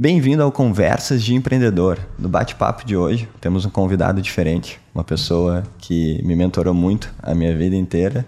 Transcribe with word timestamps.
Bem-vindo 0.00 0.42
ao 0.42 0.50
Conversas 0.50 1.22
de 1.22 1.34
Empreendedor. 1.34 1.98
No 2.18 2.26
bate-papo 2.26 2.86
de 2.86 2.96
hoje, 2.96 3.28
temos 3.38 3.66
um 3.66 3.68
convidado 3.68 4.22
diferente, 4.22 4.80
uma 4.94 5.04
pessoa 5.04 5.62
que 5.76 6.22
me 6.24 6.34
mentorou 6.34 6.72
muito 6.72 7.12
a 7.22 7.34
minha 7.34 7.54
vida 7.54 7.76
inteira 7.76 8.24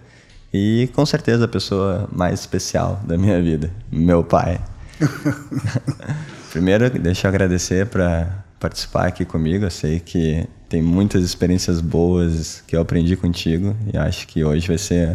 e 0.52 0.90
com 0.92 1.06
certeza 1.06 1.46
a 1.46 1.48
pessoa 1.48 2.06
mais 2.12 2.40
especial 2.40 3.00
da 3.06 3.16
minha 3.16 3.40
vida, 3.40 3.70
meu 3.90 4.22
pai. 4.22 4.60
Primeiro, 6.52 6.90
deixa 6.90 7.26
eu 7.26 7.30
agradecer 7.30 7.86
para 7.86 8.44
participar 8.60 9.06
aqui 9.06 9.24
comigo. 9.24 9.64
Eu 9.64 9.70
sei 9.70 9.98
que 9.98 10.46
tem 10.68 10.82
muitas 10.82 11.24
experiências 11.24 11.80
boas 11.80 12.62
que 12.66 12.76
eu 12.76 12.82
aprendi 12.82 13.16
contigo 13.16 13.74
e 13.90 13.96
acho 13.96 14.28
que 14.28 14.44
hoje 14.44 14.68
vai 14.68 14.76
ser 14.76 15.12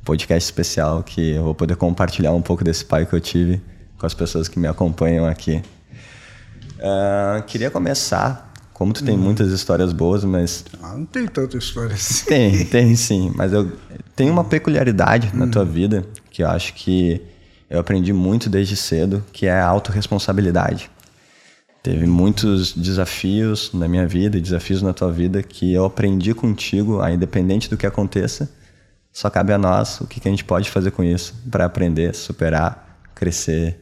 um 0.00 0.04
podcast 0.04 0.46
especial 0.46 1.02
que 1.02 1.32
eu 1.32 1.42
vou 1.42 1.54
poder 1.56 1.74
compartilhar 1.74 2.30
um 2.30 2.42
pouco 2.42 2.62
desse 2.62 2.84
pai 2.84 3.04
que 3.04 3.12
eu 3.12 3.20
tive 3.20 3.60
com 3.98 4.06
as 4.06 4.14
pessoas 4.14 4.46
que 4.46 4.56
me 4.56 4.68
acompanham 4.68 5.26
aqui. 5.26 5.60
Uh, 6.78 7.42
queria 7.44 7.70
começar, 7.70 8.52
como 8.72 8.92
tu 8.92 9.04
tem 9.04 9.16
hum. 9.16 9.20
muitas 9.20 9.50
histórias 9.50 9.92
boas, 9.92 10.24
mas. 10.24 10.64
Ah, 10.82 10.94
não 10.96 11.06
tem 11.06 11.26
tanta 11.26 11.56
história 11.56 11.94
assim. 11.94 12.26
Tem, 12.26 12.64
tem 12.64 12.96
sim. 12.96 13.32
Mas 13.34 13.52
eu 13.52 13.72
tenho 14.14 14.32
uma 14.32 14.44
peculiaridade 14.44 15.30
hum. 15.34 15.38
na 15.38 15.46
tua 15.46 15.64
vida 15.64 16.06
que 16.30 16.42
eu 16.42 16.48
acho 16.48 16.74
que 16.74 17.22
eu 17.68 17.80
aprendi 17.80 18.12
muito 18.12 18.48
desde 18.48 18.76
cedo, 18.76 19.24
que 19.32 19.46
é 19.46 19.52
a 19.52 19.66
autorresponsabilidade. 19.66 20.90
Teve 21.82 22.06
muitos 22.06 22.72
desafios 22.72 23.72
na 23.72 23.88
minha 23.88 24.06
vida 24.06 24.36
e 24.36 24.40
desafios 24.40 24.82
na 24.82 24.92
tua 24.92 25.10
vida 25.10 25.42
que 25.42 25.72
eu 25.72 25.84
aprendi 25.84 26.34
contigo, 26.34 27.00
a 27.00 27.12
independente 27.12 27.70
do 27.70 27.76
que 27.76 27.86
aconteça, 27.86 28.50
só 29.16 29.30
cabe 29.30 29.50
a 29.54 29.56
nós 29.56 29.98
o 30.02 30.06
que, 30.06 30.20
que 30.20 30.28
a 30.28 30.30
gente 30.30 30.44
pode 30.44 30.70
fazer 30.70 30.90
com 30.90 31.02
isso 31.02 31.34
para 31.50 31.64
aprender, 31.64 32.14
superar, 32.14 33.00
crescer 33.14 33.80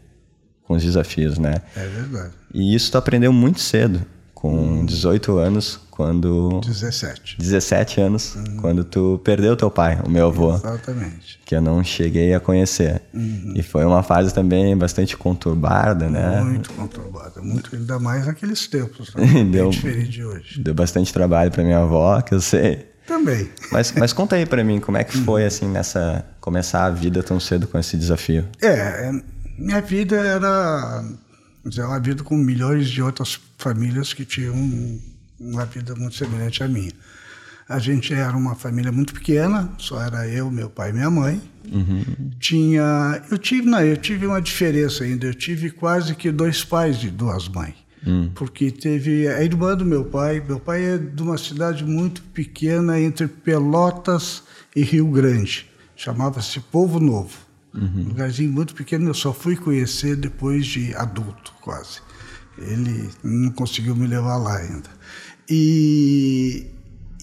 com 0.63 0.75
os 0.75 0.83
desafios, 0.85 1.39
né? 1.39 1.57
É 1.75 1.87
verdade. 1.89 2.35
E 2.55 2.73
isso 2.73 2.93
tu 2.93 2.97
aprendeu 2.97 3.33
muito 3.33 3.59
cedo, 3.59 4.01
com 4.33 4.87
18 4.87 5.39
anos, 5.39 5.81
quando... 5.91 6.61
17. 6.61 7.37
17 7.37 8.01
anos, 8.01 8.37
uhum. 8.37 8.59
quando 8.61 8.85
tu 8.85 9.21
perdeu 9.25 9.57
teu 9.57 9.69
pai, 9.69 10.01
o 10.05 10.09
meu 10.09 10.29
avô. 10.29 10.55
Exatamente. 10.55 11.41
Que 11.45 11.57
eu 11.57 11.61
não 11.61 11.83
cheguei 11.83 12.33
a 12.33 12.39
conhecer. 12.39 13.03
Uhum. 13.13 13.55
E 13.57 13.63
foi 13.63 13.85
uma 13.85 14.05
fase 14.05 14.33
também 14.33 14.77
bastante 14.77 15.17
conturbada, 15.17 16.09
né? 16.09 16.43
Muito 16.43 16.73
conturbada, 16.75 17.43
muito, 17.43 17.75
ainda 17.75 17.99
mais 17.99 18.27
naqueles 18.27 18.69
tempos, 18.69 19.13
né? 19.17 19.43
deu, 19.51 19.71
diferente 19.71 20.11
de 20.11 20.25
hoje. 20.25 20.63
Deu 20.63 20.75
bastante 20.75 21.13
trabalho 21.13 21.51
para 21.51 21.65
minha 21.65 21.81
avó, 21.81 22.21
que 22.21 22.35
eu 22.35 22.41
sei. 22.41 22.87
Também. 23.05 23.51
Mas, 23.73 23.93
mas 23.93 24.13
conta 24.13 24.37
aí 24.37 24.47
para 24.47 24.63
mim, 24.63 24.79
como 24.79 24.97
é 24.97 25.03
que 25.03 25.17
foi, 25.19 25.45
assim, 25.45 25.67
nessa... 25.67 26.25
Começar 26.41 26.85
a 26.85 26.91
vida 26.91 27.21
tão 27.21 27.41
cedo 27.41 27.67
com 27.67 27.79
esse 27.79 27.97
desafio? 27.97 28.47
É, 28.63 29.11
minha 29.59 29.81
vida 29.81 30.17
era 30.17 31.03
dizer, 31.71 31.85
uma 31.85 32.01
vida 32.01 32.23
com 32.23 32.37
milhões 32.37 32.89
de 32.89 33.03
outras 33.03 33.41
famílias 33.59 34.13
que 34.13 34.25
tinham 34.25 34.55
uma 35.39 35.65
vida 35.65 35.95
muito 35.95 36.17
semelhante 36.17 36.63
à 36.63 36.69
minha. 36.69 36.93
A 37.69 37.79
gente 37.79 38.13
era 38.13 38.37
uma 38.37 38.55
família 38.55 38.93
muito 38.93 39.15
pequena, 39.15 39.73
só 39.79 40.01
era 40.03 40.29
eu, 40.29 40.51
meu 40.51 40.69
pai 40.69 40.91
e 40.91 40.93
minha 40.93 41.11
mãe. 41.11 41.41
Uhum. 41.73 42.05
Tinha, 42.39 43.23
eu 43.31 43.39
tive, 43.39 43.67
não, 43.67 43.81
eu 43.81 43.97
tive 43.97 44.27
uma 44.27 44.41
diferença 44.41 45.05
ainda. 45.05 45.27
Eu 45.27 45.35
tive 45.35 45.71
quase 45.71 46.15
que 46.15 46.31
dois 46.31 46.63
pais 46.63 47.03
e 47.03 47.09
duas 47.09 47.49
mães, 47.49 47.75
uhum. 48.07 48.31
porque 48.35 48.71
teve 48.71 49.27
a 49.29 49.43
irmã 49.43 49.75
do 49.75 49.85
meu 49.85 50.05
pai. 50.05 50.45
Meu 50.47 50.61
pai 50.61 50.85
é 50.85 50.99
de 50.99 51.23
uma 51.23 51.39
cidade 51.39 51.85
muito 51.85 52.23
pequena 52.23 53.01
entre 53.01 53.27
Pelotas 53.27 54.43
e 54.77 54.83
Rio 54.83 55.07
Grande. 55.07 55.67
Chamava-se 55.97 56.61
Povo 56.61 57.01
Novo. 57.01 57.44
Uhum. 57.75 58.05
Um 58.05 58.09
lugarzinho 58.09 58.53
muito 58.53 58.75
pequeno, 58.75 59.09
eu 59.09 59.15
só 59.15 59.33
fui 59.33 59.57
conhecer 59.57 60.17
depois 60.17 60.67
de 60.67 60.95
adulto, 60.95 61.53
quase. 61.61 62.01
Ele 62.57 63.11
não 63.23 63.51
conseguiu 63.51 63.97
me 63.97 64.07
levar 64.07 64.37
lá 64.37 64.57
ainda. 64.59 64.89
E, 65.51 66.67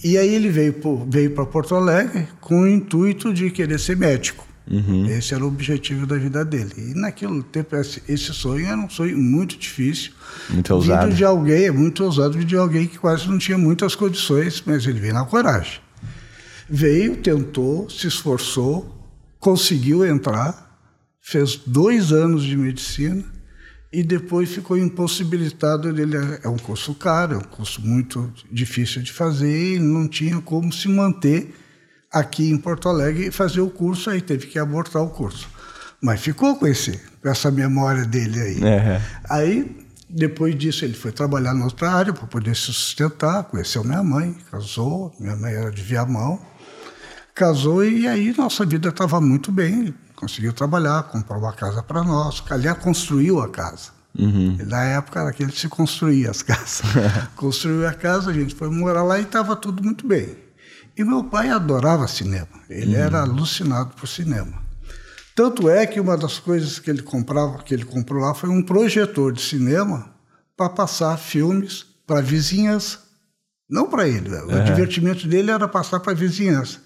e 0.04 0.18
aí 0.18 0.34
ele 0.34 0.50
veio, 0.50 0.76
veio 1.08 1.32
para 1.32 1.46
Porto 1.46 1.74
Alegre 1.74 2.28
com 2.42 2.62
o 2.62 2.68
intuito 2.68 3.34
de 3.34 3.50
querer 3.50 3.80
ser 3.80 3.96
médico. 3.96 4.46
Uhum. 4.70 5.06
Esse 5.08 5.34
era 5.34 5.44
o 5.44 5.48
objetivo 5.48 6.06
da 6.06 6.18
vida 6.18 6.46
dele. 6.46 6.72
E 6.78 6.94
naquele 6.94 7.42
tempo, 7.44 7.76
esse, 7.76 8.34
sonho 8.34 8.66
era 8.66 8.78
um 8.78 8.90
sonho 8.90 9.18
muito 9.18 9.58
difícil. 9.58 10.12
Muito 10.50 10.74
ousado. 10.74 11.08
Vindo 11.08 11.18
de 11.18 11.26
alguém, 11.26 11.66
é 11.66 11.72
muito 11.72 12.04
ousado, 12.04 12.44
de 12.44 12.56
alguém 12.56 12.88
que 12.88 13.00
quase 13.00 13.28
não 13.28 13.38
tinha 13.38 13.58
muitas 13.58 13.96
condições, 13.96 14.62
mas 14.66 14.86
ele 14.86 15.00
veio 15.00 15.14
na 15.14 15.26
coragem. 15.26 15.80
Veio, 16.70 17.18
tentou, 17.18 17.90
se 17.90 18.08
esforçou, 18.08 19.01
conseguiu 19.42 20.06
entrar, 20.06 20.80
fez 21.20 21.58
dois 21.58 22.14
anos 22.14 22.44
de 22.44 22.56
medicina 22.56 23.26
e 23.92 24.04
depois 24.04 24.52
ficou 24.52 24.78
impossibilitado. 24.78 25.90
Ele 25.90 26.16
é 26.42 26.48
um 26.48 26.58
curso 26.58 26.94
caro, 26.94 27.34
é 27.34 27.38
um 27.38 27.42
curso 27.42 27.82
muito 27.82 28.32
difícil 28.50 29.02
de 29.02 29.12
fazer, 29.12 29.76
e 29.76 29.80
não 29.80 30.08
tinha 30.08 30.40
como 30.40 30.72
se 30.72 30.88
manter 30.88 31.54
aqui 32.10 32.50
em 32.50 32.58
Porto 32.58 32.88
Alegre 32.88 33.28
e 33.28 33.32
fazer 33.32 33.62
o 33.62 33.70
curso, 33.70 34.10
aí 34.10 34.22
teve 34.22 34.48
que 34.48 34.60
abortar 34.60 35.02
o 35.02 35.10
curso. 35.10 35.50
Mas 36.02 36.22
ficou 36.22 36.56
com, 36.56 36.68
esse, 36.68 37.00
com 37.22 37.30
essa 37.30 37.50
memória 37.50 38.06
dele 38.06 38.40
aí. 38.40 38.56
Uhum. 38.56 39.02
Aí, 39.30 39.86
depois 40.10 40.56
disso, 40.58 40.86
ele 40.86 40.94
foi 40.94 41.12
trabalhar 41.12 41.54
na 41.54 41.66
outra 41.66 41.92
área 41.92 42.14
para 42.14 42.28
poder 42.28 42.56
se 42.56 42.64
sustentar, 42.64 43.46
conheceu 43.46 43.84
minha 43.84 44.04
mãe, 44.04 44.36
casou, 44.52 45.16
minha 45.20 45.36
mãe 45.36 45.54
era 45.54 45.72
de 45.72 45.82
Viamão, 45.82 46.40
casou 47.34 47.84
e 47.84 48.08
aí 48.08 48.34
nossa 48.38 48.66
vida 48.66 48.90
estava 48.90 49.20
muito 49.22 49.52
bem. 49.52 49.94
Conseguiu 50.16 50.54
trabalhar, 50.54 51.04
comprou 51.04 51.40
uma 51.40 51.54
casa 51.54 51.82
para 51.82 52.04
nós. 52.04 52.44
Aliás, 52.50 52.78
construiu 52.78 53.42
a 53.42 53.50
casa. 53.50 53.90
Uhum. 54.18 54.58
Na 54.68 54.84
época 54.84 55.22
era 55.22 55.32
que 55.32 55.42
ele 55.42 55.52
se 55.52 55.68
construía 55.68 56.30
as 56.30 56.42
casas. 56.44 56.82
Construiu 57.36 57.88
a 57.88 57.94
casa, 57.94 58.30
a 58.30 58.34
gente 58.34 58.54
foi 58.54 58.70
morar 58.70 59.04
lá 59.04 59.20
e 59.20 59.24
estava 59.24 59.56
tudo 59.56 59.84
muito 59.84 60.06
bem. 60.06 60.36
E 60.98 61.04
meu 61.04 61.24
pai 61.24 61.50
adorava 61.50 62.08
cinema. 62.08 62.48
Ele 62.70 62.96
uhum. 62.96 63.02
era 63.02 63.22
alucinado 63.22 63.96
por 63.96 64.08
cinema. 64.08 64.62
Tanto 65.34 65.70
é 65.70 65.88
que 65.88 66.00
uma 66.00 66.18
das 66.18 66.40
coisas 66.40 66.78
que 66.78 66.90
ele 66.90 67.02
comprava, 67.02 67.64
que 67.64 67.74
ele 67.74 67.86
comprou 67.86 68.22
lá, 68.22 68.34
foi 68.34 68.50
um 68.50 68.62
projetor 68.62 69.32
de 69.32 69.42
cinema 69.42 70.14
para 70.58 70.70
passar 70.70 71.18
filmes 71.18 71.86
para 72.06 72.22
vizinhas, 72.22 73.00
não 73.70 73.90
para 73.90 74.06
ele. 74.08 74.30
O 74.30 74.48
uhum. 74.48 74.64
divertimento 74.66 75.26
dele 75.28 75.50
era 75.50 75.68
passar 75.68 76.02
para 76.02 76.12
a 76.12 76.16
vizinhança. 76.16 76.80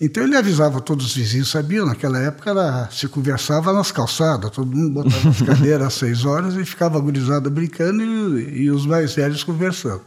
Então 0.00 0.22
ele 0.22 0.36
avisava 0.36 0.80
todos 0.80 1.06
os 1.06 1.14
vizinhos, 1.14 1.50
sabiam, 1.50 1.84
naquela 1.84 2.20
época 2.20 2.50
era, 2.50 2.88
se 2.90 3.08
conversava 3.08 3.72
nas 3.72 3.90
calçadas, 3.90 4.50
todo 4.52 4.74
mundo 4.74 5.02
botava 5.02 5.28
as 5.28 5.42
cadeiras 5.42 5.88
às 5.88 5.94
seis 5.94 6.24
horas 6.24 6.54
e 6.54 6.64
ficava 6.64 6.98
agorizada 6.98 7.50
brincando 7.50 8.38
e, 8.38 8.62
e, 8.62 8.70
os 8.70 8.86
mais 8.86 9.14
velhos 9.14 9.42
conversando. 9.42 10.02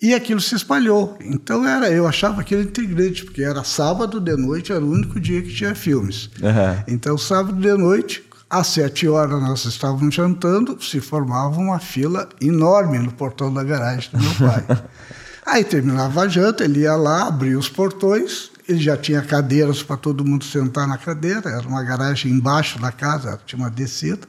E 0.00 0.14
aquilo 0.14 0.40
se 0.40 0.54
espalhou. 0.54 1.16
Então 1.20 1.66
era, 1.66 1.90
eu 1.90 2.06
achava 2.06 2.40
aquilo 2.40 2.62
integrante, 2.62 3.24
porque 3.24 3.42
era 3.42 3.64
sábado 3.64 4.20
de 4.20 4.36
noite, 4.36 4.72
era 4.72 4.84
o 4.84 4.90
único 4.90 5.18
dia 5.18 5.42
que 5.42 5.52
tinha 5.52 5.74
filmes. 5.74 6.30
Uhum. 6.40 6.84
Então 6.86 7.18
sábado 7.18 7.60
de 7.60 7.74
noite, 7.74 8.24
às 8.48 8.68
sete 8.68 9.08
horas 9.08 9.40
nós 9.40 9.64
estávamos 9.64 10.14
jantando, 10.14 10.80
se 10.80 11.00
formava 11.00 11.58
uma 11.58 11.80
fila 11.80 12.28
enorme 12.40 13.00
no 13.00 13.10
portão 13.10 13.52
da 13.52 13.64
garagem 13.64 14.10
do 14.12 14.20
meu 14.20 14.34
pai. 14.34 14.64
Aí 15.44 15.64
terminava 15.64 16.20
a 16.20 16.28
janta, 16.28 16.64
ele 16.64 16.80
ia 16.80 16.94
lá, 16.94 17.26
abria 17.26 17.58
os 17.58 17.68
portões, 17.68 18.51
ele 18.72 18.82
já 18.82 18.96
tinha 18.96 19.22
cadeiras 19.22 19.82
para 19.82 19.96
todo 19.96 20.24
mundo 20.24 20.44
sentar 20.44 20.86
na 20.86 20.98
cadeira, 20.98 21.50
era 21.50 21.66
uma 21.66 21.82
garagem 21.82 22.32
embaixo 22.32 22.78
da 22.78 22.90
casa, 22.90 23.40
tinha 23.46 23.58
uma 23.58 23.70
descida. 23.70 24.26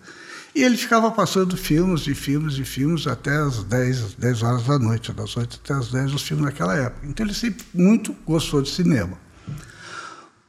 E 0.56 0.62
ele 0.62 0.78
ficava 0.78 1.10
passando 1.10 1.58
filmes 1.58 2.06
e 2.06 2.14
filmes 2.14 2.60
e 2.60 2.64
filmes 2.64 3.08
até 3.08 3.36
as 3.36 3.64
10, 3.64 4.14
10 4.16 4.44
horas 4.44 4.64
da 4.64 4.78
noite, 4.78 5.12
das 5.12 5.36
8 5.36 5.60
até 5.64 5.74
as 5.74 5.92
10 5.92 6.14
os 6.14 6.22
filmes 6.22 6.46
naquela 6.46 6.76
época. 6.76 7.08
Então 7.08 7.26
ele 7.26 7.34
sempre 7.34 7.66
muito 7.74 8.16
gostou 8.26 8.62
de 8.62 8.70
cinema. 8.70 9.18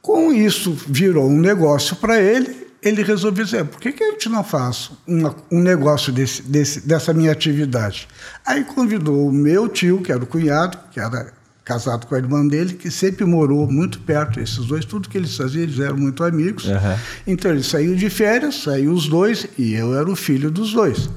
Com 0.01 0.31
isso 0.31 0.77
virou 0.87 1.27
um 1.27 1.39
negócio 1.39 1.95
para 1.95 2.21
ele, 2.21 2.67
ele 2.83 3.01
resolveu 3.01 3.43
dizer, 3.43 3.65
por 3.65 3.79
que, 3.79 3.91
que 3.91 4.03
a 4.03 4.11
gente 4.11 4.29
não 4.29 4.43
faz 4.43 4.91
uma, 5.07 5.35
um 5.51 5.59
negócio 5.59 6.13
desse, 6.13 6.43
desse, 6.43 6.81
dessa 6.81 7.11
minha 7.11 7.31
atividade? 7.31 8.07
Aí 8.45 8.63
convidou 8.63 9.27
o 9.27 9.31
meu 9.31 9.67
tio, 9.67 10.01
que 10.01 10.11
era 10.11 10.23
o 10.23 10.27
cunhado, 10.27 10.77
que 10.91 10.99
era 10.99 11.33
casado 11.65 12.05
com 12.05 12.13
a 12.13 12.19
irmã 12.19 12.47
dele, 12.47 12.75
que 12.75 12.91
sempre 12.91 13.25
morou 13.25 13.69
muito 13.69 13.99
perto, 13.99 14.39
esses 14.39 14.63
dois, 14.67 14.85
tudo 14.85 15.09
que 15.09 15.17
eles 15.17 15.35
faziam, 15.35 15.63
eles 15.63 15.79
eram 15.79 15.97
muito 15.97 16.23
amigos. 16.23 16.65
Uhum. 16.65 16.97
Então 17.25 17.49
eles 17.49 17.65
saíam 17.65 17.95
de 17.95 18.07
férias, 18.07 18.61
saíam 18.61 18.93
os 18.93 19.09
dois, 19.09 19.47
e 19.57 19.73
eu 19.73 19.97
era 19.97 20.07
o 20.07 20.15
filho 20.15 20.51
dos 20.51 20.71
dois. 20.71 21.09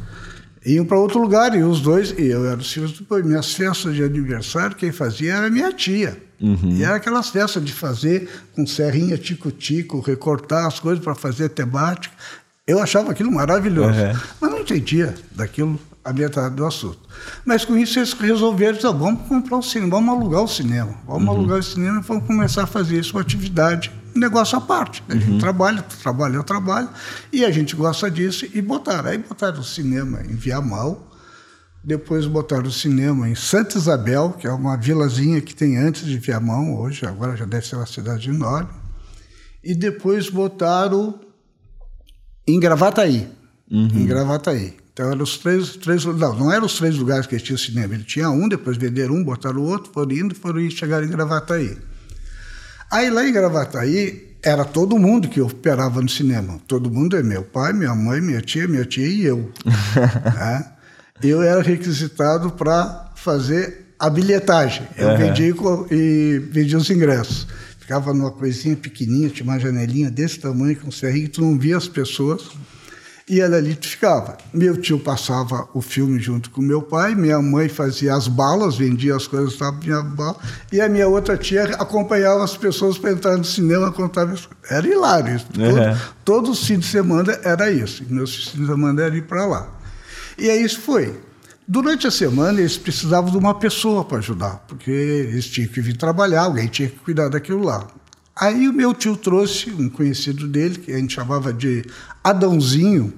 Iam 0.65 0.87
para 0.87 0.99
outro 0.99 1.21
lugar, 1.21 1.55
e 1.55 1.63
os 1.63 1.83
dois, 1.83 2.15
e 2.19 2.27
eu 2.27 2.47
era 2.47 2.57
os 2.57 2.73
filhos 2.73 2.93
do 2.93 3.05
pai. 3.05 3.23
Minhas 3.23 3.53
festas 3.53 3.95
de 3.95 4.03
aniversário, 4.03 4.75
quem 4.75 4.91
fazia 4.91 5.35
era 5.35 5.51
minha 5.51 5.71
tia. 5.73 6.17
Uhum. 6.41 6.71
E 6.73 6.83
era 6.83 6.97
aquelas 6.97 7.29
festas 7.29 7.63
de 7.63 7.73
fazer 7.73 8.29
com 8.55 8.67
serrinha, 8.67 9.19
tico-tico, 9.19 10.01
recortar 10.01 10.67
as 10.67 10.81
coisas 10.81 11.05
para 11.05 11.15
fazer 11.15 11.51
temática. 11.51 12.15
Eu 12.67 12.81
achava 12.81 13.13
aquilo 13.13 13.31
maravilhoso, 13.31 13.99
uhum. 13.99 14.21
mas 14.41 14.51
não 14.51 14.59
entendia 14.61 15.15
daquilo 15.33 15.79
a 16.09 16.13
metade 16.13 16.55
do 16.55 16.65
assunto. 16.65 16.99
Mas 17.45 17.65
com 17.65 17.77
isso 17.77 17.99
eles 17.99 18.15
resolveram, 18.15 18.77
dizer, 18.77 18.93
vamos 18.93 19.29
comprar 19.29 19.59
o 19.59 19.63
cinema, 19.63 19.91
vamos 19.91 20.17
alugar 20.17 20.43
o 20.43 20.49
cinema, 20.49 20.95
vamos 21.07 21.25
uhum. 21.29 21.35
alugar 21.35 21.59
o 21.59 21.63
cinema 21.63 22.01
e 22.01 22.03
vamos 22.03 22.27
começar 22.27 22.63
a 22.63 22.67
fazer 22.67 22.99
isso 22.99 23.13
uma 23.15 23.21
atividade 23.21 23.93
negócio 24.15 24.57
à 24.57 24.61
parte. 24.61 25.05
A 25.09 25.15
gente 25.15 25.39
trabalha, 25.39 25.83
tu 25.83 25.97
trabalha, 25.99 26.37
eu 26.37 26.43
trabalho, 26.43 26.89
e 27.33 27.45
a 27.45 27.51
gente 27.51 27.77
gosta 27.77 28.11
disso, 28.11 28.47
e 28.53 28.63
botaram. 28.63 29.11
Aí 29.11 29.19
botaram 29.19 29.61
o 29.61 29.65
cinema 29.65 30.23
em 30.23 30.35
Viamão, 30.35 31.07
depois 31.85 32.27
botaram 32.27 32.67
o 32.67 32.73
cinema 32.73 33.29
em 33.29 33.35
Santa 33.35 33.77
Isabel, 33.77 34.35
que 34.39 34.47
é 34.47 34.51
uma 34.51 34.77
vilazinha 34.77 35.41
que 35.41 35.55
tem 35.55 35.77
antes 35.77 36.05
de 36.05 36.19
Viamão, 36.19 36.75
hoje, 36.75 37.07
agora 37.07 37.37
já 37.37 37.45
deve 37.45 37.67
ser 37.67 37.77
uma 37.77 37.87
cidade 37.87 38.31
enorme. 38.31 38.71
E 39.63 39.75
depois 39.75 40.31
botaram 40.31 41.21
em 42.47 42.59
Gravataí. 42.59 43.29
Em 43.71 44.07
Gravataí. 44.07 44.75
Então 44.99 45.13
eram 45.13 45.23
os 45.23 45.39
três, 45.39 45.77
três. 45.77 46.05
Não, 46.05 46.35
não 46.35 46.53
eram 46.53 46.67
os 46.67 46.77
três 46.77 46.97
lugares 46.97 47.25
que 47.25 47.39
tinha 47.39 47.57
cinema. 47.57 47.95
Ele 47.95 48.03
tinha 48.03 48.29
um, 48.31 48.49
depois 48.49 48.77
venderam 48.77 49.15
um, 49.15 49.23
botaram 49.23 49.61
o 49.61 49.65
outro, 49.65 49.93
foram 49.93 50.11
indo, 50.11 50.35
foram 50.35 50.61
indo, 50.61 50.73
chegaram 50.73 51.07
em 51.07 51.09
Gravataí. 51.09 51.79
Aí 52.91 53.09
lá 53.09 53.25
em 53.25 53.33
Gravataí 53.33 54.35
era 54.43 54.65
todo 54.65 54.99
mundo 54.99 55.29
que 55.29 55.41
operava 55.41 56.03
no 56.03 56.09
cinema. 56.09 56.59
Todo 56.67 56.91
mundo 56.91 57.17
é 57.17 57.23
meu 57.23 57.45
pai, 57.45 57.73
minha 57.73 57.95
mãe, 57.95 58.21
minha 58.21 58.41
tia, 58.41 58.67
minha 58.67 58.85
tia 58.85 59.07
e 59.07 59.25
eu. 59.25 59.53
né? 60.35 60.67
Eu 61.23 61.43
era 61.43 61.63
requisitado 61.63 62.51
para 62.51 63.13
fazer 63.15 63.95
a 64.01 64.11
bilhetagem. 64.11 64.83
Eu 64.97 65.11
Uhum. 65.11 65.17
vendia, 65.17 65.55
e 65.93 65.95
e 65.95 66.39
vendia 66.51 66.77
os 66.77 66.91
ingressos. 66.91 67.47
Ficava 67.79 68.13
numa 68.13 68.33
coisinha 68.33 68.75
pequenininha, 68.77 69.31
tinha 69.31 69.49
uma 69.49 69.61
janelinha 69.61 70.11
desse 70.11 70.41
tamanho, 70.41 70.75
com 70.75 70.89
um 70.89 70.93
serrinho, 70.93 71.29
tu 71.29 71.41
não 71.41 71.57
via 71.57 71.77
as 71.77 71.87
pessoas. 71.87 72.51
E 73.29 73.41
ela 73.41 73.57
ali 73.57 73.77
ficava. 73.81 74.39
Meu 74.55 74.77
tio 74.81 74.99
passava 74.99 75.69
o 75.75 75.83
filme 75.83 76.19
junto 76.19 76.49
com 76.51 76.63
meu 76.63 76.81
pai, 76.81 77.15
minha 77.15 77.41
mãe 77.43 77.69
fazia 77.69 78.15
as 78.15 78.27
balas, 78.27 78.77
vendia 78.77 79.15
as 79.15 79.27
coisas, 79.27 79.53
estava 79.53 79.77
minha 79.77 80.03
bala, 80.03 80.37
e 80.73 80.81
a 80.81 80.89
minha 80.89 81.07
outra 81.09 81.37
tia 81.37 81.65
acompanhava 81.75 82.43
as 82.43 82.57
pessoas 82.57 82.97
para 82.97 83.13
entrar 83.13 83.37
no 83.37 83.45
cinema, 83.45 83.93
contava 83.93 84.33
isso. 84.33 84.49
Era 84.71 84.87
hilário 84.89 85.37
isso. 85.37 85.47
Todo, 85.53 85.65
Uhum. 85.79 85.97
todo 86.25 86.55
fim 86.55 86.79
de 86.79 86.87
semana 86.87 87.39
era 87.43 87.71
isso. 87.71 88.03
Meus 88.09 88.35
fins 88.35 88.53
de 88.61 88.67
semana 88.67 89.03
era 89.03 89.15
ir 89.17 89.23
para 89.23 89.45
lá. 89.45 89.69
E 90.39 90.49
aí 90.49 90.65
isso 90.65 90.81
foi. 90.81 91.21
Durante 91.71 92.07
a 92.07 92.11
semana 92.11 92.59
eles 92.61 92.79
precisavam 92.79 93.31
de 93.31 93.37
uma 93.37 93.55
pessoa 93.55 94.03
para 94.03 94.17
ajudar, 94.19 94.65
porque 94.67 94.91
eles 94.91 95.45
tinham 95.47 95.69
que 95.69 95.83
vir 95.83 95.99
trabalhar, 95.99 96.45
alguém 96.45 96.67
tinha 96.67 96.89
que 96.89 96.97
cuidar 97.01 97.29
daquilo 97.29 97.63
lá. 97.63 97.87
Aí 98.41 98.69
o 98.69 98.73
meu 98.73 98.95
tio 98.95 99.17
trouxe 99.17 99.71
um 99.71 99.89
conhecido 99.89 100.47
dele, 100.47 100.79
que 100.79 100.93
a 100.93 100.97
gente 100.97 101.15
chamava 101.15 101.53
de 101.53 101.85
Adãozinho, 102.23 103.13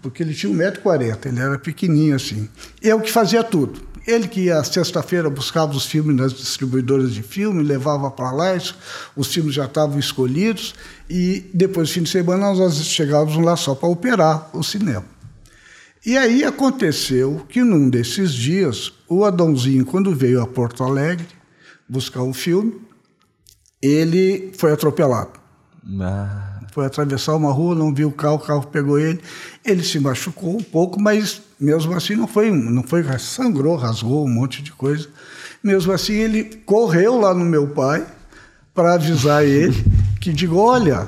porque 0.00 0.22
ele 0.22 0.32
tinha 0.32 0.52
1,40m, 0.52 1.26
ele 1.26 1.40
era 1.40 1.58
pequenininho 1.58 2.16
assim. 2.16 2.48
Eu 2.80 2.98
que 3.00 3.12
fazia 3.12 3.44
tudo. 3.44 3.80
Ele 4.06 4.28
que 4.28 4.42
ia 4.42 4.62
sexta-feira 4.64 5.28
buscava 5.28 5.72
os 5.72 5.86
filmes 5.86 6.16
nas 6.16 6.32
distribuidoras 6.32 7.12
de 7.12 7.22
filme, 7.22 7.62
levava 7.62 8.10
para 8.10 8.30
lá, 8.30 8.56
os 9.16 9.32
filmes 9.32 9.54
já 9.54 9.64
estavam 9.64 9.98
escolhidos, 9.98 10.74
e 11.08 11.44
depois 11.52 11.88
do 11.88 11.94
fim 11.94 12.02
de 12.02 12.10
semana 12.10 12.54
nós 12.54 12.76
chegávamos 12.86 13.42
lá 13.44 13.56
só 13.56 13.74
para 13.74 13.88
operar 13.88 14.50
o 14.54 14.62
cinema. 14.62 15.04
E 16.06 16.18
aí 16.18 16.44
aconteceu 16.44 17.46
que 17.48 17.62
num 17.62 17.88
desses 17.88 18.32
dias, 18.32 18.92
o 19.08 19.24
Adãozinho, 19.24 19.86
quando 19.86 20.14
veio 20.14 20.42
a 20.42 20.46
Porto 20.46 20.84
Alegre 20.84 21.26
buscar 21.88 22.22
um 22.22 22.34
filme, 22.34 22.74
ele 23.84 24.50
foi 24.56 24.72
atropelado. 24.72 25.32
Ah, 26.00 26.60
Foi 26.72 26.86
atravessar 26.86 27.36
uma 27.36 27.52
rua, 27.52 27.74
não 27.74 27.94
viu 27.94 28.08
o 28.08 28.12
carro, 28.12 28.36
o 28.36 28.38
carro 28.38 28.66
pegou 28.66 28.98
ele. 28.98 29.20
Ele 29.64 29.82
se 29.82 30.00
machucou 30.00 30.56
um 30.56 30.62
pouco, 30.62 31.00
mas 31.00 31.42
mesmo 31.60 31.92
assim 31.92 32.16
não 32.16 32.26
foi, 32.26 32.50
não 32.50 32.82
foi 32.82 33.04
sangrou, 33.18 33.76
rasgou 33.76 34.24
um 34.24 34.28
monte 34.28 34.62
de 34.62 34.72
coisa. 34.72 35.08
Mesmo 35.62 35.92
assim 35.92 36.14
ele 36.14 36.44
correu 36.64 37.20
lá 37.20 37.34
no 37.34 37.44
meu 37.44 37.68
pai 37.68 38.06
para 38.74 38.94
avisar 38.94 39.44
ele 39.46 39.84
que 40.20 40.32
digo, 40.32 40.56
olha, 40.56 41.06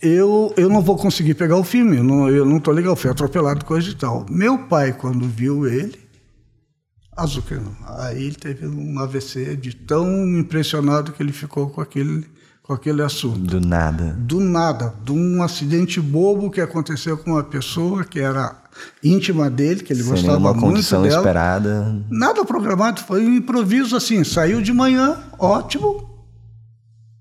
eu, 0.00 0.54
eu 0.56 0.68
não 0.68 0.80
vou 0.80 0.96
conseguir 0.96 1.34
pegar 1.34 1.56
o 1.56 1.64
filme, 1.64 1.96
eu 1.96 2.04
não, 2.04 2.28
eu 2.30 2.44
não 2.44 2.60
tô 2.60 2.70
legal, 2.70 2.94
fui 2.94 3.10
atropelado, 3.10 3.64
coisa 3.64 3.90
e 3.90 3.94
tal. 3.94 4.24
Meu 4.30 4.56
pai, 4.56 4.92
quando 4.92 5.26
viu 5.26 5.66
ele, 5.66 5.98
azucrinou. 7.16 7.74
Aí 7.98 8.24
ele 8.24 8.34
teve 8.36 8.66
um 8.66 8.98
AVC 8.98 9.56
de 9.56 9.74
tão 9.74 10.26
impressionado 10.38 11.12
que 11.12 11.22
ele 11.22 11.32
ficou 11.32 11.68
com 11.70 11.80
aquele, 11.80 12.26
com 12.62 12.72
aquele 12.72 13.02
assunto 13.02 13.38
do 13.38 13.60
nada. 13.60 14.12
do 14.18 14.40
nada, 14.40 14.94
de 15.04 15.12
um 15.12 15.42
acidente 15.42 16.00
bobo 16.00 16.50
que 16.50 16.60
aconteceu 16.60 17.18
com 17.18 17.32
uma 17.32 17.44
pessoa 17.44 18.04
que 18.04 18.18
era 18.20 18.56
íntima 19.02 19.50
dele, 19.50 19.82
que 19.82 19.92
ele 19.92 20.02
Sem 20.02 20.10
gostava 20.12 20.38
muito 20.54 20.60
condição 20.60 21.02
dela. 21.02 21.16
esperada. 21.18 22.02
Nada 22.10 22.44
programado, 22.44 23.02
foi 23.02 23.24
um 23.24 23.34
improviso 23.34 23.94
assim. 23.96 24.24
Saiu 24.24 24.62
de 24.62 24.72
manhã, 24.72 25.22
ótimo, 25.38 26.08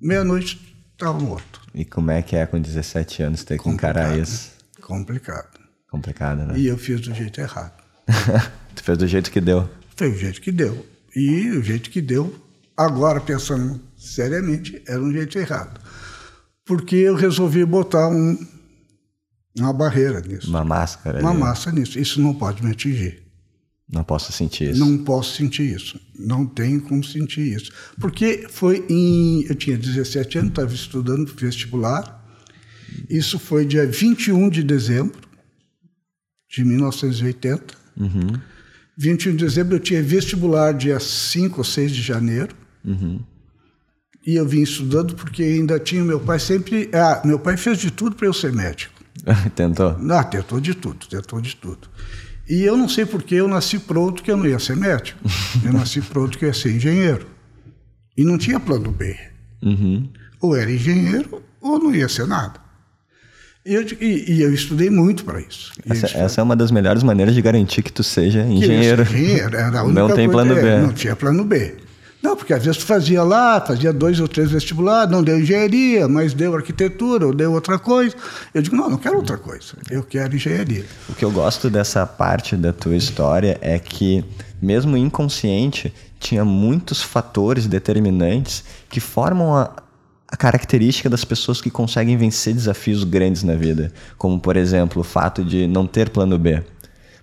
meia-noite 0.01 0.59
estava 0.93 1.19
morto. 1.19 1.59
E 1.73 1.83
como 1.85 2.11
é 2.11 2.21
que 2.21 2.35
é 2.35 2.45
com 2.45 2.59
17 2.59 3.23
anos 3.23 3.43
ter 3.43 3.57
que 3.59 3.69
encarar 3.69 4.17
isso? 4.17 4.51
Complicado. 4.81 5.59
Complicado, 5.89 6.45
né? 6.45 6.53
E 6.57 6.67
eu 6.67 6.77
fiz 6.77 7.01
do 7.01 7.13
jeito 7.13 7.39
errado. 7.41 7.73
tu 8.75 8.83
fez 8.83 8.97
do 8.97 9.07
jeito 9.07 9.29
que 9.31 9.41
deu. 9.41 9.69
Foi 9.95 10.09
o 10.09 10.17
jeito 10.17 10.41
que 10.41 10.51
deu. 10.51 10.85
E 11.15 11.49
o 11.51 11.63
jeito 11.63 11.89
que 11.89 12.01
deu, 12.01 12.33
agora 12.75 13.19
pensando 13.19 13.79
seriamente, 13.97 14.81
era 14.87 15.01
um 15.01 15.11
jeito 15.11 15.37
errado. 15.37 15.79
Porque 16.65 16.95
eu 16.95 17.15
resolvi 17.15 17.65
botar 17.65 18.07
um, 18.07 18.37
uma 19.57 19.73
barreira 19.73 20.21
nisso. 20.21 20.49
Uma 20.49 20.63
máscara. 20.63 21.19
uma 21.19 21.31
ali. 21.31 21.39
massa 21.39 21.71
nisso. 21.71 21.99
Isso 21.99 22.21
não 22.21 22.33
pode 22.33 22.63
me 22.63 22.71
atingir. 22.71 23.21
Não 23.91 24.05
posso 24.05 24.31
sentir 24.31 24.71
isso. 24.71 24.79
Não 24.79 24.97
posso 24.99 25.35
sentir 25.35 25.75
isso. 25.75 25.99
Não 26.17 26.45
tenho 26.45 26.81
como 26.81 27.03
sentir 27.03 27.41
isso. 27.41 27.71
Porque 27.99 28.47
foi 28.49 28.85
em. 28.89 29.43
Eu 29.43 29.55
tinha 29.55 29.77
17 29.77 30.37
anos, 30.37 30.51
estava 30.51 30.73
estudando 30.73 31.33
vestibular. 31.35 32.19
Isso 33.09 33.37
foi 33.37 33.65
dia 33.65 33.85
21 33.85 34.49
de 34.49 34.63
dezembro 34.63 35.19
de 36.49 36.63
1980. 36.63 37.73
Uhum. 37.97 38.39
21 38.97 39.35
de 39.35 39.45
dezembro 39.45 39.75
eu 39.75 39.79
tinha 39.79 40.01
vestibular 40.01 40.73
dia 40.73 40.99
5 40.99 41.57
ou 41.57 41.63
6 41.63 41.91
de 41.91 42.01
janeiro. 42.01 42.55
Uhum. 42.83 43.19
E 44.25 44.35
eu 44.35 44.47
vim 44.47 44.61
estudando 44.61 45.15
porque 45.15 45.41
ainda 45.41 45.79
tinha 45.79 46.03
meu 46.03 46.19
pai 46.19 46.39
sempre. 46.39 46.89
Ah, 46.93 47.21
meu 47.25 47.39
pai 47.39 47.57
fez 47.57 47.79
de 47.79 47.89
tudo 47.89 48.15
para 48.15 48.27
eu 48.27 48.33
ser 48.33 48.53
médico. 48.53 48.93
Tentou? 49.55 49.97
Ah, 50.09 50.23
tentou 50.23 50.59
de 50.59 50.73
tudo, 50.73 51.05
tentou 51.07 51.41
de 51.41 51.55
tudo. 51.55 51.89
E 52.47 52.63
eu 52.63 52.75
não 52.75 52.89
sei 52.89 53.05
porque 53.05 53.35
eu 53.35 53.47
nasci 53.47 53.79
pronto 53.79 54.21
que 54.21 54.31
eu 54.31 54.37
não 54.37 54.45
ia 54.45 54.59
ser 54.59 54.75
médico. 54.75 55.19
Eu 55.63 55.71
nasci 55.71 56.01
pronto 56.01 56.37
que 56.37 56.43
eu 56.43 56.49
ia 56.49 56.53
ser 56.53 56.75
engenheiro. 56.75 57.27
E 58.17 58.25
não 58.25 58.37
tinha 58.37 58.59
plano 58.59 58.91
B. 58.91 59.15
Uhum. 59.61 60.09
Ou 60.41 60.55
era 60.55 60.71
engenheiro 60.71 61.41
ou 61.61 61.79
não 61.79 61.93
ia 61.93 62.09
ser 62.09 62.27
nada. 62.27 62.59
E 63.63 63.73
eu, 63.75 63.83
e, 64.01 64.31
e 64.33 64.41
eu 64.41 64.53
estudei 64.53 64.89
muito 64.89 65.23
para 65.23 65.39
isso. 65.39 65.71
Essa, 65.87 66.17
essa 66.17 66.41
é 66.41 66.43
uma 66.43 66.55
das 66.55 66.71
melhores 66.71 67.03
maneiras 67.03 67.35
de 67.35 67.41
garantir 67.41 67.83
que 67.83 67.91
tu 67.91 68.03
seja 68.03 68.41
engenheiro. 68.41 69.05
ser 69.05 69.15
engenheiro. 69.15 69.55
Era 69.55 69.79
a 69.79 69.83
única 69.83 69.99
Não 69.99 70.15
tem 70.15 70.29
plano 70.29 70.57
é, 70.57 70.61
B. 70.61 70.81
Não 70.87 70.93
tinha 70.93 71.15
plano 71.15 71.43
B. 71.43 71.75
Não, 72.21 72.35
porque 72.35 72.53
às 72.53 72.63
vezes 72.63 72.77
tu 72.77 72.85
fazia 72.85 73.23
lá, 73.23 73.59
fazia 73.59 73.91
dois 73.91 74.19
ou 74.19 74.27
três 74.27 74.51
vestibulares, 74.51 75.11
não 75.11 75.23
deu 75.23 75.39
engenharia, 75.39 76.07
mas 76.07 76.33
deu 76.33 76.55
arquitetura 76.55 77.25
ou 77.25 77.33
deu 77.33 77.51
outra 77.51 77.79
coisa. 77.79 78.15
Eu 78.53 78.61
digo, 78.61 78.75
não, 78.75 78.89
não 78.89 78.97
quero 78.97 79.17
outra 79.17 79.37
coisa. 79.37 79.73
Eu 79.89 80.03
quero 80.03 80.35
engenharia. 80.35 80.85
O 81.09 81.13
que 81.13 81.25
eu 81.25 81.31
gosto 81.31 81.69
dessa 81.69 82.05
parte 82.05 82.55
da 82.55 82.71
tua 82.71 82.95
história 82.95 83.57
é 83.59 83.79
que, 83.79 84.23
mesmo 84.61 84.95
inconsciente, 84.95 85.91
tinha 86.19 86.45
muitos 86.45 87.01
fatores 87.01 87.65
determinantes 87.65 88.63
que 88.87 88.99
formam 88.99 89.55
a, 89.55 89.71
a 90.31 90.37
característica 90.37 91.09
das 91.09 91.25
pessoas 91.25 91.59
que 91.59 91.69
conseguem 91.69 92.15
vencer 92.15 92.53
desafios 92.53 93.03
grandes 93.03 93.43
na 93.43 93.53
vida. 93.53 93.91
Como, 94.17 94.39
por 94.39 94.55
exemplo, 94.55 95.01
o 95.01 95.03
fato 95.03 95.43
de 95.43 95.67
não 95.67 95.85
ter 95.85 96.09
plano 96.09 96.39
B. 96.39 96.63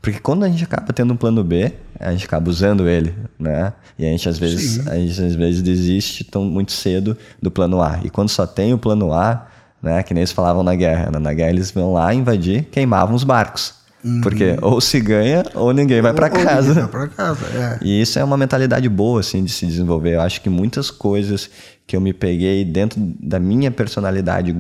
Porque 0.03 0.21
quando 0.21 0.45
a 0.45 0.49
gente 0.49 0.63
acaba 0.63 0.93
tendo 0.93 1.15
um 1.15 1.17
plano 1.17 1.43
B, 1.43 1.73
a 1.99 2.13
gente 2.13 2.27
acaba 2.27 2.49
usando 2.51 2.87
ele, 2.89 3.15
né? 3.39 3.73
E 3.99 4.05
a 4.05 4.09
gente 4.09 4.29
às 4.29 4.39
vezes, 4.39 4.75
Sim. 4.75 4.89
a 4.89 4.95
gente, 4.95 5.23
às 5.23 5.35
vezes 5.35 5.63
desiste 5.63 6.23
tão 6.23 6.45
muito 6.45 6.71
cedo 6.71 7.17
do 7.43 7.51
plano 7.51 7.83
A. 7.83 7.99
E 8.05 8.11
quando 8.11 8.29
só 8.29 8.47
tem 8.47 8.73
o 8.73 8.79
plano 8.79 9.13
A, 9.13 9.47
né? 9.83 10.03
Que 10.03 10.13
nem 10.13 10.21
eles 10.21 10.33
falavam 10.33 10.63
na 10.63 10.75
guerra. 10.75 11.11
né? 11.11 11.19
Na 11.19 11.33
guerra 11.33 11.51
eles 11.51 11.71
vão 11.71 11.95
lá 11.95 12.15
invadir, 12.15 12.65
queimavam 12.71 13.17
os 13.17 13.25
barcos. 13.25 13.75
Porque 14.23 14.57
ou 14.63 14.81
se 14.81 15.01
ganha 15.01 15.45
ou 15.55 15.73
ninguém 15.73 16.01
vai 16.01 16.13
para 16.15 16.31
casa. 16.31 16.69
ninguém 16.69 16.83
vai 16.83 16.89
pra 16.91 17.09
casa, 17.09 17.47
é. 17.47 17.79
E 17.83 18.01
isso 18.01 18.19
é 18.19 18.25
uma 18.25 18.37
mentalidade 18.37 18.89
boa, 18.89 19.21
assim, 19.21 19.43
de 19.45 19.51
se 19.53 19.67
desenvolver. 19.67 20.15
Eu 20.15 20.21
acho 20.21 20.41
que 20.41 20.49
muitas 20.49 20.91
coisas 20.91 21.51
que 21.87 21.97
eu 21.97 22.01
me 22.01 22.13
peguei 22.13 22.65
dentro 22.67 23.01
da 23.19 23.41
minha 23.41 23.71
personalidade, 23.71 24.55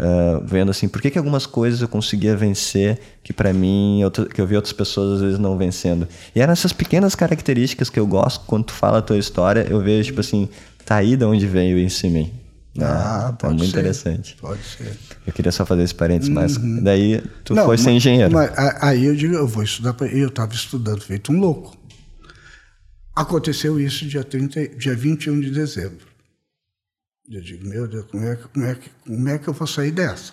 ah, 0.00 0.40
vendo 0.44 0.70
assim, 0.70 0.88
por 0.88 1.02
que, 1.02 1.10
que 1.10 1.18
algumas 1.18 1.44
coisas 1.44 1.82
eu 1.82 1.88
conseguia 1.88 2.36
vencer 2.36 2.98
que 3.22 3.32
para 3.32 3.52
mim, 3.52 4.02
outra- 4.04 4.26
que 4.26 4.40
eu 4.40 4.46
vi 4.46 4.54
outras 4.56 4.72
pessoas 4.72 5.16
às 5.16 5.20
vezes 5.22 5.38
não 5.38 5.58
vencendo. 5.58 6.06
E 6.34 6.40
eram 6.40 6.52
essas 6.52 6.72
pequenas 6.72 7.14
características 7.14 7.90
que 7.90 7.98
eu 7.98 8.06
gosto, 8.06 8.44
quando 8.46 8.64
tu 8.66 8.72
fala 8.72 8.98
a 8.98 9.02
tua 9.02 9.18
história, 9.18 9.66
eu 9.68 9.80
vejo, 9.80 10.04
tipo 10.10 10.20
assim, 10.20 10.48
tá 10.86 10.96
aí 10.96 11.16
de 11.16 11.24
onde 11.24 11.46
veio 11.46 11.76
isso 11.78 12.06
em 12.06 12.10
mim. 12.10 12.32
Ah, 12.86 13.32
tá 13.32 13.48
pode 13.48 13.56
muito 13.58 13.70
ser. 13.70 13.78
interessante. 13.78 14.36
Pode 14.40 14.62
ser. 14.62 14.96
Eu 15.26 15.32
queria 15.32 15.50
só 15.52 15.64
fazer 15.66 15.82
esse 15.82 15.94
parênteses, 15.94 16.28
mas 16.32 16.56
daí 16.82 17.22
tu 17.44 17.54
foi 17.54 17.78
ser 17.78 17.90
engenheiro. 17.92 18.32
Mas, 18.32 18.50
aí 18.80 19.04
eu 19.04 19.14
digo, 19.16 19.34
eu 19.34 19.46
vou 19.48 19.62
estudar. 19.62 19.94
pra- 19.94 20.06
Eu 20.06 20.28
estava 20.28 20.52
estudando 20.54 21.00
feito 21.02 21.32
um 21.32 21.38
louco. 21.40 21.76
Aconteceu 23.14 23.80
isso 23.80 24.06
dia, 24.06 24.22
30, 24.22 24.68
dia 24.76 24.94
21 24.94 25.40
de 25.40 25.50
dezembro. 25.50 26.06
Eu 27.28 27.40
digo, 27.42 27.66
meu 27.68 27.86
Deus, 27.88 28.06
como 28.10 28.24
é, 28.24 28.36
como 28.36 28.64
é, 28.64 28.74
que, 28.74 28.90
como 29.04 29.28
é 29.28 29.38
que 29.38 29.48
eu 29.48 29.52
vou 29.52 29.66
sair 29.66 29.90
dessa? 29.90 30.32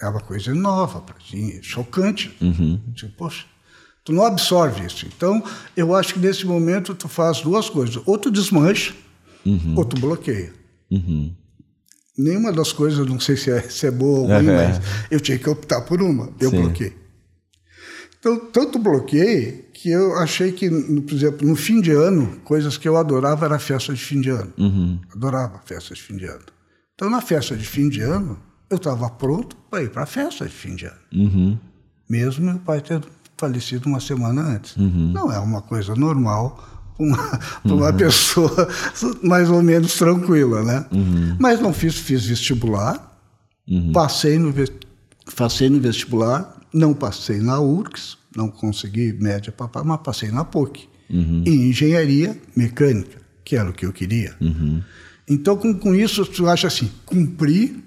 É 0.00 0.08
uma 0.08 0.20
coisa 0.20 0.52
nova 0.54 1.00
para 1.00 1.14
mim, 1.32 1.60
chocante. 1.62 2.34
Uhum. 2.40 2.80
Eu 2.88 2.92
digo, 2.94 3.12
poxa, 3.16 3.44
tu 4.04 4.12
não 4.12 4.24
absorve 4.24 4.84
isso. 4.86 5.06
Então, 5.06 5.44
eu 5.76 5.94
acho 5.94 6.14
que 6.14 6.20
nesse 6.20 6.44
momento 6.46 6.94
tu 6.94 7.06
faz 7.06 7.42
duas 7.42 7.68
coisas. 7.68 8.02
Ou 8.06 8.18
tu 8.18 8.30
desmancha, 8.30 8.92
Uhum. 9.44 9.74
ou 9.76 9.84
tu 9.84 10.00
bloqueia. 10.00 10.52
Uhum. 10.90 11.34
Nenhuma 12.16 12.52
das 12.52 12.72
coisas, 12.72 13.06
não 13.06 13.18
sei 13.18 13.36
se 13.36 13.50
é, 13.50 13.60
se 13.62 13.86
é 13.86 13.90
boa 13.90 14.20
ou 14.20 14.26
ruim, 14.26 14.48
Uhum. 14.48 14.54
mas 14.54 14.80
eu 15.10 15.18
tinha 15.20 15.38
que 15.38 15.48
optar 15.48 15.80
por 15.82 16.02
uma. 16.02 16.28
Eu 16.38 16.50
Sim. 16.50 16.60
bloqueei. 16.62 16.96
Então, 18.18 18.38
tanto 18.52 18.78
bloqueei 18.78 19.68
que 19.74 19.90
eu 19.90 20.16
achei 20.18 20.52
que, 20.52 20.70
por 20.70 21.12
exemplo, 21.14 21.46
no 21.48 21.56
fim 21.56 21.80
de 21.80 21.90
ano, 21.90 22.36
coisas 22.44 22.76
que 22.76 22.88
eu 22.88 22.96
adorava 22.96 23.46
era 23.46 23.56
a 23.56 23.58
festa 23.58 23.92
de 23.92 24.00
fim 24.04 24.20
de 24.20 24.30
ano. 24.30 24.52
Uhum. 24.58 25.00
Adorava 25.12 25.56
a 25.56 25.60
festa 25.66 25.94
de 25.94 26.00
fim 26.02 26.16
de 26.16 26.26
ano. 26.26 26.44
Então, 26.94 27.10
na 27.10 27.20
festa 27.20 27.56
de 27.56 27.64
fim 27.66 27.88
de 27.88 28.00
ano, 28.00 28.38
eu 28.70 28.76
estava 28.76 29.10
pronto 29.10 29.56
para 29.70 29.82
ir 29.82 29.90
para 29.90 30.04
a 30.04 30.06
festa 30.06 30.44
de 30.46 30.52
fim 30.52 30.76
de 30.76 30.84
ano. 30.86 30.98
Uhum. 31.12 31.58
Mesmo 32.08 32.44
meu 32.44 32.58
pai 32.60 32.80
tendo 32.80 33.08
falecido 33.36 33.88
uma 33.88 33.98
semana 33.98 34.42
antes. 34.42 34.76
Uhum. 34.76 35.10
Não 35.12 35.32
é 35.32 35.38
uma 35.40 35.60
coisa 35.62 35.96
normal 35.96 36.62
uma, 36.98 37.38
pra 37.62 37.74
uma 37.74 37.92
pessoa 37.92 38.68
mais 39.22 39.50
ou 39.50 39.62
menos 39.62 39.94
tranquila, 39.94 40.62
né? 40.62 40.86
Uhum. 40.92 41.36
Mas 41.38 41.60
não 41.60 41.72
fiz, 41.72 41.96
fiz 41.96 42.24
vestibular, 42.24 43.18
passei, 43.92 44.38
no, 44.38 44.52
passei 45.36 45.68
no 45.68 45.80
vestibular, 45.80 46.60
não 46.72 46.94
passei 46.94 47.38
na 47.38 47.60
URCS, 47.60 48.18
não 48.36 48.48
consegui 48.48 49.12
média 49.12 49.52
para 49.52 49.84
mas 49.84 50.00
passei 50.00 50.30
na 50.30 50.44
PUC. 50.44 50.88
Uhum. 51.10 51.44
Em 51.46 51.68
engenharia 51.68 52.36
mecânica, 52.56 53.18
que 53.44 53.54
era 53.56 53.68
o 53.68 53.72
que 53.72 53.84
eu 53.84 53.92
queria. 53.92 54.34
Uhum. 54.40 54.82
Então, 55.28 55.56
com, 55.56 55.74
com 55.74 55.94
isso, 55.94 56.24
tu 56.24 56.48
acha 56.48 56.66
assim, 56.66 56.90
cumpri 57.04 57.82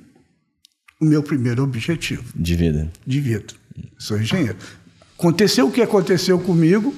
o 1.02 1.06
meu 1.06 1.22
primeiro 1.22 1.64
objetivo 1.64 2.24
De 2.36 2.56
vida. 2.56 2.92
de 3.06 3.20
vida. 3.20 3.54
Sou 3.98 4.20
engenheiro. 4.20 4.56
Aconteceu 5.18 5.68
o 5.68 5.72
que 5.72 5.82
aconteceu 5.82 6.40
comigo, 6.40 6.94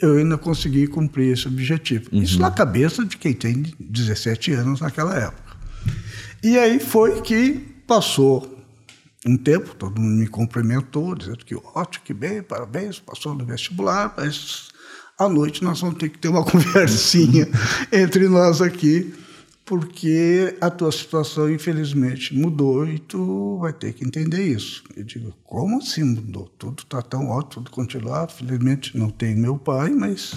eu 0.00 0.18
ainda 0.18 0.36
consegui 0.36 0.86
cumprir 0.86 1.32
esse 1.32 1.48
objetivo. 1.48 2.08
Isso 2.12 2.38
na 2.38 2.50
cabeça 2.50 3.04
de 3.04 3.16
quem 3.16 3.32
tem 3.32 3.64
17 3.80 4.52
anos 4.52 4.80
naquela 4.80 5.14
época. 5.16 5.56
E 6.42 6.58
aí 6.58 6.78
foi 6.78 7.20
que 7.22 7.54
passou 7.86 8.56
um 9.26 9.36
tempo, 9.36 9.74
todo 9.74 10.00
mundo 10.00 10.20
me 10.20 10.26
cumprimentou, 10.26 11.14
dizendo 11.14 11.44
que 11.44 11.56
ótimo, 11.74 12.04
que 12.04 12.14
bem, 12.14 12.42
parabéns, 12.42 13.00
passou 13.00 13.34
no 13.34 13.44
vestibular, 13.44 14.14
mas 14.16 14.68
à 15.18 15.28
noite 15.28 15.64
nós 15.64 15.80
vamos 15.80 15.96
ter 15.98 16.10
que 16.10 16.18
ter 16.18 16.28
uma 16.28 16.44
conversinha 16.46 17.48
entre 17.90 18.28
nós 18.28 18.60
aqui, 18.60 19.12
porque 19.66 20.56
a 20.60 20.70
tua 20.70 20.92
situação, 20.92 21.50
infelizmente, 21.50 22.32
mudou 22.32 22.86
e 22.86 23.00
tu 23.00 23.58
vai 23.60 23.72
ter 23.72 23.92
que 23.92 24.04
entender 24.04 24.46
isso. 24.46 24.84
Eu 24.96 25.02
digo, 25.02 25.34
como 25.42 25.78
assim 25.78 26.04
mudou? 26.04 26.48
Tudo 26.56 26.84
está 26.84 27.02
tão 27.02 27.26
ótimo, 27.26 27.64
tudo 27.64 27.70
continuado. 27.72 28.32
Felizmente 28.32 28.96
não 28.96 29.10
tenho 29.10 29.36
meu 29.36 29.58
pai, 29.58 29.90
mas 29.90 30.34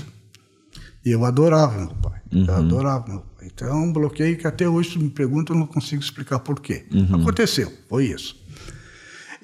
eu 1.05 1.23
adorava 1.23 1.77
meu 1.77 1.95
pai. 1.95 2.19
Eu 2.31 2.55
adorava 2.55 3.07
meu 3.07 3.19
pai. 3.19 3.47
Então, 3.53 3.83
um 3.83 3.93
bloqueio 3.93 4.35
que 4.35 4.47
até 4.47 4.67
hoje 4.67 4.93
tu 4.93 4.99
me 4.99 5.11
pergunta, 5.11 5.53
eu 5.53 5.57
não 5.57 5.67
consigo 5.67 6.01
explicar 6.01 6.39
por 6.39 6.59
quê. 6.59 6.87
Aconteceu, 7.13 7.71
foi 7.87 8.07
isso. 8.07 8.35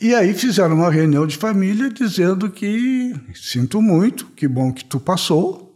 E 0.02 0.16
aí 0.16 0.34
fizeram 0.34 0.76
uma 0.76 0.90
reunião 0.90 1.28
de 1.28 1.38
família 1.38 1.92
dizendo 1.92 2.50
que 2.50 3.14
sinto 3.36 3.80
muito, 3.82 4.26
que 4.36 4.48
bom 4.48 4.74
que 4.74 4.84
tu 4.84 5.00
passou, 5.00 5.74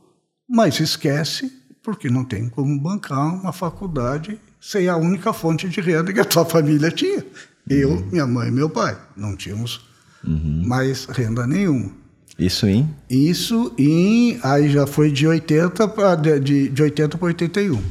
mas 0.49 0.79
esquece, 0.79 1.58
porque 1.83 2.09
não 2.09 2.23
tem 2.23 2.49
como 2.49 2.79
bancar 2.79 3.33
uma 3.33 3.53
faculdade 3.53 4.39
sem 4.59 4.87
a 4.87 4.97
única 4.97 5.31
fonte 5.31 5.69
de 5.69 5.79
renda 5.81 6.11
que 6.11 6.19
a 6.19 6.25
tua 6.25 6.45
família 6.45 6.91
tinha. 6.91 7.25
Eu, 7.69 8.05
minha 8.11 8.25
mãe 8.25 8.49
e 8.49 8.51
meu 8.51 8.69
pai. 8.69 8.97
Não 9.15 9.35
tínhamos 9.35 9.87
mais 10.23 11.05
renda 11.05 11.45
nenhuma. 11.45 11.91
Isso 12.37 12.65
em? 12.67 12.89
Isso 13.09 13.73
em. 13.77 14.39
Aí 14.41 14.69
já 14.69 14.87
foi 14.87 15.11
de 15.11 15.27
80 15.27 15.87
para 15.89 16.15
de, 16.15 16.69
de 16.69 16.81
80 16.81 17.17
para 17.17 17.27
81. 17.27 17.83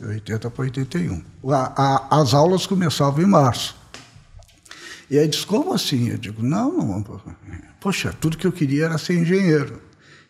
De 0.00 0.06
80 0.06 0.50
para 0.50 0.64
81. 0.64 1.22
A, 1.48 1.82
a, 1.82 2.20
as 2.20 2.34
aulas 2.34 2.66
começavam 2.66 3.22
em 3.22 3.26
março. 3.26 3.76
E 5.10 5.18
aí 5.18 5.28
diz, 5.28 5.44
como 5.44 5.74
assim? 5.74 6.08
Eu 6.08 6.18
digo, 6.18 6.42
não, 6.42 6.72
não. 6.76 7.04
Poxa, 7.78 8.14
tudo 8.18 8.38
que 8.38 8.46
eu 8.46 8.52
queria 8.52 8.86
era 8.86 8.98
ser 8.98 9.18
engenheiro. 9.18 9.80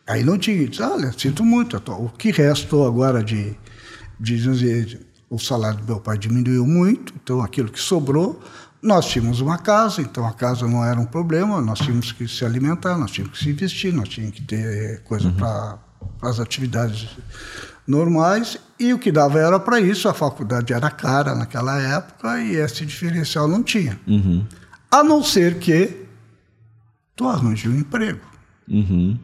Aí 0.07 0.23
não 0.23 0.39
tinha. 0.39 0.69
Diz, 0.69 0.81
olha, 0.81 1.13
sinto 1.17 1.45
muito. 1.45 1.77
O 1.77 2.09
que 2.11 2.31
restou 2.31 2.87
agora 2.87 3.23
de, 3.23 3.55
de 4.21 4.43
dizer, 4.43 5.01
o 5.31 5.39
salário 5.39 5.81
do 5.81 5.87
meu 5.87 6.01
pai 6.01 6.19
diminuiu 6.19 6.67
muito, 6.67 7.13
então 7.23 7.41
aquilo 7.41 7.71
que 7.71 7.81
sobrou, 7.81 8.43
nós 8.83 9.07
tínhamos 9.07 9.41
uma 9.41 9.57
casa, 9.57 10.03
então 10.03 10.27
a 10.27 10.33
casa 10.33 10.69
não 10.69 10.85
era 10.85 11.01
um 11.01 11.07
problema, 11.07 11.61
nós 11.61 11.79
tínhamos 11.79 12.13
que 12.13 12.29
se 12.29 12.45
alimentar, 12.45 12.99
nós 12.99 13.11
tínhamos 13.11 13.39
que 13.39 13.45
se 13.45 13.53
vestir, 13.53 13.93
nós 13.95 14.09
tínhamos 14.09 14.37
que 14.37 14.43
ter 14.43 15.03
coisa 15.05 15.31
para 15.33 15.79
as 16.21 16.39
atividades 16.39 17.09
normais, 17.87 18.59
e 18.79 18.93
o 18.93 18.99
que 18.99 19.11
dava 19.11 19.39
era 19.39 19.59
para 19.59 19.81
isso, 19.81 20.09
a 20.09 20.15
faculdade 20.15 20.73
era 20.73 20.91
cara 20.91 21.35
naquela 21.35 21.81
época 21.81 22.41
e 22.43 22.57
esse 22.57 22.85
diferencial 22.85 23.49
não 23.49 23.63
tinha. 23.63 23.99
Uhum. 24.07 24.45
A 24.91 25.03
não 25.03 25.23
ser 25.23 25.59
que 25.59 26.05
tu 27.17 27.27
arranje 27.27 27.69
um 27.69 27.79
emprego. 27.79 28.21
Uhum. 28.69 29.19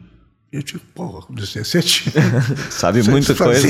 Eu 0.51 0.61
digo, 0.61 0.81
pô, 0.93 1.21
com 1.21 1.33
17 1.33 2.11
Sabe 2.69 3.01
muita 3.03 3.33
coisa. 3.33 3.67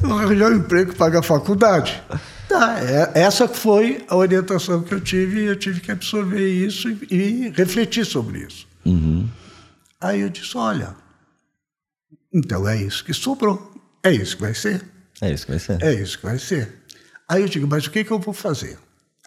Vou 0.00 0.18
arranjar 0.18 0.52
um 0.52 0.56
emprego 0.56 0.94
pagar 0.94 1.18
a 1.18 1.22
faculdade. 1.22 2.00
Tá, 2.48 2.78
é, 2.80 3.20
essa 3.20 3.48
foi 3.48 4.04
a 4.08 4.16
orientação 4.16 4.82
que 4.82 4.94
eu 4.94 5.00
tive 5.00 5.40
e 5.40 5.44
eu 5.46 5.56
tive 5.56 5.80
que 5.80 5.90
absorver 5.90 6.46
isso 6.48 6.88
e, 6.88 6.98
e 7.10 7.48
refletir 7.50 8.06
sobre 8.06 8.40
isso. 8.46 8.68
Uhum. 8.84 9.28
Aí 10.00 10.20
eu 10.20 10.28
disse, 10.28 10.56
olha, 10.56 10.94
então 12.32 12.68
é 12.68 12.76
isso 12.76 13.04
que 13.04 13.12
sobrou. 13.12 13.72
É 14.04 14.12
isso 14.12 14.36
que 14.36 14.42
vai 14.42 14.54
ser. 14.54 14.84
É 15.20 15.32
isso 15.32 15.46
que 15.46 15.52
vai 15.52 15.60
ser. 15.60 15.82
É 15.82 15.94
isso 15.94 16.18
que 16.18 16.24
vai 16.24 16.38
ser. 16.38 16.72
Aí 17.28 17.42
eu 17.42 17.48
digo, 17.48 17.66
mas 17.66 17.86
o 17.86 17.90
que, 17.90 18.04
que 18.04 18.10
eu 18.10 18.18
vou 18.18 18.34
fazer? 18.34 18.78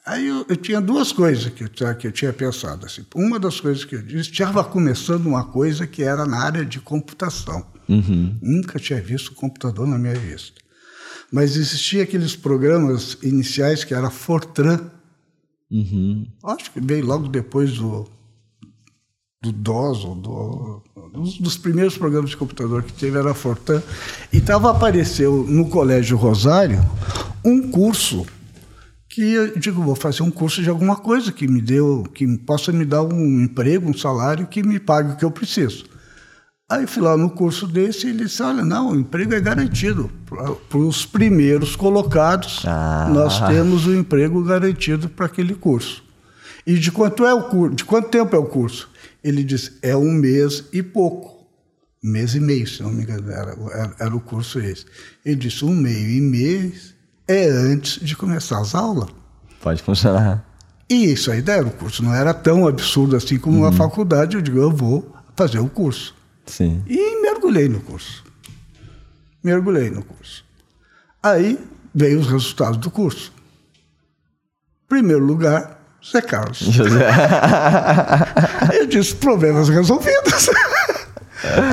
Aí 0.06 0.28
eu, 0.28 0.46
eu 0.48 0.56
tinha 0.56 0.80
duas 0.80 1.12
coisas 1.12 1.48
que 1.52 1.64
eu, 1.64 1.68
tinha- 1.70 1.94
que 1.96 2.06
eu 2.08 2.12
tinha 2.12 2.32
pensado. 2.32 2.86
Assim. 2.86 3.04
Uma 3.16 3.40
das 3.40 3.60
coisas 3.60 3.84
que 3.84 3.96
eu 3.96 4.02
disse, 4.04 4.30
estava 4.32 4.64
começando 4.64 5.26
uma 5.26 5.44
coisa 5.46 5.88
que 5.88 6.04
era 6.04 6.26
na 6.26 6.38
área 6.40 6.64
de 6.64 6.80
computação. 6.80 7.66
Uhum. 7.90 8.38
Nunca 8.42 8.80
tinha 8.80 9.02
visto 9.02 9.34
computador 9.34 9.88
na 9.88 9.98
minha 9.98 10.14
vista. 10.16 10.62
Mas 11.32 11.56
existia 11.58 12.04
aqueles 12.04 12.36
programas 12.36 13.18
iniciais 13.24 13.84
que 13.84 13.94
era 13.96 14.12
Fortran. 14.12 14.80
Uhum. 15.72 16.28
Acho 16.44 16.72
que 16.72 16.80
veio 16.80 17.04
logo 17.06 17.28
depois 17.28 17.72
do, 17.74 18.08
do 19.42 19.52
DOS, 19.52 20.06
ou 20.06 20.16
do, 20.16 20.84
um 21.16 21.24
dos 21.42 21.58
primeiros 21.58 21.98
programas 21.98 22.30
de 22.30 22.38
computador 22.38 22.84
que 22.84 22.94
teve 22.94 23.18
era 23.18 23.34
Fortran. 23.34 23.82
E 24.32 24.40
tava, 24.40 24.70
apareceu 24.70 25.44
no 25.48 25.68
Colégio 25.68 26.16
Rosário 26.16 26.80
um 27.44 27.70
curso 27.72 28.26
que 29.16 29.32
eu 29.32 29.58
digo, 29.58 29.82
vou 29.82 29.96
fazer 29.96 30.24
um 30.24 30.30
curso 30.30 30.62
de 30.62 30.70
alguma 30.70 30.98
coisa 30.98 31.32
que 31.32 31.48
me 31.48 31.62
deu, 31.62 32.04
que 32.14 32.28
possa 32.40 32.74
me 32.74 32.84
dar 32.84 33.02
um 33.02 33.42
emprego, 33.42 33.90
um 33.90 33.98
salário 33.98 34.46
que 34.46 34.62
me 34.62 34.78
pague 34.78 35.14
o 35.14 35.16
que 35.16 35.24
eu 35.24 35.32
preciso. 35.32 35.86
Aí 36.70 36.86
fui 36.86 37.02
lá 37.02 37.16
no 37.16 37.30
curso 37.30 37.66
desse 37.66 38.08
e 38.08 38.10
ele 38.10 38.26
disse, 38.26 38.44
olha, 38.44 38.66
não, 38.66 38.92
o 38.92 38.96
emprego 39.00 39.34
é 39.34 39.40
garantido. 39.40 40.12
Para 40.68 40.78
os 40.78 41.06
primeiros 41.06 41.78
colocados, 41.78 42.64
Ah. 42.66 43.10
nós 43.10 43.40
temos 43.48 43.88
o 43.88 43.96
emprego 43.96 44.44
garantido 44.44 45.08
para 45.08 45.28
aquele 45.28 45.56
curso. 45.56 46.04
E 46.68 46.78
de 46.78 46.92
quanto 46.92 47.24
é 47.26 47.34
o 47.34 47.44
curso? 47.44 47.74
De 47.74 47.86
quanto 47.86 48.10
tempo 48.10 48.36
é 48.36 48.40
o 48.40 48.46
curso? 48.48 48.90
Ele 49.24 49.46
disse, 49.46 49.78
é 49.82 49.96
um 49.96 50.12
mês 50.12 50.66
e 50.74 50.84
pouco. 50.84 51.48
Um 52.04 52.10
mês 52.10 52.36
e 52.36 52.40
meio, 52.42 52.68
se 52.68 52.84
não 52.84 52.92
me 52.92 53.04
engano, 53.04 53.32
era, 53.32 53.56
era, 53.72 53.96
era 53.98 54.16
o 54.16 54.20
curso 54.20 54.60
esse. 54.60 54.86
Ele 55.24 55.38
disse, 55.38 55.64
um 55.64 55.74
meio 55.74 56.10
e 56.10 56.20
mês 56.20 56.95
é 57.28 57.48
antes 57.48 58.04
de 58.04 58.16
começar 58.16 58.60
as 58.60 58.76
aulas. 58.76 59.10
Pode 59.62 59.82
funcionar. 59.82 60.44
E 60.90 61.12
isso 61.12 61.32
aí 61.32 61.44
era 61.48 61.66
o 61.66 61.72
curso, 61.72 62.04
não 62.04 62.14
era 62.14 62.34
tão 62.34 62.68
absurdo 62.68 63.16
assim 63.16 63.40
como 63.40 63.60
uma 63.60 63.72
faculdade. 63.72 64.36
Eu 64.36 64.42
digo, 64.42 64.60
eu 64.60 64.72
vou 64.72 65.12
fazer 65.36 65.60
o 65.60 65.68
curso. 65.68 66.16
Sim. 66.46 66.84
E 66.88 67.22
mergulhei 67.22 67.68
no 67.68 67.80
curso. 67.80 68.24
Mergulhei 69.44 69.90
no 69.90 70.04
curso. 70.04 70.46
Aí 71.22 71.60
veio 71.94 72.20
os 72.20 72.28
resultados 72.28 72.78
do 72.78 72.92
curso. 72.92 73.34
Primeiro 74.88 75.26
lugar, 75.26 75.82
Zé 76.12 76.22
Carlos. 76.22 76.62
Eu 78.74 78.86
disse, 78.86 79.16
problemas 79.16 79.70
resolvidos. 79.70 80.50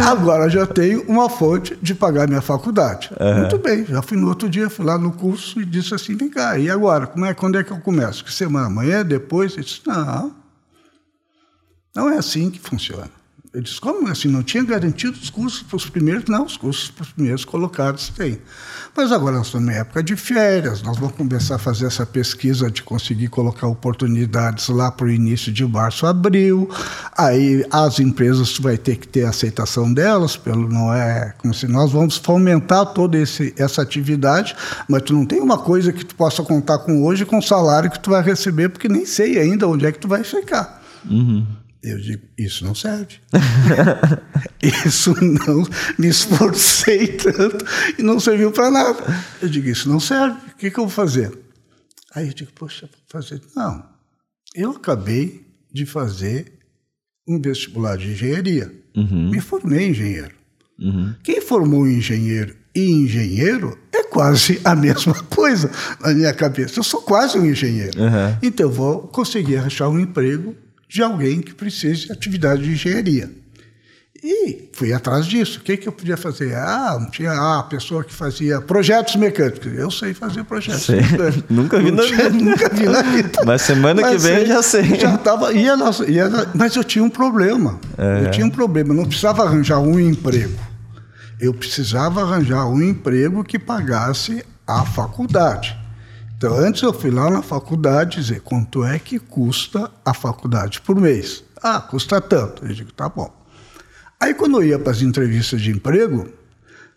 Agora 0.08 0.48
já 0.48 0.66
tenho 0.66 1.02
uma 1.02 1.28
fonte 1.28 1.76
de 1.80 1.94
pagar 1.94 2.28
minha 2.28 2.40
faculdade. 2.40 3.10
Muito 3.38 3.58
bem, 3.58 3.84
já 3.86 4.02
fui 4.02 4.16
no 4.16 4.28
outro 4.28 4.48
dia, 4.48 4.68
fui 4.68 4.84
lá 4.84 4.98
no 4.98 5.12
curso 5.12 5.60
e 5.60 5.64
disse 5.64 5.94
assim, 5.94 6.16
vem 6.16 6.28
cá, 6.28 6.58
e 6.58 6.68
agora? 6.70 7.06
Como 7.06 7.24
é, 7.24 7.32
quando 7.34 7.58
é 7.58 7.64
que 7.64 7.70
eu 7.70 7.78
começo? 7.78 8.24
Que 8.24 8.32
semana? 8.32 8.66
Amanhã? 8.66 9.04
Depois? 9.04 9.52
Ele 9.54 9.62
disse, 9.62 9.82
não. 9.86 10.34
Não 11.94 12.08
é 12.08 12.16
assim 12.16 12.50
que 12.50 12.58
funciona. 12.58 13.21
Eu 13.54 13.60
disse, 13.60 13.78
como 13.78 14.08
assim? 14.08 14.28
Não 14.28 14.42
tinha 14.42 14.64
garantido 14.64 15.12
os 15.12 15.28
cursos 15.28 15.62
para 15.62 15.76
os 15.76 15.84
primeiros? 15.84 16.24
Não, 16.24 16.46
os 16.46 16.56
cursos 16.56 16.90
para 16.90 17.02
os 17.02 17.12
primeiros 17.12 17.44
colocados 17.44 18.08
tem. 18.08 18.38
Mas 18.96 19.12
agora 19.12 19.36
nós 19.36 19.48
estamos 19.48 19.68
em 19.68 19.76
época 19.76 20.02
de 20.02 20.16
férias, 20.16 20.80
nós 20.80 20.96
vamos 20.96 21.16
começar 21.16 21.56
a 21.56 21.58
fazer 21.58 21.84
essa 21.84 22.06
pesquisa 22.06 22.70
de 22.70 22.82
conseguir 22.82 23.28
colocar 23.28 23.66
oportunidades 23.66 24.68
lá 24.68 24.90
para 24.90 25.04
o 25.04 25.10
início 25.10 25.52
de 25.52 25.66
março, 25.66 26.06
abril. 26.06 26.66
Aí 27.14 27.62
as 27.70 28.00
empresas 28.00 28.56
vai 28.58 28.78
ter 28.78 28.96
que 28.96 29.06
ter 29.06 29.26
aceitação 29.26 29.92
delas, 29.92 30.34
pelo 30.34 30.66
não 30.66 30.90
é 30.90 31.34
como 31.36 31.52
se 31.52 31.68
nós 31.68 31.92
vamos 31.92 32.16
fomentar 32.16 32.86
toda 32.94 33.18
esse, 33.18 33.54
essa 33.58 33.82
atividade, 33.82 34.56
mas 34.88 35.02
tu 35.02 35.12
não 35.12 35.26
tem 35.26 35.40
uma 35.40 35.58
coisa 35.58 35.92
que 35.92 36.06
tu 36.06 36.14
possa 36.14 36.42
contar 36.42 36.78
com 36.78 37.04
hoje 37.04 37.26
com 37.26 37.36
o 37.36 37.42
salário 37.42 37.90
que 37.90 38.00
tu 38.00 38.10
vai 38.10 38.22
receber, 38.22 38.70
porque 38.70 38.88
nem 38.88 39.04
sei 39.04 39.38
ainda 39.38 39.68
onde 39.68 39.84
é 39.84 39.92
que 39.92 39.98
tu 39.98 40.08
vai 40.08 40.24
ficar. 40.24 40.82
Uhum. 41.04 41.46
Eu 41.82 41.98
digo, 41.98 42.22
isso 42.38 42.64
não 42.64 42.74
serve. 42.76 43.16
isso 44.62 45.14
não 45.20 45.66
me 45.98 46.08
esforcei 46.08 47.08
tanto 47.08 47.64
e 47.98 48.02
não 48.02 48.20
serviu 48.20 48.52
para 48.52 48.70
nada. 48.70 49.02
Eu 49.40 49.48
digo, 49.48 49.68
isso 49.68 49.88
não 49.88 49.98
serve. 49.98 50.38
O 50.52 50.56
que, 50.56 50.70
que 50.70 50.78
eu 50.78 50.84
vou 50.84 50.92
fazer? 50.92 51.36
Aí 52.14 52.28
eu 52.28 52.34
digo, 52.34 52.52
poxa, 52.54 52.86
vou 52.86 53.22
fazer. 53.22 53.42
Não. 53.56 53.84
Eu 54.54 54.70
acabei 54.70 55.44
de 55.72 55.84
fazer 55.84 56.52
um 57.26 57.40
vestibular 57.40 57.96
de 57.96 58.12
engenharia. 58.12 58.72
Uhum. 58.96 59.30
Me 59.30 59.40
formei 59.40 59.88
engenheiro. 59.88 60.34
Uhum. 60.78 61.14
Quem 61.24 61.40
formou 61.40 61.88
engenheiro 61.88 62.54
e 62.74 62.90
engenheiro 62.90 63.76
é 63.92 64.04
quase 64.04 64.60
a 64.64 64.74
mesma 64.76 65.14
coisa 65.24 65.70
na 66.00 66.14
minha 66.14 66.32
cabeça. 66.32 66.78
Eu 66.78 66.84
sou 66.84 67.02
quase 67.02 67.38
um 67.38 67.46
engenheiro. 67.46 67.98
Uhum. 67.98 68.38
Então 68.40 68.66
eu 68.66 68.72
vou 68.72 69.00
conseguir 69.08 69.56
achar 69.56 69.88
um 69.88 69.98
emprego 69.98 70.54
de 70.92 71.02
alguém 71.02 71.40
que 71.40 71.54
precise 71.54 72.06
de 72.06 72.12
atividade 72.12 72.62
de 72.62 72.70
engenharia. 72.72 73.30
E 74.24 74.68
fui 74.72 74.92
atrás 74.92 75.26
disso. 75.26 75.58
O 75.58 75.62
que, 75.62 75.76
que 75.76 75.88
eu 75.88 75.92
podia 75.92 76.16
fazer? 76.16 76.54
Ah, 76.54 77.08
tinha 77.10 77.32
ah, 77.32 77.58
a 77.58 77.62
pessoa 77.64 78.04
que 78.04 78.12
fazia 78.14 78.60
projetos 78.60 79.16
mecânicos. 79.16 79.66
Eu 79.74 79.90
sei 79.90 80.14
fazer 80.14 80.44
projetos 80.44 80.82
Sei. 80.84 81.00
mecânicos. 81.00 81.44
Nunca 81.50 81.78
vi 81.80 81.90
na 81.90 82.02
tinha- 82.04 82.30
vida. 82.30 82.44
Nunca 82.44 82.68
vi 82.68 82.84
na 82.86 83.02
vida. 83.10 83.40
Mas 83.44 83.62
semana 83.62 84.00
que 84.08 84.18
vem 84.18 84.36
eu 84.38 84.46
já 84.46 84.62
sei. 84.62 84.94
Já 84.94 85.16
tava, 85.18 85.52
ia 85.52 85.74
ia 86.08 86.30
mas 86.54 86.76
eu 86.76 86.84
tinha 86.84 87.02
um 87.02 87.10
problema. 87.10 87.80
É. 87.98 88.26
Eu 88.26 88.30
tinha 88.30 88.46
um 88.46 88.50
problema. 88.50 88.90
Eu 88.90 88.96
não 88.96 89.06
precisava 89.06 89.42
arranjar 89.44 89.80
um 89.80 89.98
emprego. 89.98 90.56
Eu 91.40 91.52
precisava 91.52 92.22
arranjar 92.22 92.68
um 92.68 92.80
emprego 92.80 93.42
que 93.42 93.58
pagasse 93.58 94.44
a 94.64 94.84
faculdade. 94.84 95.76
Então, 96.42 96.58
antes 96.58 96.82
eu 96.82 96.92
fui 96.92 97.12
lá 97.12 97.30
na 97.30 97.40
faculdade 97.40 98.20
dizer 98.20 98.40
quanto 98.40 98.84
é 98.84 98.98
que 98.98 99.20
custa 99.20 99.88
a 100.04 100.12
faculdade 100.12 100.80
por 100.80 101.00
mês. 101.00 101.44
Ah, 101.62 101.80
custa 101.80 102.20
tanto. 102.20 102.66
Eu 102.66 102.74
digo, 102.74 102.92
tá 102.92 103.08
bom. 103.08 103.32
Aí, 104.18 104.34
quando 104.34 104.56
eu 104.56 104.64
ia 104.64 104.76
para 104.76 104.90
as 104.90 105.02
entrevistas 105.02 105.60
de 105.60 105.70
emprego, 105.70 106.26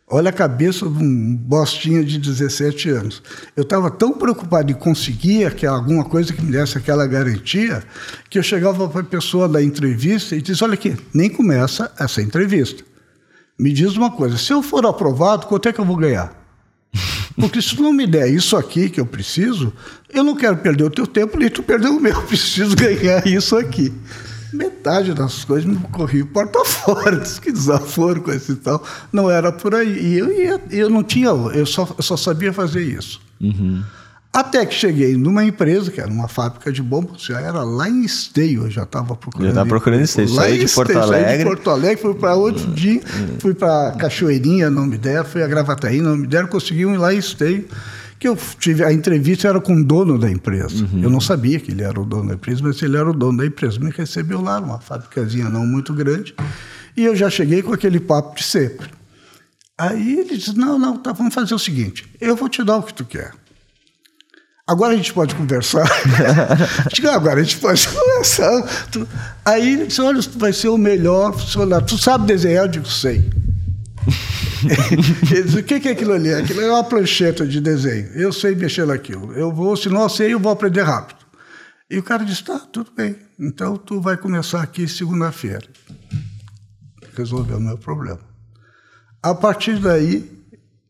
olha 0.08 0.32
a 0.32 0.34
cabeça 0.34 0.90
de 0.90 0.98
um 0.98 1.36
bostinha 1.36 2.04
de 2.04 2.18
17 2.18 2.90
anos. 2.90 3.22
Eu 3.56 3.62
estava 3.62 3.92
tão 3.92 4.14
preocupado 4.14 4.72
em 4.72 4.76
conseguir 4.76 5.46
aquela, 5.46 5.78
alguma 5.78 6.06
coisa 6.06 6.34
que 6.34 6.42
me 6.42 6.52
desse 6.52 6.80
aquela 6.80 7.06
garantia, 7.06 7.84
que 8.32 8.40
eu 8.40 8.44
chegava 8.44 8.90
para 8.90 9.02
a 9.02 9.04
pessoa 9.04 9.48
da 9.48 9.62
entrevista 9.62 10.36
e 10.36 10.42
dizia: 10.42 10.66
Olha 10.66 10.74
aqui, 10.74 10.98
nem 11.14 11.30
começa 11.30 11.94
essa 12.00 12.20
entrevista. 12.20 12.84
Me 13.60 13.72
diz 13.72 13.96
uma 13.96 14.10
coisa: 14.10 14.40
se 14.40 14.52
eu 14.52 14.64
for 14.64 14.88
aprovado, 14.88 15.46
quanto 15.46 15.70
é 15.70 15.72
que 15.72 15.80
eu 15.80 15.86
vou 15.86 15.98
ganhar? 15.98 16.45
Porque 17.36 17.62
se 17.62 17.80
não 17.82 17.92
me 17.92 18.08
der 18.08 18.30
isso 18.30 18.56
aqui 18.56 18.90
que 18.90 19.00
eu 19.00 19.06
preciso, 19.06 19.74
eu 20.14 20.24
não 20.24 20.36
quero 20.36 20.58
perder 20.58 20.84
o 20.86 20.90
teu 20.90 21.06
tempo, 21.06 21.38
nem 21.38 21.50
tu 21.50 21.62
perder 21.62 21.90
o 21.90 22.00
meu. 22.00 22.14
Eu 22.14 22.22
preciso 22.24 22.76
ganhar 22.78 23.26
isso 23.28 23.56
aqui. 23.56 23.94
Metade 24.54 25.14
das 25.14 25.44
coisas 25.44 25.66
me 25.66 25.78
corriam 25.92 26.28
porta 26.28 26.64
fora, 26.64 27.18
diz 27.18 27.40
que 27.40 27.52
desaforo 27.52 28.22
com 28.22 28.32
esse 28.32 28.56
tal. 28.56 28.84
Não 29.12 29.30
era 29.30 29.52
por 29.52 29.76
aí. 29.76 30.00
E 30.00 30.18
eu, 30.18 30.32
ia, 30.32 30.62
eu 30.72 30.90
não 30.90 31.04
tinha, 31.04 31.28
eu 31.28 31.66
só, 31.66 31.94
eu 31.98 32.04
só 32.04 32.16
sabia 32.16 32.54
fazer 32.54 32.84
isso. 32.84 33.20
Até 34.36 34.66
que 34.66 34.74
cheguei 34.76 35.16
numa 35.16 35.46
empresa, 35.46 35.90
que 35.90 36.02
era 36.02 36.12
uma 36.12 36.28
fábrica 36.28 36.70
de 36.70 36.84
bombas, 36.84 37.22
já 37.22 37.40
era 37.40 37.64
lá 37.64 37.88
em 37.88 38.04
Esteio, 38.04 38.64
eu 38.64 38.70
já 38.70 38.84
estava 38.84 39.16
procurando. 39.16 39.46
Já 39.46 39.52
estava 39.52 39.70
procurando 39.70 40.02
Esteio, 40.02 40.28
em 40.28 40.66
de 40.66 40.74
Porto 40.74 40.90
Esteio, 40.90 41.08
saí 41.08 41.24
Alegre. 41.24 41.38
de 41.38 41.44
Porto 41.46 41.70
Alegre, 41.70 42.02
fui 42.02 42.14
para 42.16 42.36
outro 42.36 42.68
dia, 42.74 43.02
fui 43.40 43.54
para 43.54 43.94
Cachoeirinha, 43.94 44.70
não 44.70 44.86
me 44.86 44.98
deram, 44.98 45.24
fui 45.24 45.42
a 45.42 45.48
Gravataí, 45.48 46.02
não 46.02 46.18
me 46.18 46.28
deram, 46.28 46.50
consegui 46.50 46.86
um 46.86 46.94
ir 46.94 46.98
lá 46.98 47.14
em 47.14 47.18
Esteio, 47.18 47.66
que 48.20 48.28
eu 48.28 48.38
tive, 48.60 48.84
a 48.84 48.92
entrevista 48.92 49.48
era 49.48 49.62
com 49.62 49.74
o 49.74 49.82
dono 49.82 50.20
da 50.20 50.30
empresa. 50.30 50.86
Eu 51.02 51.10
não 51.10 51.22
sabia 51.22 51.58
que 51.58 51.72
ele 51.72 51.84
era 51.84 51.98
o 51.98 52.04
dono 52.04 52.28
da 52.28 52.34
empresa, 52.34 52.60
mas 52.62 52.82
ele 52.82 52.98
era 52.98 53.10
o 53.10 53.14
dono 53.14 53.38
da 53.38 53.46
empresa. 53.46 53.80
Me 53.80 53.90
recebeu 53.90 54.42
lá, 54.42 54.60
numa 54.60 54.82
fábricazinha 54.82 55.48
não 55.48 55.66
muito 55.66 55.94
grande, 55.94 56.36
e 56.98 57.06
eu 57.06 57.16
já 57.16 57.30
cheguei 57.30 57.64
com 57.64 57.72
aquele 57.72 58.02
papo 58.02 58.36
de 58.36 58.44
sempre. 58.44 58.90
Aí 59.78 60.20
ele 60.20 60.36
disse, 60.36 60.58
não, 60.58 60.78
não, 60.78 60.98
tá, 60.98 61.14
vamos 61.14 61.34
fazer 61.34 61.54
o 61.54 61.60
seguinte, 61.60 62.06
eu 62.20 62.36
vou 62.36 62.50
te 62.50 62.62
dar 62.66 62.76
o 62.76 62.84
que 62.84 62.94
tu 62.94 63.06
quer. 63.06 63.32
Agora 64.68 64.94
a 64.94 64.98
gente 64.98 65.14
pode 65.14 65.36
conversar. 65.36 65.88
Digo, 66.92 67.08
agora 67.10 67.40
a 67.40 67.44
gente 67.44 67.58
pode 67.58 67.88
conversar. 67.88 68.64
Aí 69.46 69.74
ele 69.74 69.86
disse, 69.86 70.02
olha, 70.02 70.20
tu 70.24 70.40
vai 70.40 70.52
ser 70.52 70.70
o 70.70 70.78
melhor 70.78 71.34
funcionário. 71.34 71.86
Tu 71.86 72.00
sabe 72.00 72.26
desenhar? 72.26 72.66
Eu 72.66 72.70
digo, 72.70 72.88
sei. 72.88 73.30
ele 75.32 75.44
disse, 75.44 75.60
o 75.60 75.64
que 75.64 75.88
é 75.88 75.92
aquilo 75.92 76.14
ali? 76.14 76.34
Aquilo 76.34 76.62
é 76.62 76.72
uma 76.72 76.84
plancheta 76.84 77.46
de 77.46 77.62
desenho. 77.62 78.08
Eu 78.16 78.34
sei 78.34 78.56
mexer 78.56 78.88
naquilo. 78.88 79.34
Eu 79.34 79.54
vou, 79.54 79.78
se 79.78 79.88
não 79.88 80.10
sei, 80.10 80.34
eu 80.34 80.40
vou 80.40 80.52
aprender 80.52 80.82
rápido. 80.82 81.20
E 81.88 82.00
o 82.00 82.04
cara 82.04 82.26
disse, 82.26 82.44
tá, 82.44 82.58
tudo 82.58 82.92
bem. 82.92 83.16
Então 83.40 83.78
tu 83.78 84.02
vai 84.02 84.18
começar 84.18 84.64
aqui 84.64 84.88
segunda-feira. 84.88 85.68
Resolveu 87.16 87.58
o 87.58 87.62
meu 87.62 87.78
problema. 87.78 88.20
A 89.22 89.36
partir 89.36 89.78
daí, 89.78 90.35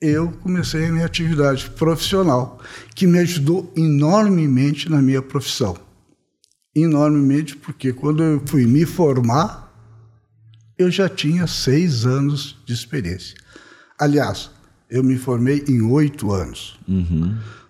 eu 0.06 0.32
comecei 0.41 0.86
a 0.88 0.91
minha 0.91 1.06
atividade 1.06 1.70
profissional, 1.72 2.60
que 2.94 3.06
me 3.08 3.20
ajudou 3.20 3.72
enormemente 3.76 4.89
na 4.89 5.02
minha 5.02 5.22
profissão. 5.22 5.76
Enormemente, 6.76 7.56
porque 7.56 7.94
quando 7.94 8.22
eu 8.24 8.41
fui 8.46 8.65
me 8.65 8.86
formar, 8.86 9.72
eu 10.78 10.91
já 10.91 11.08
tinha 11.08 11.48
seis 11.48 12.06
anos 12.06 12.58
de 12.65 12.74
experiência. 12.74 13.36
Aliás, 13.98 14.52
eu 14.89 15.02
me 15.04 15.18
formei 15.18 15.63
em 15.70 15.82
oito 15.82 16.34
anos, 16.34 16.78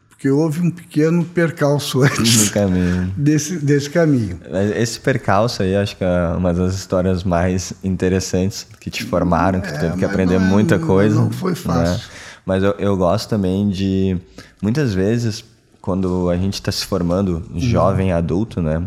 porque 0.10 0.28
houve 0.28 0.60
um 0.62 0.72
pequeno 0.72 1.24
percalço 1.24 2.02
antes 2.04 2.50
caminho. 2.50 3.14
desse, 3.16 3.58
desse 3.58 3.92
caminho. 3.92 4.40
Esse 4.76 5.00
percalço 5.00 5.62
aí, 5.62 5.76
acho 5.76 5.96
que 5.96 6.04
é 6.04 6.28
uma 6.36 6.52
das 6.52 6.74
histórias 6.74 7.24
mais 7.24 7.74
interessantes 7.84 8.66
que 8.80 8.90
te 8.90 9.04
formaram, 9.04 9.62
que 9.62 9.68
tu 9.68 9.76
É, 9.76 9.80
teve 9.82 9.98
que 9.98 10.06
aprender 10.06 10.40
não 10.40 10.48
é- 10.48 10.50
muita 10.50 10.80
coisa. 10.80 11.16
não 11.16 11.30
foi 11.32 11.54
fácil. 11.54 11.94
né? 11.94 12.02
Mas 12.46 12.64
eu, 12.64 12.72
eu 12.78 12.96
gosto 12.98 13.30
também 13.30 13.70
de. 13.70 14.18
Muitas 14.62 14.94
vezes, 14.94 15.44
quando 15.82 16.30
a 16.30 16.38
gente 16.38 16.56
está 16.56 16.72
se 16.72 16.86
formando 16.86 17.44
Uhum. 17.52 17.60
jovem, 17.60 18.12
adulto, 18.12 18.62
né? 18.62 18.84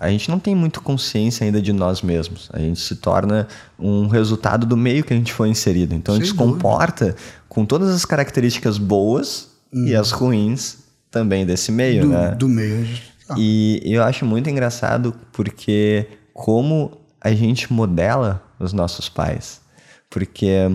A 0.00 0.08
gente 0.10 0.30
não 0.30 0.38
tem 0.38 0.54
muito 0.54 0.80
consciência 0.80 1.44
ainda 1.44 1.60
de 1.60 1.72
nós 1.72 2.02
mesmos. 2.02 2.48
A 2.52 2.58
gente 2.60 2.78
se 2.80 2.94
torna 2.96 3.48
um 3.78 4.06
resultado 4.06 4.64
do 4.64 4.76
meio 4.76 5.02
que 5.02 5.12
a 5.12 5.16
gente 5.16 5.32
foi 5.32 5.48
inserido. 5.48 5.92
Então 5.94 6.14
a 6.14 6.18
gente 6.18 6.28
Sem 6.28 6.36
se 6.36 6.38
comporta 6.38 7.16
com 7.48 7.64
todas 7.64 7.88
as 7.90 8.04
características 8.04 8.78
boas 8.78 9.48
e 9.72 9.96
as 9.96 10.12
ruins 10.12 10.78
também 11.10 11.44
desse 11.44 11.72
meio, 11.72 12.04
Uhum. 12.04 12.08
Do, 12.10 12.14
né? 12.16 12.30
do 12.36 12.48
meio. 12.48 12.86
ah, 13.28 13.34
E 13.36 13.80
eu 13.84 14.04
acho 14.04 14.24
muito 14.24 14.48
engraçado 14.48 15.12
porque 15.32 16.06
como 16.32 16.92
a 17.20 17.32
gente 17.32 17.72
modela 17.72 18.40
os 18.60 18.72
nossos 18.72 19.08
pais. 19.08 19.60
Porque 20.08 20.70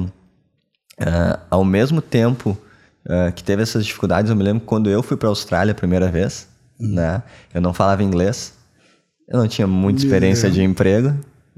ah, 1.00 1.40
ao 1.50 1.64
mesmo 1.64 2.02
tempo 2.02 2.58
ah, 3.08 3.32
que 3.32 3.44
teve 3.44 3.62
essas 3.64 3.86
dificuldades, 3.86 4.30
eu 4.30 4.36
me 4.36 4.44
lembro 4.44 4.64
quando 4.66 4.90
eu 4.90 5.04
fui 5.04 5.18
para 5.18 5.28
a 5.28 5.32
Austrália 5.32 5.72
a 5.72 5.76
primeira 5.76 6.10
vez, 6.10 6.48
né? 6.80 7.24
Eu 7.54 7.62
não 7.62 7.74
falava 7.74 8.04
inglês, 8.04 8.54
eu 9.28 9.40
não 9.40 9.48
tinha 9.48 9.68
muita 9.68 10.04
experiência 10.04 10.50
de 10.50 10.62
emprego, 10.64 11.14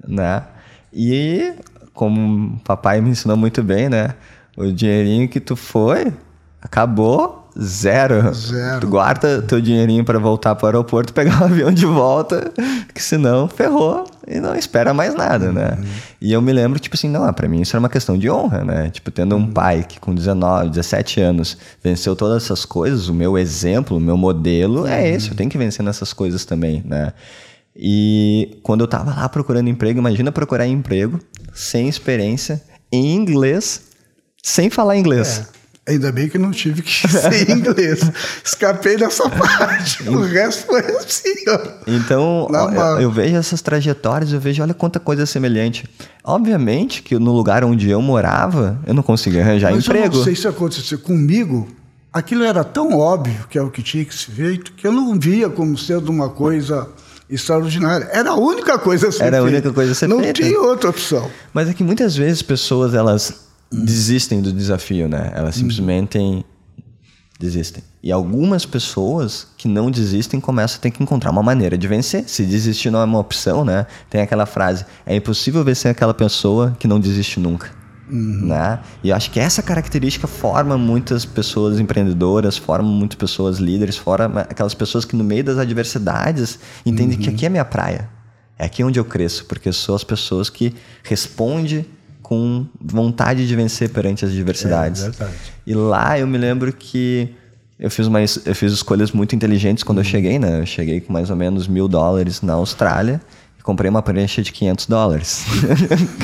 né? 0.07 0.43
E 0.93 1.53
como 1.93 2.55
o 2.55 2.59
papai 2.59 3.01
me 3.01 3.09
ensinou 3.09 3.37
muito 3.37 3.63
bem, 3.63 3.89
né? 3.89 4.15
O 4.57 4.71
dinheirinho 4.71 5.27
que 5.27 5.39
tu 5.39 5.55
foi, 5.55 6.13
acabou, 6.61 7.44
zero. 7.61 8.33
Zero. 8.33 8.81
Tu 8.81 8.87
guarda 8.87 9.41
teu 9.41 9.61
dinheirinho 9.61 10.03
para 10.03 10.19
voltar 10.19 10.55
para 10.55 10.65
o 10.65 10.67
aeroporto, 10.67 11.13
pegar 11.13 11.41
um 11.41 11.45
avião 11.45 11.71
de 11.71 11.85
volta, 11.85 12.51
que 12.93 13.01
senão 13.01 13.47
ferrou 13.47 14.05
e 14.27 14.39
não 14.39 14.55
espera 14.55 14.93
mais 14.93 15.15
nada, 15.15 15.51
né? 15.51 15.77
E 16.19 16.33
eu 16.33 16.41
me 16.41 16.51
lembro, 16.51 16.79
tipo 16.79 16.95
assim, 16.95 17.09
não, 17.09 17.31
para 17.33 17.47
mim 17.47 17.61
isso 17.61 17.75
era 17.75 17.79
uma 17.79 17.89
questão 17.89 18.17
de 18.17 18.29
honra, 18.29 18.63
né? 18.63 18.89
Tipo, 18.89 19.11
tendo 19.11 19.35
um 19.35 19.51
pai 19.51 19.85
que 19.87 19.99
com 19.99 20.13
19, 20.13 20.69
17 20.69 21.21
anos 21.21 21.57
venceu 21.83 22.15
todas 22.15 22.43
essas 22.43 22.65
coisas, 22.65 23.07
o 23.07 23.13
meu 23.13 23.37
exemplo, 23.37 23.97
o 23.97 23.99
meu 23.99 24.17
modelo 24.17 24.85
é 24.87 25.09
esse, 25.09 25.29
eu 25.29 25.35
tenho 25.35 25.49
que 25.49 25.57
vencer 25.57 25.83
nessas 25.83 26.13
coisas 26.13 26.45
também, 26.45 26.83
né? 26.85 27.13
E 27.75 28.57
quando 28.63 28.81
eu 28.81 28.87
tava 28.87 29.13
lá 29.13 29.27
procurando 29.27 29.69
emprego, 29.69 29.99
imagina 29.99 30.31
procurar 30.31 30.65
emprego 30.65 31.19
sem 31.53 31.89
experiência, 31.89 32.61
em 32.91 33.13
inglês, 33.13 33.81
sem 34.41 34.69
falar 34.69 34.95
inglês. 34.97 35.49
Ainda 35.87 36.11
bem 36.11 36.27
que 36.27 36.39
não 36.39 36.49
tive 36.49 36.81
que 36.81 36.91
ser 37.07 37.49
inglês. 37.51 37.99
Escapei 38.43 38.97
dessa 38.97 39.29
parte. 39.29 40.09
O 40.09 40.21
resto 40.21 40.65
foi 40.65 40.81
assim, 40.81 41.35
ó. 41.47 41.59
Então, 41.85 42.47
eu, 42.51 43.01
eu, 43.01 43.11
vejo 43.11 43.35
essas 43.35 43.61
trajetórias, 43.61 44.33
eu 44.33 44.39
vejo, 44.39 44.63
olha 44.63 44.73
quanta 44.73 44.99
coisa 44.99 45.27
semelhante. 45.27 45.87
Obviamente 46.23 47.03
que 47.03 47.19
no 47.19 47.31
lugar 47.31 47.63
onde 47.63 47.87
eu 47.87 48.01
morava, 48.01 48.79
eu 48.87 48.95
não 48.95 49.03
conseguia 49.03 49.41
arranjar 49.43 49.71
Mas 49.71 49.85
emprego. 49.85 50.15
Eu 50.15 50.17
não 50.17 50.23
sei 50.23 50.35
se 50.35 50.47
aconteceu 50.47 50.97
comigo. 50.97 51.67
Aquilo 52.11 52.43
era 52.43 52.63
tão 52.63 52.97
óbvio 52.97 53.45
que 53.47 53.57
é 53.57 53.61
o 53.61 53.69
que 53.69 53.83
tinha 53.83 54.03
que 54.03 54.15
ser 54.15 54.31
feito, 54.31 54.71
que 54.71 54.87
eu 54.87 54.91
não 54.91 55.19
via 55.19 55.49
como 55.49 55.77
sendo 55.77 56.09
uma 56.09 56.29
coisa 56.29 56.87
extraordinária. 57.29 58.09
Era 58.11 58.31
a 58.31 58.35
única 58.35 58.79
coisa 58.79 59.09
a 59.09 59.11
ser 59.11 59.23
Era 59.23 59.37
a 59.37 59.41
feita. 59.43 59.57
única 59.57 59.73
coisa 59.73 59.91
a 59.91 59.95
ser 59.95 60.07
não 60.07 60.19
feita. 60.19 60.41
Não 60.41 60.47
tinha 60.47 60.61
outra 60.61 60.89
opção. 60.89 61.29
Mas 61.53 61.69
é 61.69 61.73
que 61.73 61.83
muitas 61.83 62.15
vezes 62.15 62.41
pessoas, 62.41 62.93
elas 62.95 63.44
desistem 63.71 64.41
do 64.41 64.51
desafio, 64.51 65.07
né? 65.07 65.31
Elas 65.33 65.55
simplesmente 65.55 66.45
desistem. 67.39 67.83
E 68.01 68.11
algumas 68.11 68.65
pessoas 68.65 69.47
que 69.57 69.67
não 69.67 69.89
desistem 69.89 70.39
começam 70.39 70.77
a 70.77 70.81
ter 70.81 70.91
que 70.91 71.01
encontrar 71.01 71.31
uma 71.31 71.43
maneira 71.43 71.77
de 71.77 71.87
vencer. 71.87 72.23
Se 72.27 72.45
desistir 72.45 72.89
não 72.89 72.99
é 72.99 73.03
uma 73.03 73.19
opção, 73.19 73.65
né? 73.65 73.87
Tem 74.09 74.21
aquela 74.21 74.45
frase: 74.45 74.85
é 75.05 75.15
impossível 75.15 75.63
vencer 75.63 75.91
aquela 75.91 76.13
pessoa 76.13 76.75
que 76.79 76.87
não 76.87 76.99
desiste 76.99 77.39
nunca. 77.39 77.71
Uhum. 78.09 78.45
Né? 78.45 78.79
E 79.03 79.09
eu 79.09 79.15
acho 79.15 79.31
que 79.31 79.39
essa 79.39 79.63
característica 79.63 80.27
forma 80.27 80.77
muitas 80.77 81.25
pessoas 81.25 81.79
empreendedoras, 81.79 82.55
forma 82.55 82.87
muitas 82.87 83.17
pessoas 83.17 83.57
líderes, 83.57 83.97
forma 83.97 84.41
aquelas 84.41 84.75
pessoas 84.75 85.05
que 85.05 85.15
no 85.15 85.23
meio 85.23 85.43
das 85.43 85.57
adversidades 85.57 86.59
entendem 86.85 87.17
uhum. 87.17 87.23
que 87.23 87.29
aqui 87.31 87.45
é 87.45 87.49
minha 87.49 87.65
praia. 87.65 88.07
É 88.57 88.65
aqui 88.65 88.83
onde 88.83 88.99
eu 88.99 89.05
cresço, 89.05 89.45
porque 89.45 89.71
sou 89.71 89.95
as 89.95 90.03
pessoas 90.03 90.49
que 90.49 90.73
respondem 91.03 91.85
com 92.25 92.65
vontade 92.81 93.47
de 93.47 93.55
vencer 93.55 93.89
perante 93.89 94.25
as 94.25 94.31
adversidades. 94.31 95.03
É, 95.03 95.09
verdade. 95.09 95.33
E 95.67 95.75
lá 95.75 96.17
eu 96.17 96.25
me 96.25 96.39
lembro 96.39 96.73
que 96.73 97.29
eu 97.79 97.91
fiz, 97.91 98.07
uma, 98.07 98.19
eu 98.19 98.55
fiz 98.55 98.73
escolhas 98.73 99.11
muito 99.11 99.35
inteligentes 99.35 99.83
quando 99.83 99.99
eu 99.99 100.03
cheguei, 100.03 100.39
né? 100.39 100.59
Eu 100.59 100.65
cheguei 100.65 101.01
com 101.01 101.13
mais 101.13 101.29
ou 101.29 101.35
menos 101.35 101.67
mil 101.67 101.87
dólares 101.87 102.41
na 102.41 102.53
Austrália 102.53 103.21
e 103.59 103.61
comprei 103.61 103.91
uma 103.91 104.01
prancha 104.01 104.41
de 104.41 104.51
500 104.51 104.87
dólares. 104.87 105.45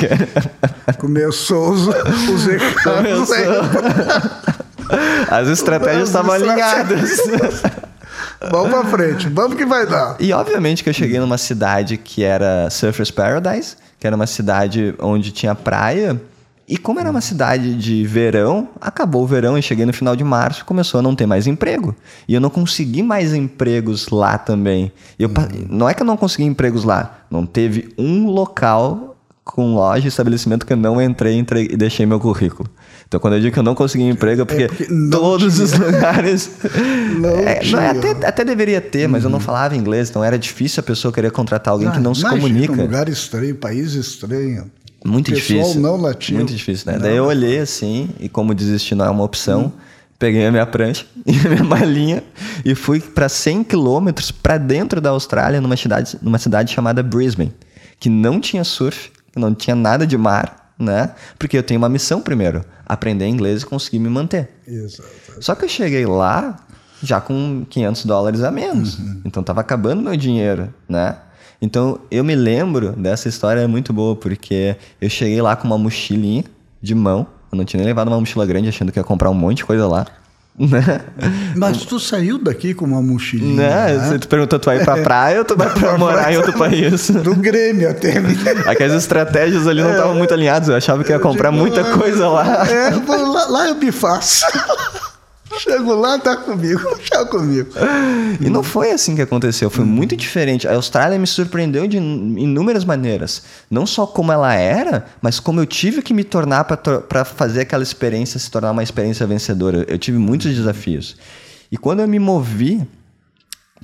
Começou 0.98 1.72
os, 1.72 1.88
os 1.88 2.46
recados 2.48 3.30
As 5.30 5.48
estratégias 5.50 6.10
estavam 6.10 6.32
alinhadas. 6.32 7.22
vamos 8.50 8.72
pra 8.72 8.86
frente, 8.86 9.30
vamos 9.30 9.56
que 9.56 9.68
vai 9.68 9.86
dar. 9.86 10.16
E 10.20 10.34
obviamente 10.34 10.84
que 10.84 10.90
eu 10.90 10.94
cheguei 10.94 11.20
numa 11.20 11.38
cidade 11.38 11.96
que 11.96 12.24
era 12.24 12.72
Surfers 12.72 13.12
Paradise, 13.12 13.76
que 14.02 14.08
era 14.08 14.16
uma 14.16 14.26
cidade 14.26 14.96
onde 15.00 15.32
tinha 15.32 15.54
praia. 15.54 16.20
E 16.68 16.76
como 16.76 17.00
era 17.00 17.12
uma 17.12 17.22
cidade 17.22 17.76
de 17.76 18.04
verão, 18.04 18.70
acabou 18.80 19.24
o 19.24 19.28
verão 19.28 19.60
e 19.60 19.62
cheguei 19.62 19.86
no 19.86 19.94
final 19.94 20.16
de 20.16 20.24
março, 20.24 20.66
começou 20.66 21.00
a 21.00 21.04
não 21.04 21.16
ter 21.16 21.28
mais 21.28 21.46
emprego. 21.46 21.96
E 22.28 22.34
eu 22.34 22.42
não 22.42 22.50
consegui 22.50 23.04
mais 23.04 23.32
empregos 23.32 24.10
lá 24.10 24.40
também. 24.40 24.92
Eu, 25.20 25.30
uhum. 25.30 25.68
Não 25.70 25.88
é 25.88 25.94
que 25.94 26.02
eu 26.02 26.06
não 26.06 26.18
consegui 26.18 26.46
empregos 26.46 26.84
lá, 26.84 27.20
não 27.30 27.46
teve 27.46 27.94
um 27.96 28.26
local 28.26 29.16
com 29.44 29.76
loja 29.76 30.06
e 30.06 30.08
estabelecimento 30.08 30.66
que 30.66 30.74
eu 30.74 30.78
não 30.78 31.00
entrei, 31.00 31.38
entrei 31.38 31.68
e 31.70 31.78
deixei 31.78 32.04
meu 32.04 32.20
currículo. 32.20 32.68
Então, 33.12 33.20
quando 33.20 33.34
eu 33.34 33.42
digo 33.42 33.52
que 33.52 33.60
eu 33.60 33.64
não 33.64 33.76
consegui 33.76 34.06
emprego, 34.06 34.44
é 34.44 34.46
porque, 34.46 34.64
é 34.64 34.68
porque 34.70 34.88
todos 35.12 35.56
tinha. 35.56 35.66
os 35.66 35.74
lugares. 35.74 36.50
não, 37.20 37.30
é, 37.40 37.60
não 37.66 37.80
até, 37.90 38.26
até, 38.26 38.46
deveria 38.46 38.80
ter, 38.80 39.06
mas 39.10 39.24
uhum. 39.24 39.28
eu 39.28 39.32
não 39.32 39.40
uhum. 39.40 39.44
falava 39.44 39.76
inglês, 39.76 40.10
então 40.10 40.24
era 40.24 40.40
difícil 40.40 40.80
a 40.80 40.84
pessoa 40.84 41.14
querer 41.14 41.30
contratar 41.30 41.74
alguém 41.74 41.90
ah, 41.90 41.92
que 41.92 42.00
não 42.00 42.16
se 42.16 42.24
comunica. 42.24 42.72
Um 42.72 42.84
lugar 42.84 43.10
estranho, 43.10 43.54
país 43.56 43.96
estranho. 43.96 44.72
Muito 45.04 45.30
Pessoal 45.30 45.60
difícil. 45.60 45.82
não 45.82 45.98
latino. 45.98 46.38
Muito 46.38 46.54
difícil, 46.56 46.90
né? 46.90 46.94
Não. 46.94 47.02
Daí 47.02 47.18
eu 47.18 47.26
olhei 47.26 47.60
assim, 47.60 48.12
e 48.18 48.30
como 48.30 48.56
desistir 48.56 48.96
não 48.96 49.04
é 49.04 49.10
uma 49.10 49.26
opção, 49.26 49.64
uhum. 49.64 49.72
peguei 50.18 50.46
a 50.46 50.52
minha 50.52 50.66
prancha 50.66 51.06
e 51.28 51.38
a 51.38 51.50
minha 51.50 51.64
malinha 51.66 52.24
e 52.64 52.74
fui 52.74 53.02
para 53.02 53.28
100 53.28 53.66
quilômetros 53.66 54.32
para 54.32 54.58
dentro 54.58 55.02
da 55.02 55.10
Austrália, 55.10 55.60
numa 55.60 55.76
cidade, 55.76 56.18
numa 56.22 56.38
cidade 56.38 56.74
chamada 56.74 57.04
Brisbane, 57.04 57.52
que 58.00 58.08
não 58.08 58.40
tinha 58.40 58.64
surf, 58.64 59.12
não 59.36 59.54
tinha 59.54 59.76
nada 59.76 60.08
de 60.08 60.18
mar, 60.18 60.61
né? 60.82 61.12
Porque 61.38 61.58
eu 61.58 61.64
tenho 61.64 61.80
uma 61.80 61.90
missão 61.90 62.22
primeiro, 62.22 62.66
aprender 62.86 63.28
inglês 63.28 63.62
e 63.62 63.66
conseguir 63.66 64.00
me 64.00 64.10
manter. 64.10 64.50
Exato. 64.68 65.10
Só 65.40 65.56
que 65.56 65.66
eu 65.66 65.70
cheguei 65.70 66.06
lá 66.06 66.58
já 67.02 67.20
com 67.20 67.66
500 67.70 68.06
dólares 68.06 68.44
a 68.44 68.52
menos. 68.52 69.00
Uhum. 69.00 69.22
Então 69.26 69.44
tava 69.44 69.62
acabando 69.62 70.02
meu 70.02 70.16
dinheiro, 70.16 70.74
né? 70.88 71.18
Então 71.62 72.00
eu 72.10 72.24
me 72.24 72.36
lembro 72.36 72.94
dessa 72.94 73.30
história 73.30 73.62
é 73.62 73.68
muito 73.68 73.94
boa 73.94 74.16
porque 74.16 74.76
eu 75.00 75.10
cheguei 75.10 75.42
lá 75.42 75.56
com 75.56 75.68
uma 75.68 75.78
mochilinha 75.78 76.44
de 76.82 76.96
mão, 76.96 77.28
eu 77.52 77.58
não 77.58 77.66
tinha 77.66 77.80
nem 77.80 77.88
levado 77.88 78.08
uma 78.08 78.20
mochila 78.20 78.46
grande 78.46 78.70
achando 78.70 78.92
que 78.92 79.00
ia 79.00 79.04
comprar 79.04 79.30
um 79.30 79.36
monte 79.36 79.58
de 79.58 79.66
coisa 79.66 79.88
lá. 79.88 80.06
Né? 80.60 81.02
Mas 81.56 81.86
tu 81.86 82.00
saiu 82.00 82.38
daqui 82.38 82.74
com 82.74 82.86
uma 82.86 83.02
mochilinha. 83.02 83.56
Né? 83.56 83.94
Né? 83.94 84.18
Tu 84.18 84.28
perguntou, 84.28 84.60
tu 84.60 84.66
vai 84.66 84.84
pra 84.84 84.98
praia 84.98 85.40
ou 85.40 85.46
tu 85.46 85.56
vai 85.56 85.70
pra 85.74 85.98
morar 85.98 86.32
em 86.32 86.38
outro 86.38 86.54
país? 86.54 87.10
Do 87.24 87.36
Grêmio 87.36 87.90
até. 87.90 88.16
Aquelas 88.70 88.94
estratégias 88.94 89.68
ali 89.68 89.82
não 89.82 89.92
estavam 89.92 90.14
é, 90.14 90.18
muito 90.18 90.34
alinhadas. 90.34 90.70
Eu 90.70 90.76
achava 90.76 91.04
que 91.04 91.12
ia 91.12 91.20
comprar 91.20 91.52
digo, 91.52 91.62
muita 91.62 91.84
coisa 91.84 92.28
lá. 92.28 92.68
É, 92.70 92.90
lá, 92.90 93.48
lá 93.48 93.68
eu 93.70 93.76
me 93.76 93.92
faço. 93.92 94.46
Chego 95.60 95.94
lá, 95.94 96.18
tá 96.18 96.36
comigo, 96.36 96.82
tá 97.10 97.26
comigo. 97.26 97.70
E 98.40 98.50
não 98.50 98.64
foi 98.64 98.92
assim 98.92 99.16
que 99.16 99.22
aconteceu, 99.22 99.70
foi 99.70 99.86
muito 99.86 100.16
diferente. 100.16 100.68
A 100.68 100.76
Austrália 100.76 101.18
me 101.20 101.28
surpreendeu 101.28 101.88
de 101.88 101.98
inúmeras 101.98 102.86
maneiras. 102.86 103.44
Não 103.70 103.86
só 103.86 104.06
como 104.06 104.32
ela 104.32 104.54
era, 104.54 105.06
mas 105.22 105.40
como 105.40 105.60
eu 105.60 105.66
tive 105.66 106.02
que 106.02 106.14
me 106.14 106.24
tornar 106.24 106.64
para 106.64 107.26
fazer 107.26 107.62
aquela 107.62 107.84
experiência 107.84 108.40
se 108.40 108.50
tornar 108.50 108.72
uma 108.72 108.84
experiência 108.84 109.28
vencedora. 109.28 109.86
Eu 109.88 109.98
tive 109.98 110.18
muitos 110.18 110.54
desafios. 110.54 111.18
E 111.72 111.78
quando 111.78 112.02
eu 112.02 112.08
me 112.08 112.20
movi 112.20 112.88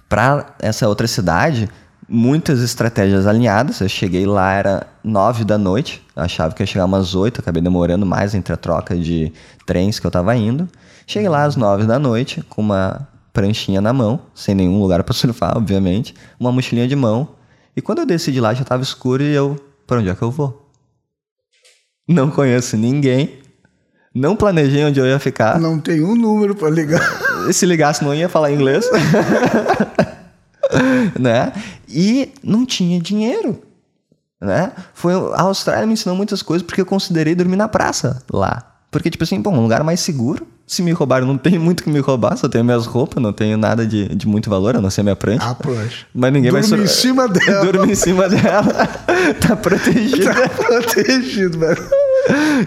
para 0.10 0.56
essa 0.60 0.88
outra 0.88 1.08
cidade, 1.08 1.70
muitas 2.08 2.62
estratégias 2.62 3.28
alinhadas. 3.28 3.82
Eu 3.82 3.90
cheguei 3.90 4.26
lá, 4.26 4.54
era 4.54 4.88
nove 5.04 5.44
da 5.44 5.58
noite, 5.58 6.04
achava 6.16 6.54
que 6.54 6.64
ia 6.64 6.68
chegar 6.68 6.86
umas 6.86 7.16
oito, 7.16 7.42
acabei 7.42 7.62
demorando 7.62 8.06
mais 8.06 8.34
entre 8.34 8.54
a 8.54 8.58
troca 8.58 8.96
de 8.96 9.32
trens 9.66 10.00
que 10.00 10.06
eu 10.06 10.10
estava 10.10 10.36
indo. 10.36 10.68
Cheguei 11.08 11.30
lá 11.30 11.46
às 11.46 11.56
nove 11.56 11.86
da 11.86 11.98
noite, 11.98 12.44
com 12.50 12.62
uma 12.62 13.08
pranchinha 13.32 13.80
na 13.80 13.94
mão, 13.94 14.20
sem 14.36 14.54
nenhum 14.54 14.80
lugar 14.82 15.02
para 15.06 15.14
surfar, 15.14 15.58
obviamente, 15.58 16.14
uma 16.38 16.52
mochilinha 16.52 16.88
de 16.88 16.98
mão. 16.98 17.30
E 17.76 17.82
quando 17.82 18.00
eu 18.00 18.06
desci 18.06 18.30
de 18.32 18.42
lá 18.42 18.54
já 18.54 18.64
estava 18.64 18.84
escuro 18.84 19.24
e 19.24 19.34
eu, 19.34 19.56
para 19.88 20.00
onde 20.00 20.10
é 20.10 20.16
que 20.16 20.22
eu 20.22 20.30
vou? 20.30 20.70
Não 22.06 22.30
conheço 22.30 22.76
ninguém, 22.76 23.40
não 24.14 24.36
planejei 24.36 24.84
onde 24.84 25.00
eu 25.00 25.06
ia 25.06 25.18
ficar. 25.18 25.60
Não 25.60 25.80
tem 25.80 26.04
um 26.04 26.16
número 26.16 26.56
para 26.56 26.70
ligar. 26.70 27.02
E 27.48 27.54
se 27.54 27.66
ligasse 27.66 28.04
não 28.04 28.14
ia 28.14 28.28
falar 28.28 28.52
inglês. 28.52 28.86
né? 31.18 31.54
E 31.88 32.34
não 32.44 32.66
tinha 32.66 33.00
dinheiro. 33.00 33.62
Né? 34.42 34.72
Foi, 34.94 35.14
a 35.14 35.42
Austrália 35.44 35.86
me 35.86 35.94
ensinou 35.94 36.18
muitas 36.18 36.42
coisas 36.42 36.66
porque 36.66 36.82
eu 36.82 36.86
considerei 36.86 37.34
dormir 37.34 37.56
na 37.56 37.68
praça 37.68 38.22
lá. 38.32 38.78
Porque, 38.92 39.10
tipo 39.10 39.24
assim, 39.24 39.40
bom, 39.40 39.56
um 39.56 39.62
lugar 39.62 39.84
mais 39.84 40.00
seguro. 40.00 40.48
Se 40.68 40.82
me 40.82 40.92
roubaram, 40.92 41.26
não 41.26 41.38
tem 41.38 41.58
muito 41.58 41.82
que 41.82 41.90
me 41.90 42.00
roubar, 42.00 42.36
só 42.36 42.50
tenho 42.50 42.66
minhas 42.66 42.86
roupas, 42.86 43.24
não 43.24 43.32
tenho 43.32 43.58
nada 43.58 43.88
de, 43.88 44.14
de 44.14 44.28
muito 44.28 44.50
valor, 44.50 44.76
a 44.76 44.82
não 44.82 44.90
ser 44.90 45.02
minha 45.02 45.16
prancha. 45.16 45.50
Ah, 45.50 45.56
prancha. 45.56 46.06
Mas 46.14 46.34
ninguém 46.34 46.52
Durma 46.52 46.68
vai... 46.68 46.82
em 46.82 46.88
cima 46.88 47.26
dela. 47.30 47.66
Durma 47.66 47.92
em 47.94 47.96
cima 47.96 48.28
dela. 48.28 48.88
tá 49.40 49.56
protegido. 49.56 50.26
Tá 50.26 50.50
protegido, 50.50 51.58
velho. 51.58 51.90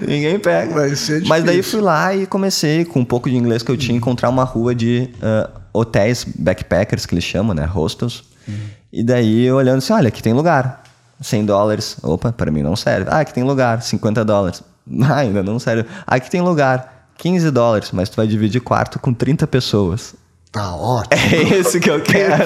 ninguém 0.01 0.39
pega. 0.39 0.73
Vai 0.73 0.97
ser 0.97 1.21
difícil. 1.21 1.29
Mas 1.29 1.45
daí 1.45 1.63
fui 1.63 1.83
lá 1.83 2.17
e 2.17 2.27
comecei, 2.27 2.87
com 2.87 3.01
um 3.01 3.05
pouco 3.05 3.29
de 3.29 3.37
inglês 3.37 3.63
que 3.63 3.71
eu 3.71 3.77
tinha, 3.77 3.95
encontrar 3.99 4.31
uma 4.31 4.45
rua 4.45 4.75
de 4.75 5.11
uh, 5.17 5.51
hotéis 5.71 6.25
backpackers, 6.25 7.05
que 7.05 7.15
eles 7.15 7.25
chamam, 7.25 7.55
né? 7.55 7.67
Hostels. 7.67 8.25
Uhum. 8.49 8.55
E 8.91 9.05
daí 9.05 9.45
eu 9.45 9.57
olhando 9.57 9.79
assim, 9.79 9.93
olha, 9.93 10.09
aqui 10.09 10.23
tem 10.23 10.33
lugar. 10.33 10.83
100 11.21 11.45
dólares. 11.45 11.97
Opa, 12.03 12.33
para 12.33 12.51
mim 12.51 12.63
não 12.63 12.75
serve. 12.75 13.11
Ah, 13.11 13.21
aqui 13.21 13.35
tem 13.35 13.45
lugar. 13.45 13.83
50 13.83 14.25
dólares. 14.25 14.63
Ah, 15.03 15.19
ainda 15.19 15.41
não 15.43 15.59
sério. 15.61 15.87
Aqui 16.05 16.29
tem 16.29 16.41
lugar, 16.41 17.00
15 17.21 17.51
dólares, 17.51 17.91
mas 17.93 18.09
tu 18.09 18.17
vai 18.17 18.27
dividir 18.27 18.61
quarto 18.61 18.99
com 18.99 19.15
30 19.15 19.47
pessoas. 19.47 20.15
Tá 20.51 20.75
ótimo. 20.77 21.15
É 21.23 21.59
esse 21.59 21.79
que 21.79 21.91
eu 21.91 22.01
quero. 22.01 22.43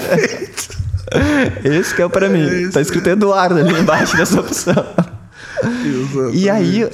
esse 1.65 1.95
que 1.95 2.03
é 2.03 2.05
o 2.07 2.11
pra 2.11 2.29
mim. 2.29 2.45
É 2.45 2.69
tá 2.69 2.81
escrito 2.81 3.09
Eduardo 3.09 3.59
ali 3.59 3.81
embaixo 3.81 4.17
dessa 4.17 4.41
opção. 4.41 4.85
Exatamente. 5.63 6.37
E 6.37 6.51
aí 6.51 6.89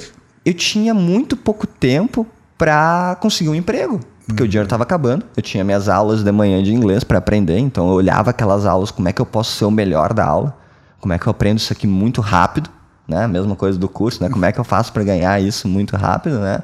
eu 0.45 0.53
tinha 0.53 0.93
muito 0.93 1.35
pouco 1.35 1.67
tempo 1.67 2.25
para 2.57 3.17
conseguir 3.19 3.49
um 3.49 3.55
emprego. 3.55 3.99
Porque 4.27 4.43
o 4.43 4.47
dinheiro 4.47 4.67
estava 4.67 4.83
acabando. 4.83 5.25
Eu 5.35 5.41
tinha 5.43 5.63
minhas 5.63 5.89
aulas 5.89 6.23
de 6.23 6.31
manhã 6.31 6.63
de 6.63 6.71
inglês 6.73 7.03
para 7.03 7.17
aprender, 7.17 7.57
então 7.57 7.89
eu 7.89 7.95
olhava 7.95 8.29
aquelas 8.29 8.65
aulas, 8.65 8.91
como 8.91 9.09
é 9.09 9.13
que 9.13 9.19
eu 9.21 9.25
posso 9.25 9.57
ser 9.57 9.65
o 9.65 9.71
melhor 9.71 10.13
da 10.13 10.25
aula? 10.25 10.55
Como 10.99 11.11
é 11.11 11.19
que 11.19 11.27
eu 11.27 11.31
aprendo 11.31 11.57
isso 11.57 11.73
aqui 11.73 11.87
muito 11.87 12.21
rápido? 12.21 12.69
né? 13.11 13.27
Mesma 13.27 13.55
coisa 13.55 13.77
do 13.77 13.89
curso, 13.89 14.23
né? 14.23 14.29
Como 14.29 14.45
é 14.45 14.51
que 14.51 14.59
eu 14.59 14.63
faço 14.63 14.91
para 14.93 15.03
ganhar 15.03 15.39
isso 15.41 15.67
muito 15.67 15.95
rápido, 15.95 16.39
né? 16.39 16.63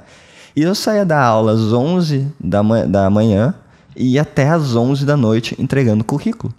E 0.58 0.64
eu 0.64 0.74
saía 0.74 1.06
da 1.06 1.24
aula 1.24 1.52
às 1.52 1.72
11 1.72 2.34
da, 2.40 2.64
da 2.88 3.10
manhã 3.12 3.54
e 3.96 4.14
ia 4.14 4.24
até 4.24 4.50
às 4.50 4.76
11 4.76 5.06
da 5.06 5.16
noite 5.16 5.56
entregando 5.60 6.04
currículo. 6.04 6.52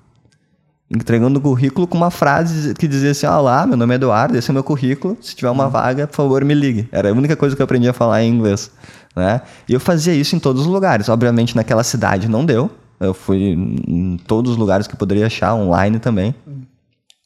entregando 0.88 1.40
currículo 1.40 1.84
com 1.84 1.96
uma 1.96 2.08
frase 2.08 2.74
que 2.74 2.86
dizia 2.86 3.10
assim: 3.10 3.26
Olá, 3.26 3.66
meu 3.66 3.76
nome 3.76 3.94
é 3.94 3.96
Eduardo, 3.96 4.38
esse 4.38 4.48
é 4.48 4.52
o 4.52 4.54
meu 4.54 4.62
currículo. 4.62 5.18
Se 5.20 5.34
tiver 5.34 5.50
uma 5.50 5.68
vaga, 5.68 6.06
por 6.06 6.14
favor, 6.14 6.44
me 6.44 6.54
ligue. 6.54 6.88
Era 6.92 7.10
a 7.10 7.12
única 7.12 7.34
coisa 7.34 7.56
que 7.56 7.60
eu 7.60 7.64
aprendi 7.64 7.88
a 7.88 7.92
falar 7.92 8.22
em 8.22 8.30
inglês. 8.30 8.70
Né? 9.16 9.40
E 9.68 9.74
eu 9.74 9.80
fazia 9.80 10.14
isso 10.14 10.36
em 10.36 10.38
todos 10.38 10.62
os 10.62 10.68
lugares. 10.68 11.08
Obviamente, 11.08 11.56
naquela 11.56 11.82
cidade 11.82 12.28
não 12.28 12.46
deu. 12.46 12.70
Eu 13.00 13.12
fui 13.12 13.56
em 13.88 14.16
todos 14.28 14.52
os 14.52 14.56
lugares 14.56 14.86
que 14.86 14.94
eu 14.94 14.98
poderia 14.98 15.26
achar, 15.26 15.56
online 15.56 15.98
também. 15.98 16.32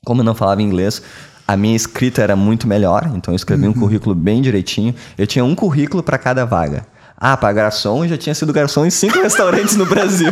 Como 0.07 0.23
eu 0.23 0.25
não 0.25 0.35
falava 0.35 0.63
inglês, 0.63 1.03
a 1.47 1.57
minha 1.57 1.77
escrita 1.77 2.23
era 2.23 2.37
muito 2.37 2.67
melhor, 2.67 3.11
então 3.15 3.33
eu 3.33 3.37
escrevi 3.37 3.67
um 3.67 3.73
currículo 3.73 4.15
bem 4.15 4.41
direitinho. 4.41 4.95
Eu 5.19 5.27
tinha 5.27 5.45
um 5.45 5.55
currículo 5.55 6.03
para 6.03 6.19
cada 6.19 6.45
vaga. 6.45 6.87
Ah, 7.17 7.37
para 7.37 7.53
garçom, 7.53 8.05
eu 8.05 8.09
já 8.09 8.17
tinha 8.17 8.35
sido 8.35 8.53
garçom 8.53 8.85
em 8.85 8.91
cinco 8.91 9.19
restaurantes 9.23 9.77
no 9.77 9.87
Brasil. 9.87 10.31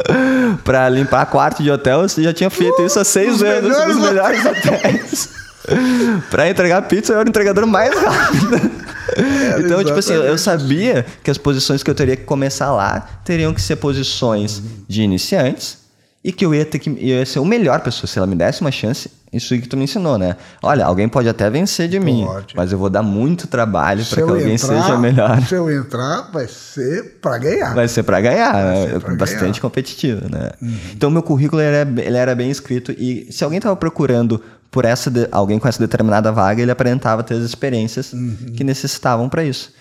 para 0.64 0.88
limpar 0.88 1.26
quarto 1.26 1.62
de 1.62 1.70
hotel, 1.70 2.02
eu 2.02 2.08
já 2.08 2.32
tinha 2.32 2.48
feito 2.50 2.82
isso 2.82 2.98
há 2.98 3.04
seis 3.04 3.36
Os 3.36 3.42
anos 3.42 3.62
melhores 3.62 3.96
nos 3.96 4.06
melhores 4.06 4.46
hotéis. 4.46 5.28
para 6.30 6.48
entregar 6.48 6.82
pizza, 6.82 7.12
eu 7.12 7.18
era 7.18 7.26
o 7.26 7.28
entregador 7.28 7.66
mais 7.66 7.94
rápido. 7.94 8.70
então, 9.58 9.84
tipo 9.84 9.98
assim, 9.98 10.14
eu 10.14 10.34
exatamente. 10.34 10.40
sabia 10.40 11.06
que 11.22 11.30
as 11.30 11.36
posições 11.36 11.82
que 11.82 11.90
eu 11.90 11.94
teria 11.94 12.16
que 12.16 12.24
começar 12.24 12.72
lá 12.72 13.06
teriam 13.24 13.52
que 13.52 13.60
ser 13.60 13.76
posições 13.76 14.62
de 14.88 15.02
iniciantes 15.02 15.83
e 16.24 16.32
que 16.32 16.44
eu 16.46 16.54
ia 16.54 16.64
ter 16.64 16.78
que 16.78 16.88
eu 16.88 16.96
ia 17.18 17.26
ser 17.26 17.38
o 17.38 17.44
melhor 17.44 17.80
pessoa. 17.80 18.08
Se 18.08 18.18
ela 18.18 18.26
me 18.26 18.34
desse 18.34 18.60
uma 18.62 18.70
chance, 18.72 19.10
isso 19.32 19.54
que 19.60 19.68
tu 19.68 19.76
me 19.76 19.84
ensinou, 19.84 20.16
né? 20.16 20.36
Olha, 20.62 20.86
alguém 20.86 21.08
pode 21.08 21.28
até 21.28 21.50
vencer 21.50 21.88
de 21.88 22.00
mim, 22.00 22.24
mas 22.56 22.72
eu 22.72 22.78
vou 22.78 22.88
dar 22.88 23.02
muito 23.02 23.46
trabalho 23.46 24.04
para 24.06 24.16
que 24.16 24.22
alguém 24.30 24.54
entrar- 24.54 24.82
seja 24.82 24.98
melhor. 24.98 25.40
Se 25.42 25.54
eu 25.54 25.70
entrar, 25.70 26.30
vai 26.32 26.46
ser 26.48 27.18
para 27.20 27.36
ganhar. 27.38 27.74
Vai 27.74 27.86
ser 27.88 28.02
para 28.04 28.20
ganhar, 28.20 28.76
ser 28.76 29.00
pra 29.00 29.14
bastante 29.16 29.40
ganhar. 29.40 29.60
competitivo, 29.60 30.22
né? 30.30 30.50
Então 30.94 31.10
meu 31.10 31.22
currículo 31.22 31.60
ele 31.60 31.76
era, 31.76 31.90
ele 32.02 32.16
era 32.16 32.34
bem 32.34 32.50
escrito 32.50 32.92
e 32.92 33.28
se 33.30 33.44
alguém 33.44 33.58
estava 33.58 33.76
procurando 33.76 34.40
por 34.70 34.84
essa 34.84 35.10
de- 35.10 35.28
alguém 35.30 35.58
com 35.58 35.68
essa 35.68 35.78
determinada 35.78 36.32
vaga, 36.32 36.60
ele 36.62 36.70
aparentava 36.70 37.22
ter 37.22 37.34
as 37.34 37.42
experiências 37.44 38.12
que 38.56 38.64
necessitavam 38.64 39.28
para 39.28 39.44
isso. 39.44 39.72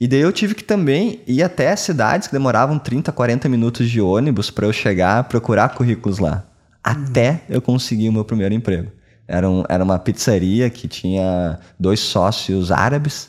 E 0.00 0.06
daí 0.06 0.20
eu 0.20 0.32
tive 0.32 0.54
que 0.54 0.62
também 0.62 1.20
ir 1.26 1.42
até 1.42 1.74
cidades 1.74 2.28
que 2.28 2.32
demoravam 2.34 2.78
30, 2.78 3.10
40 3.12 3.48
minutos 3.48 3.88
de 3.88 4.00
ônibus 4.00 4.50
para 4.50 4.66
eu 4.66 4.72
chegar, 4.72 5.24
procurar 5.24 5.70
currículos 5.70 6.18
lá. 6.18 6.44
Até 6.84 7.42
eu 7.48 7.62
conseguir 7.62 8.08
o 8.08 8.12
meu 8.12 8.24
primeiro 8.24 8.54
emprego. 8.54 8.90
Era, 9.26 9.48
um- 9.48 9.64
era 9.68 9.82
uma 9.82 9.98
pizzaria 9.98 10.68
que 10.70 10.86
tinha 10.86 11.58
dois 11.80 11.98
sócios 12.00 12.70
árabes 12.70 13.28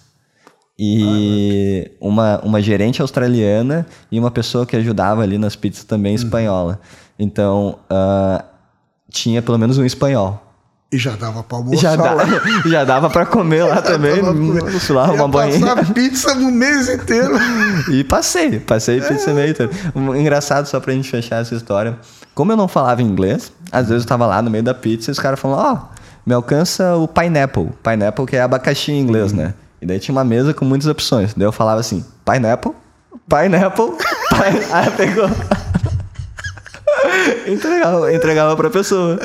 e 0.78 1.90
uma, 2.00 2.40
uma 2.44 2.62
gerente 2.62 3.02
australiana 3.02 3.86
e 4.12 4.20
uma 4.20 4.30
pessoa 4.30 4.66
que 4.66 4.76
ajudava 4.76 5.24
ali 5.24 5.38
nas 5.38 5.56
pizzas 5.56 5.84
também 5.86 6.14
espanhola. 6.14 6.80
Então, 7.18 7.80
ah, 7.90 8.44
tinha 9.10 9.42
pelo 9.42 9.58
menos 9.58 9.78
um 9.80 9.86
espanhol. 9.86 10.47
E 10.90 10.98
já 10.98 11.18
dava 11.18 11.44
para 11.44 11.58
almoçar 11.58 11.82
Já, 11.82 11.96
dá, 11.98 12.12
lá. 12.14 12.24
já 12.66 12.84
dava 12.86 13.10
para 13.10 13.26
comer 13.26 13.64
lá 13.64 13.82
também, 13.82 14.22
pra- 14.22 14.80
sei 14.80 14.96
lá, 14.96 15.12
uma 15.12 15.30
passar 15.30 15.94
pizza 15.94 16.34
no 16.36 16.50
mês 16.50 16.88
inteiro. 16.90 17.34
E 17.92 18.04
passei, 18.04 18.60
passei 18.60 19.02
pizza 19.02 19.34
meio 19.34 19.52
inteiro. 19.52 19.72
Engraçado, 20.18 20.66
só 20.66 20.80
pra 20.80 20.94
gente 20.94 21.10
fechar 21.10 21.42
essa 21.42 21.54
história. 21.56 21.98
Como 22.34 22.52
eu 22.52 22.58
não 22.58 22.68
falava 22.68 23.02
inglês, 23.02 23.52
às 23.72 23.90
vezes 23.90 24.04
eu 24.04 24.10
tava 24.10 24.26
lá 24.26 24.42
no 24.42 24.50
meio 24.50 24.64
da 24.64 24.74
pizza 24.74 25.10
e 25.10 25.14
os 25.14 25.20
caras 25.20 25.40
falavam, 25.40 25.74
ó, 25.92 25.98
me 26.26 26.34
alcança 26.34 26.96
o 26.96 27.08
pineapple. 27.08 27.70
Pineapple 27.84 28.26
que 28.26 28.36
é 28.38 28.42
abacaxi 28.42 28.92
em 28.94 29.00
inglês, 29.02 29.34
né? 29.34 29.54
E 29.82 29.86
daí 29.86 30.00
tinha 30.00 30.14
uma 30.16 30.24
mesa 30.24 30.54
com 30.54 30.64
muitas 30.66 30.88
opções. 30.88 31.34
Daí 31.34 31.46
eu 31.46 31.52
falava 31.52 31.80
assim, 31.82 32.04
pineapple, 32.26 32.72
pineapple, 33.28 33.92
pine... 34.32 34.66
Aí 34.72 34.90
pegou... 34.92 35.30
entregava, 37.48 38.14
entregava 38.14 38.56
pra 38.56 38.70
pessoa. 38.70 39.16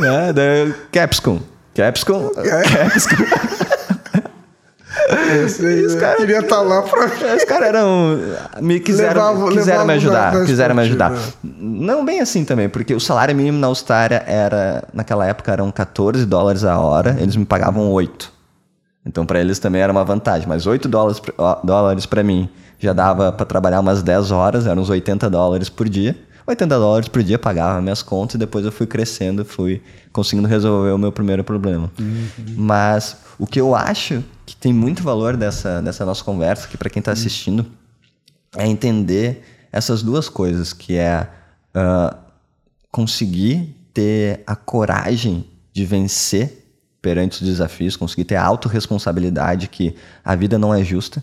né? 0.00 0.32
Daí 0.32 0.68
eu, 0.68 0.74
capsicum, 0.92 1.40
capsicum, 1.74 2.30
capsicum. 2.34 3.24
Esse 5.44 5.64
aí, 5.66 5.84
Os 5.86 5.94
né? 5.94 6.00
caras- 6.00 6.16
Queria 6.18 6.38
estar 6.40 6.60
lá 6.60 6.82
para. 6.82 7.06
Os 7.36 7.44
caras 7.44 7.68
eram. 7.68 8.18
Me 8.60 8.80
quiseram, 8.80 9.14
Levava- 9.34 9.48
quiseram 9.52 9.84
me 9.86 9.92
levava 9.92 9.92
ajudar. 9.92 10.32
na- 10.32 10.38
na 10.40 10.46
quiseram 10.46 10.74
me 10.74 10.80
ajudar. 10.82 11.12
Não 11.44 12.04
bem 12.04 12.20
assim 12.20 12.44
também, 12.44 12.68
porque 12.68 12.94
o 12.94 13.00
salário 13.00 13.34
mínimo 13.34 13.58
na 13.58 13.66
Austrália 13.68 14.22
era. 14.26 14.84
Naquela 14.92 15.26
época 15.26 15.52
eram 15.52 15.70
14 15.70 16.24
dólares 16.26 16.64
a 16.64 16.78
hora, 16.78 17.16
eles 17.20 17.36
me 17.36 17.44
pagavam 17.44 17.90
8. 17.90 18.32
Então 19.06 19.24
para 19.24 19.40
eles 19.40 19.58
também 19.58 19.80
era 19.80 19.92
uma 19.92 20.04
vantagem. 20.04 20.48
Mas 20.48 20.66
8 20.66 20.88
dólares, 20.88 21.20
pra- 21.20 21.60
dólares 21.64 22.04
para 22.04 22.22
mim 22.22 22.48
já 22.78 22.92
dava 22.92 23.30
para 23.32 23.46
trabalhar 23.46 23.80
umas 23.80 24.02
10 24.02 24.30
horas, 24.30 24.66
eram 24.66 24.82
uns 24.82 24.90
80 24.90 25.30
dólares 25.30 25.68
por 25.68 25.88
dia. 25.88 26.16
80 26.48 26.78
dólares 26.78 27.08
por 27.08 27.22
dia 27.22 27.38
pagava 27.38 27.80
minhas 27.82 28.02
contas 28.02 28.36
e 28.36 28.38
depois 28.38 28.64
eu 28.64 28.72
fui 28.72 28.86
crescendo, 28.86 29.44
fui 29.44 29.82
conseguindo 30.12 30.48
resolver 30.48 30.90
o 30.92 30.98
meu 30.98 31.12
primeiro 31.12 31.44
problema. 31.44 31.92
Mas 32.56 33.18
o 33.38 33.46
que 33.46 33.60
eu 33.60 33.74
acho 33.74 34.24
que 34.46 34.56
tem 34.56 34.72
muito 34.72 35.02
valor 35.02 35.36
dessa, 35.36 35.82
dessa 35.82 36.06
nossa 36.06 36.24
conversa, 36.24 36.66
que 36.66 36.78
para 36.78 36.88
quem 36.88 37.00
está 37.00 37.12
assistindo, 37.12 37.66
é 38.56 38.66
entender 38.66 39.42
essas 39.70 40.02
duas 40.02 40.30
coisas, 40.30 40.72
que 40.72 40.94
é 40.96 41.28
ah, 41.74 42.16
conseguir 42.90 43.76
ter 43.92 44.42
a 44.46 44.56
coragem 44.56 45.44
de 45.72 45.84
vencer 45.84 46.66
perante 47.02 47.42
os 47.42 47.48
desafios, 47.48 47.94
conseguir 47.94 48.24
ter 48.24 48.36
a 48.36 48.44
autorresponsabilidade 48.44 49.68
que 49.68 49.94
a 50.24 50.34
vida 50.34 50.58
não 50.58 50.74
é 50.74 50.82
justa 50.82 51.22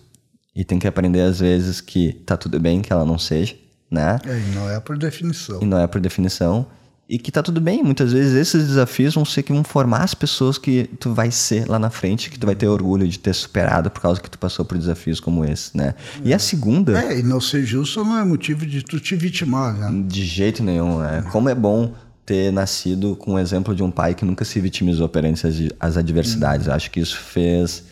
e 0.55 0.63
tem 0.63 0.77
que 0.77 0.87
aprender 0.87 1.21
às 1.21 1.39
vezes 1.39 1.81
que 1.81 2.13
tá 2.13 2.37
tudo 2.37 2.59
bem 2.59 2.81
que 2.81 2.93
ela 2.93 3.03
não 3.03 3.17
seja, 3.17 3.55
né? 3.89 4.19
É, 4.25 4.37
e 4.37 4.55
não 4.55 4.69
é 4.69 4.79
por 4.79 4.97
definição. 4.97 5.59
E 5.61 5.65
não 5.65 5.79
é 5.79 5.87
por 5.87 6.01
definição. 6.01 6.65
E 7.07 7.19
que 7.19 7.31
tá 7.31 7.43
tudo 7.43 7.61
bem. 7.61 7.83
Muitas 7.83 8.13
vezes 8.13 8.33
esses 8.33 8.67
desafios 8.67 9.13
vão 9.13 9.23
ser 9.23 9.43
que 9.43 9.53
vão 9.53 9.63
formar 9.63 10.03
as 10.03 10.15
pessoas 10.15 10.57
que 10.57 10.89
tu 10.99 11.13
vai 11.13 11.29
ser 11.29 11.67
lá 11.69 11.77
na 11.77 11.91
frente, 11.91 12.31
que 12.31 12.39
tu 12.39 12.47
vai 12.47 12.55
ter 12.55 12.67
orgulho 12.67 13.07
de 13.07 13.19
ter 13.19 13.33
superado 13.35 13.91
por 13.91 14.01
causa 14.01 14.19
que 14.19 14.29
tu 14.29 14.39
passou 14.39 14.65
por 14.65 14.75
desafios 14.75 15.19
como 15.19 15.45
esse, 15.45 15.77
né? 15.77 15.93
E 16.23 16.33
a 16.33 16.39
segunda, 16.39 16.99
É, 16.99 17.19
e 17.19 17.23
não 17.23 17.39
ser 17.39 17.63
justo 17.63 18.03
não 18.03 18.17
é 18.17 18.25
motivo 18.25 18.65
de 18.65 18.81
tu 18.81 18.99
te 18.99 19.15
vitimar, 19.15 19.75
né? 19.77 20.03
de 20.07 20.25
jeito 20.25 20.63
nenhum, 20.63 20.97
né? 20.97 21.23
Como 21.31 21.47
é 21.47 21.53
bom 21.53 21.93
ter 22.25 22.51
nascido 22.51 23.15
com 23.15 23.35
o 23.35 23.39
exemplo 23.39 23.75
de 23.75 23.83
um 23.83 23.91
pai 23.91 24.15
que 24.15 24.25
nunca 24.25 24.43
se 24.43 24.59
vitimizou 24.59 25.07
perante 25.07 25.45
as, 25.45 25.55
as 25.79 25.97
adversidades. 25.97 26.67
Acho 26.67 26.89
que 26.89 26.99
isso 26.99 27.19
fez 27.19 27.83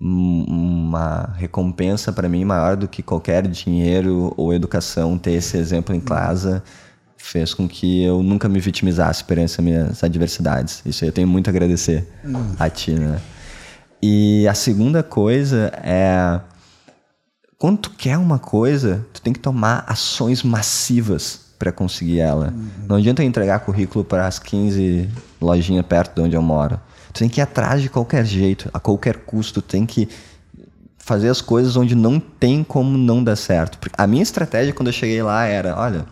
uma 0.00 1.34
recompensa 1.36 2.12
para 2.12 2.28
mim 2.28 2.44
maior 2.44 2.74
do 2.76 2.88
que 2.88 3.02
qualquer 3.02 3.46
dinheiro 3.46 4.32
ou 4.36 4.54
educação 4.54 5.18
ter 5.18 5.32
esse 5.32 5.58
exemplo 5.58 5.94
em 5.94 6.00
casa 6.00 6.62
fez 7.18 7.52
com 7.52 7.68
que 7.68 8.02
eu 8.02 8.22
nunca 8.22 8.48
me 8.48 8.58
vitimizasse 8.58 9.22
perante 9.22 9.52
as 9.52 9.58
minhas 9.58 10.02
adversidades. 10.02 10.82
Isso 10.86 11.04
eu 11.04 11.12
tenho 11.12 11.28
muito 11.28 11.48
a 11.48 11.50
agradecer 11.50 12.08
a 12.58 12.70
ti, 12.70 12.92
né? 12.92 13.20
E 14.02 14.48
a 14.48 14.54
segunda 14.54 15.02
coisa 15.02 15.70
é 15.84 16.40
quando 17.58 17.76
tu 17.76 17.90
quer 17.90 18.16
uma 18.16 18.38
coisa, 18.38 19.06
tu 19.12 19.20
tem 19.20 19.34
que 19.34 19.38
tomar 19.38 19.84
ações 19.86 20.42
massivas 20.42 21.50
para 21.58 21.70
conseguir 21.70 22.20
ela. 22.20 22.54
Não 22.88 22.96
adianta 22.96 23.22
eu 23.22 23.26
entregar 23.26 23.60
currículo 23.60 24.02
para 24.02 24.26
as 24.26 24.38
15 24.38 25.10
lojinhas 25.38 25.84
perto 25.84 26.14
de 26.14 26.22
onde 26.22 26.34
eu 26.34 26.40
moro. 26.40 26.80
Tu 27.12 27.18
tem 27.20 27.28
que 27.28 27.40
ir 27.40 27.42
atrás 27.42 27.82
de 27.82 27.88
qualquer 27.88 28.24
jeito, 28.24 28.70
a 28.72 28.78
qualquer 28.80 29.16
custo, 29.18 29.60
tem 29.60 29.84
que 29.86 30.08
fazer 30.98 31.28
as 31.28 31.40
coisas 31.40 31.76
onde 31.76 31.94
não 31.94 32.20
tem 32.20 32.62
como 32.62 32.96
não 32.96 33.22
dar 33.24 33.36
certo. 33.36 33.78
Porque 33.78 33.94
A 33.98 34.06
minha 34.06 34.22
estratégia 34.22 34.72
quando 34.72 34.88
eu 34.88 34.92
cheguei 34.92 35.22
lá 35.22 35.44
era, 35.44 35.76
olha, 35.76 36.06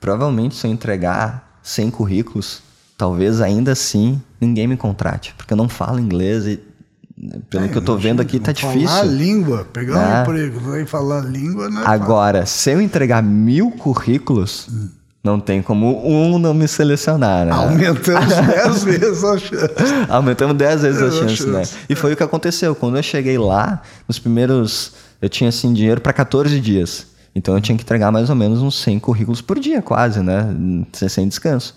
provavelmente 0.00 0.54
se 0.54 0.66
eu 0.66 0.70
entregar 0.70 1.58
100 1.62 1.90
currículos, 1.90 2.62
talvez 2.96 3.40
ainda 3.40 3.72
assim 3.72 4.20
ninguém 4.40 4.66
me 4.66 4.76
contrate, 4.76 5.34
porque 5.36 5.52
eu 5.52 5.56
não 5.56 5.68
falo 5.68 5.98
inglês 5.98 6.46
e 6.46 6.60
pelo 7.50 7.68
que 7.68 7.76
eu 7.76 7.82
tô 7.82 7.98
vendo 7.98 8.22
aqui 8.22 8.40
tá 8.40 8.54
Falar 8.54 8.72
difícil. 8.74 9.04
língua, 9.12 9.66
pegar 9.70 9.92
um 9.94 9.96
Né? 9.98 10.22
emprego, 10.22 10.60
vai 10.60 10.86
falar 10.86 11.20
língua, 11.20 11.66
é 11.66 11.70
fácil. 11.72 11.86
Agora, 11.90 12.46
se 12.46 12.70
eu 12.70 12.80
entregar 12.80 13.22
mil 13.22 13.70
currículos, 13.72 14.68
não 15.22 15.38
tem 15.38 15.60
como 15.60 16.06
um 16.06 16.38
não 16.38 16.54
me 16.54 16.66
selecionar, 16.66 17.44
né? 17.44 17.52
Aumentamos 17.52 18.34
10 18.34 18.84
vezes 18.84 19.24
a 19.24 19.38
chance. 19.38 19.74
Aumentamos 20.08 20.56
10 20.56 20.82
vezes 20.82 21.02
a 21.02 21.10
chance, 21.10 21.46
né? 21.46 21.62
E 21.88 21.94
foi 21.94 22.14
o 22.14 22.16
que 22.16 22.22
aconteceu. 22.22 22.74
Quando 22.74 22.96
eu 22.96 23.02
cheguei 23.02 23.38
lá, 23.38 23.82
nos 24.08 24.18
primeiros. 24.18 24.92
Eu 25.20 25.28
tinha 25.28 25.50
assim 25.50 25.72
dinheiro 25.74 26.00
para 26.00 26.14
14 26.14 26.58
dias. 26.58 27.06
Então 27.34 27.54
eu 27.54 27.60
tinha 27.60 27.76
que 27.76 27.84
entregar 27.84 28.10
mais 28.10 28.30
ou 28.30 28.36
menos 28.36 28.62
uns 28.62 28.80
100 28.80 28.98
currículos 29.00 29.42
por 29.42 29.58
dia, 29.60 29.82
quase, 29.82 30.20
né? 30.20 30.48
Sem 30.92 31.28
descanso. 31.28 31.76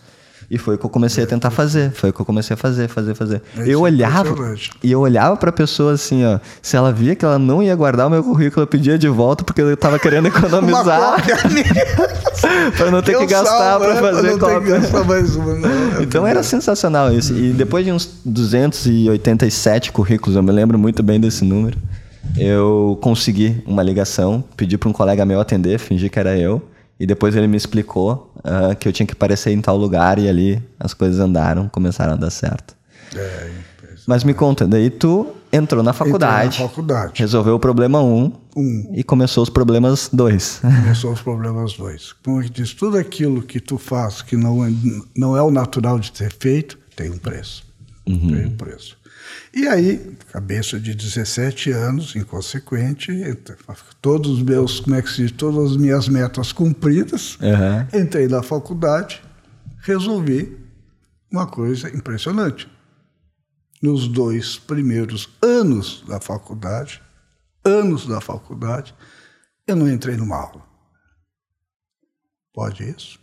E 0.53 0.57
foi 0.59 0.75
o 0.75 0.77
que 0.77 0.85
eu 0.85 0.89
comecei 0.91 1.23
a 1.23 1.25
tentar 1.25 1.49
fazer. 1.49 1.91
Foi 1.93 2.11
o 2.11 2.13
que 2.13 2.21
eu 2.21 2.25
comecei 2.25 2.53
a 2.53 2.57
fazer, 2.57 2.87
fazer, 2.87 3.15
fazer. 3.15 3.41
É, 3.57 3.67
eu 3.67 3.81
olhava. 3.81 4.55
E 4.83 4.91
eu 4.91 4.99
olhava 4.99 5.35
pra 5.35 5.51
pessoa 5.51 5.93
assim, 5.93 6.23
ó. 6.23 6.37
Se 6.61 6.77
ela 6.77 6.93
via 6.93 7.15
que 7.15 7.25
ela 7.25 7.39
não 7.39 7.63
ia 7.63 7.75
guardar 7.75 8.05
o 8.05 8.09
meu 8.11 8.23
currículo, 8.23 8.61
eu 8.61 8.67
pedia 8.67 8.95
de 8.95 9.07
volta 9.07 9.43
porque 9.43 9.61
eu 9.61 9.75
tava 9.75 9.97
querendo 9.97 10.27
economizar. 10.27 11.15
pra 12.77 12.91
não 12.91 13.01
ter 13.01 13.17
que 13.17 13.25
gastar 13.25 13.57
salvo, 13.57 13.85
pra 13.85 13.95
né? 13.95 14.01
fazer 14.01 14.29
não 14.29 14.37
ter 14.37 14.45
que 14.45 14.53
cópia. 14.53 14.79
gastar 14.79 15.03
mais 15.05 15.35
uma. 15.35 15.53
É 15.53 16.03
Então 16.05 16.27
era 16.27 16.43
sensacional 16.43 17.11
isso. 17.11 17.33
E 17.33 17.51
depois 17.51 17.83
de 17.83 17.91
uns 17.91 18.19
287 18.23 19.91
currículos, 19.91 20.35
eu 20.35 20.43
me 20.43 20.51
lembro 20.51 20.77
muito 20.77 21.01
bem 21.01 21.19
desse 21.19 21.43
número, 21.43 21.79
eu 22.37 22.95
consegui 23.01 23.63
uma 23.65 23.81
ligação, 23.81 24.43
pedi 24.55 24.77
para 24.77 24.87
um 24.87 24.93
colega 24.93 25.25
meu 25.25 25.41
atender, 25.41 25.79
fingi 25.79 26.09
que 26.09 26.19
era 26.19 26.37
eu, 26.37 26.61
E 27.03 27.05
depois 27.05 27.35
ele 27.35 27.47
me 27.47 27.57
explicou 27.57 28.31
uh, 28.37 28.73
que 28.77 28.87
eu 28.87 28.93
tinha 28.93 29.05
que 29.05 29.11
aparecer 29.11 29.51
em 29.51 29.59
tal 29.59 29.75
lugar 29.75 30.17
e 30.17 30.29
ali 30.29 30.63
as 30.79 30.93
coisas 30.93 31.19
andaram, 31.19 31.67
começaram 31.67 32.13
a 32.13 32.15
dar 32.15 32.29
certo. 32.29 32.73
É, 33.13 33.49
Mas 34.07 34.23
me 34.23 34.33
conta, 34.33 34.65
daí 34.65 34.89
tu 34.89 35.27
entrou 35.51 35.83
na 35.83 35.91
faculdade, 35.91 36.61
na 36.61 36.69
faculdade. 36.69 37.11
resolveu 37.15 37.55
o 37.55 37.59
problema 37.59 38.01
um, 38.01 38.31
Um. 38.55 38.93
e 38.95 39.03
começou 39.03 39.43
os 39.43 39.49
problemas 39.49 40.09
dois. 40.13 40.59
Começou 40.63 41.11
os 41.11 41.21
problemas 41.21 41.73
dois. 41.73 42.13
Como 42.23 42.41
eu 42.41 42.47
disse, 42.49 42.73
tudo 42.73 42.97
aquilo 42.97 43.41
que 43.41 43.59
tu 43.59 43.77
faz 43.77 44.21
que 44.21 44.37
não 44.37 44.63
é, 44.63 44.71
não 45.13 45.35
é 45.35 45.41
o 45.41 45.51
natural 45.51 45.99
de 45.99 46.09
ter 46.09 46.31
feito, 46.31 46.79
tem 46.95 47.11
um 47.11 47.17
preço. 47.17 47.65
Tem 48.05 48.45
um 48.45 48.55
preço. 48.55 48.97
E 49.53 49.67
aí, 49.67 50.15
cabeça 50.31 50.79
de 50.79 50.95
17 50.95 51.71
anos, 51.71 52.15
inconsequente, 52.15 53.11
todos 54.01 54.31
os 54.31 54.41
meus, 54.41 54.79
como 54.79 54.95
é 54.95 55.01
que 55.01 55.09
se 55.09 55.23
diz, 55.23 55.31
todas 55.31 55.71
as 55.71 55.77
minhas 55.77 56.07
metas 56.07 56.51
cumpridas, 56.51 57.37
Aham. 57.41 57.87
entrei 57.93 58.27
na 58.27 58.41
faculdade, 58.41 59.21
resolvi 59.79 60.57
uma 61.31 61.47
coisa 61.47 61.89
impressionante. 61.89 62.67
Nos 63.81 64.07
dois 64.07 64.57
primeiros 64.57 65.29
anos 65.41 66.03
da 66.07 66.19
faculdade, 66.19 67.01
anos 67.65 68.07
da 68.07 68.21
faculdade, 68.21 68.93
eu 69.67 69.75
não 69.75 69.89
entrei 69.89 70.15
numa 70.15 70.37
aula. 70.37 70.63
Pode 72.53 72.83
isso? 72.89 73.19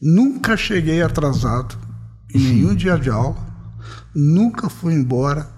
Nunca 0.00 0.56
cheguei 0.56 1.02
atrasado 1.02 1.78
em 2.34 2.38
nenhum 2.38 2.74
dia 2.76 2.96
de 2.98 3.10
aula, 3.10 3.36
nunca 4.14 4.68
fui 4.68 4.94
embora 4.94 5.48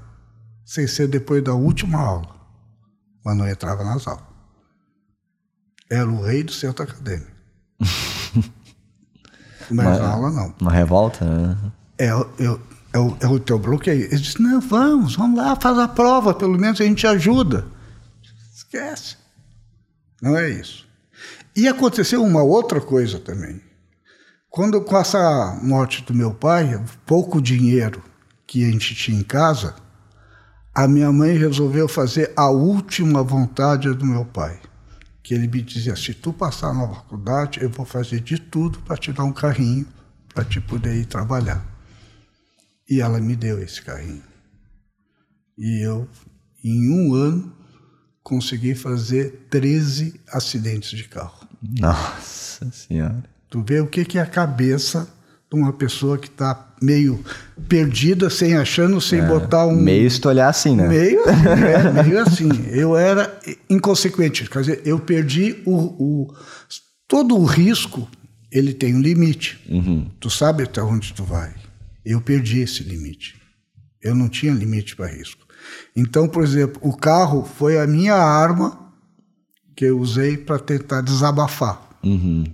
sem 0.65 0.87
ser 0.87 1.09
depois 1.09 1.43
da 1.43 1.55
última 1.55 1.99
aula, 2.01 2.29
mas 3.25 3.37
não 3.37 3.49
entrava 3.49 3.85
nas 3.85 4.07
aulas. 4.07 4.25
Era 5.91 6.09
o 6.09 6.23
rei 6.23 6.43
do 6.43 6.53
centro 6.53 6.83
acadêmico. 6.85 7.31
Mas 9.71 9.87
Mas- 9.87 9.99
na 9.99 10.09
aula 10.13 10.31
não. 10.31 10.55
Uma 10.61 10.71
revolta? 10.73 11.25
né? 11.25 11.73
É, 11.97 12.15
o- 12.15 12.29
eu- 12.39 12.61
é, 12.93 12.99
o, 12.99 13.17
é 13.21 13.27
o 13.27 13.41
teu 13.41 13.59
bloqueio. 13.59 14.05
Ele 14.05 14.19
disse, 14.19 14.41
não, 14.41 14.61
vamos, 14.61 15.17
vamos 15.17 15.39
lá, 15.39 15.57
faz 15.57 15.79
a 15.79 15.89
prova, 15.89 16.35
pelo 16.35 16.59
menos 16.59 16.81
a 16.81 16.85
gente 16.85 17.07
ajuda. 17.07 17.67
Esquece. 18.55 19.17
Não 20.21 20.37
é 20.37 20.51
isso. 20.51 20.87
E 21.57 21.67
aconteceu 21.67 22.23
uma 22.23 22.43
outra 22.43 22.81
coisa 22.81 23.19
também. 23.19 23.61
Quando, 24.51 24.81
com 24.83 24.97
essa 24.99 25.59
morte 25.63 26.03
do 26.05 26.13
meu 26.15 26.33
pai, 26.35 26.83
pouco 27.07 27.41
dinheiro 27.41 28.03
que 28.47 28.65
a 28.65 28.71
gente 28.71 28.95
tinha 28.95 29.19
em 29.19 29.23
casa, 29.23 29.75
a 30.75 30.89
minha 30.89 31.13
mãe 31.13 31.37
resolveu 31.37 31.87
fazer 31.87 32.33
a 32.37 32.49
última 32.51 33.23
vontade 33.23 33.93
do 33.95 34.05
meu 34.05 34.25
pai. 34.25 34.61
Que 35.23 35.35
ele 35.35 35.47
me 35.47 35.63
dizia: 35.63 35.97
se 35.97 36.13
tu 36.13 36.33
passar 36.33 36.75
na 36.75 36.89
faculdade, 36.89 37.63
eu 37.63 37.71
vou 37.71 37.87
fazer 37.87 38.21
de 38.21 38.39
tudo 38.39 38.79
para 38.81 38.97
te 38.97 39.13
dar 39.13 39.25
um 39.25 39.33
carrinho, 39.33 39.87
para 40.35 40.45
te 40.45 40.61
poder 40.61 40.97
ir 40.97 41.07
trabalhar. 41.07 41.65
E 42.91 43.01
ela 43.01 43.21
me 43.21 43.35
deu 43.35 43.63
esse 43.63 43.81
carrinho. 43.81 44.23
E 45.57 45.87
eu, 45.87 46.09
em 46.63 46.91
um 46.91 47.15
ano, 47.15 47.55
consegui 48.23 48.75
fazer 48.75 49.47
13 49.49 50.21
acidentes 50.29 50.91
de 50.91 51.05
carro. 51.05 51.47
Nossa 51.63 52.71
senhora. 52.73 53.25
Tu 53.49 53.63
vê 53.63 53.81
o 53.81 53.87
que 53.87 54.05
que 54.05 54.19
é 54.19 54.23
a 54.23 54.27
cabeça 54.27 55.09
de 55.51 55.59
uma 55.59 55.73
pessoa 55.73 56.19
que 56.19 56.27
está 56.27 56.74
meio 56.85 57.25
perdida, 57.69 58.29
sem 58.29 58.55
achando, 58.57 59.01
sem 59.01 59.23
botar 59.25 59.67
um. 59.67 59.75
Meio 59.77 60.11
se 60.11 60.21
tu 60.21 60.29
olhar 60.29 60.49
assim, 60.49 60.77
né? 60.77 60.87
Meio, 60.87 61.21
é, 61.29 62.03
meio 62.05 62.21
assim. 62.21 62.49
Eu 62.71 62.97
era 62.97 63.37
inconsequente. 63.71 64.49
Quer 64.49 64.61
dizer, 64.61 64.83
eu 64.85 64.99
perdi 64.99 65.57
o, 65.65 65.75
o- 65.77 66.35
todo 67.09 67.37
o 67.37 67.45
risco. 67.45 68.09
Ele 68.53 68.73
tem 68.73 68.95
um 68.95 69.01
limite. 69.01 69.59
Tu 70.21 70.31
sabe 70.31 70.63
até 70.63 70.81
onde 70.81 71.13
tu 71.13 71.25
vai. 71.25 71.53
Eu 72.05 72.21
perdi 72.21 72.61
esse 72.61 72.85
limite. 72.85 73.35
Eu 74.01 74.15
não 74.15 74.29
tinha 74.29 74.53
limite 74.53 74.95
para 74.95 75.07
risco. 75.09 75.45
Então, 75.97 76.29
por 76.29 76.45
exemplo, 76.45 76.81
o 76.85 76.97
carro 76.97 77.43
foi 77.59 77.79
a 77.81 77.87
minha 77.87 78.15
arma 78.15 78.79
que 79.75 79.87
eu 79.87 79.99
usei 79.99 80.37
para 80.37 80.59
tentar 80.61 81.01
desabafar. 81.01 81.81
Uhum. 82.05 82.45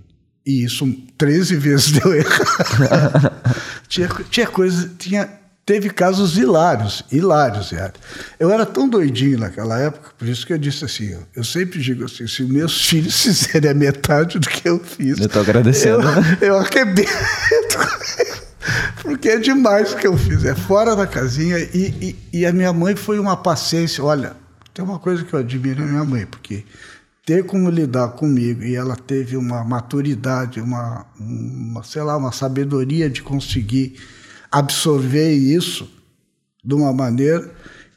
E 0.43 0.63
isso 0.63 0.91
13 1.19 1.55
vezes 1.57 1.91
deu 1.99 2.13
errado. 2.15 3.31
tinha, 3.91 4.07
tinha 4.29 4.47
coisa, 4.47 4.89
tinha, 4.97 5.29
teve 5.65 5.89
casos 5.89 6.37
hilários, 6.37 7.03
hilários, 7.11 7.73
hilários. 7.73 7.99
Eu 8.39 8.49
era 8.49 8.65
tão 8.65 8.87
doidinho 8.87 9.37
naquela 9.37 9.77
época, 9.77 10.11
por 10.17 10.27
isso 10.29 10.47
que 10.47 10.53
eu 10.53 10.57
disse 10.57 10.85
assim, 10.85 11.17
eu 11.35 11.43
sempre 11.43 11.77
digo 11.81 12.05
assim, 12.05 12.25
se 12.25 12.43
meus 12.43 12.85
filhos 12.85 13.19
fizerem 13.21 13.69
a 13.69 13.73
metade 13.73 14.39
do 14.39 14.47
que 14.47 14.67
eu 14.67 14.79
fiz, 14.79 15.19
Eu 15.19 15.27
tô 15.27 15.41
agradecendo. 15.41 16.07
eu, 16.39 16.47
eu 16.47 16.57
arrebento. 16.57 17.11
Porque 19.01 19.27
é 19.27 19.37
demais 19.37 19.91
o 19.91 19.97
que 19.97 20.07
eu 20.07 20.17
fiz, 20.17 20.45
é 20.45 20.55
fora 20.55 20.95
da 20.95 21.05
casinha. 21.05 21.59
E, 21.59 22.15
e, 22.31 22.39
e 22.39 22.45
a 22.45 22.53
minha 22.53 22.71
mãe 22.71 22.95
foi 22.95 23.19
uma 23.19 23.35
paciência. 23.35 24.01
Olha, 24.01 24.37
tem 24.73 24.85
uma 24.85 24.99
coisa 24.99 25.25
que 25.25 25.33
eu 25.33 25.39
admiro 25.39 25.81
na 25.81 25.91
minha 25.91 26.05
mãe, 26.05 26.25
porque 26.25 26.63
ter 27.31 27.45
como 27.45 27.69
lidar 27.69 28.09
comigo 28.09 28.61
e 28.61 28.75
ela 28.75 28.93
teve 28.93 29.37
uma 29.37 29.63
maturidade, 29.63 30.59
uma, 30.59 31.05
uma 31.17 31.81
sei 31.81 32.01
lá, 32.01 32.17
uma 32.17 32.33
sabedoria 32.33 33.09
de 33.09 33.23
conseguir 33.23 33.95
absorver 34.51 35.31
isso 35.31 35.89
de 36.61 36.75
uma 36.75 36.91
maneira 36.91 37.49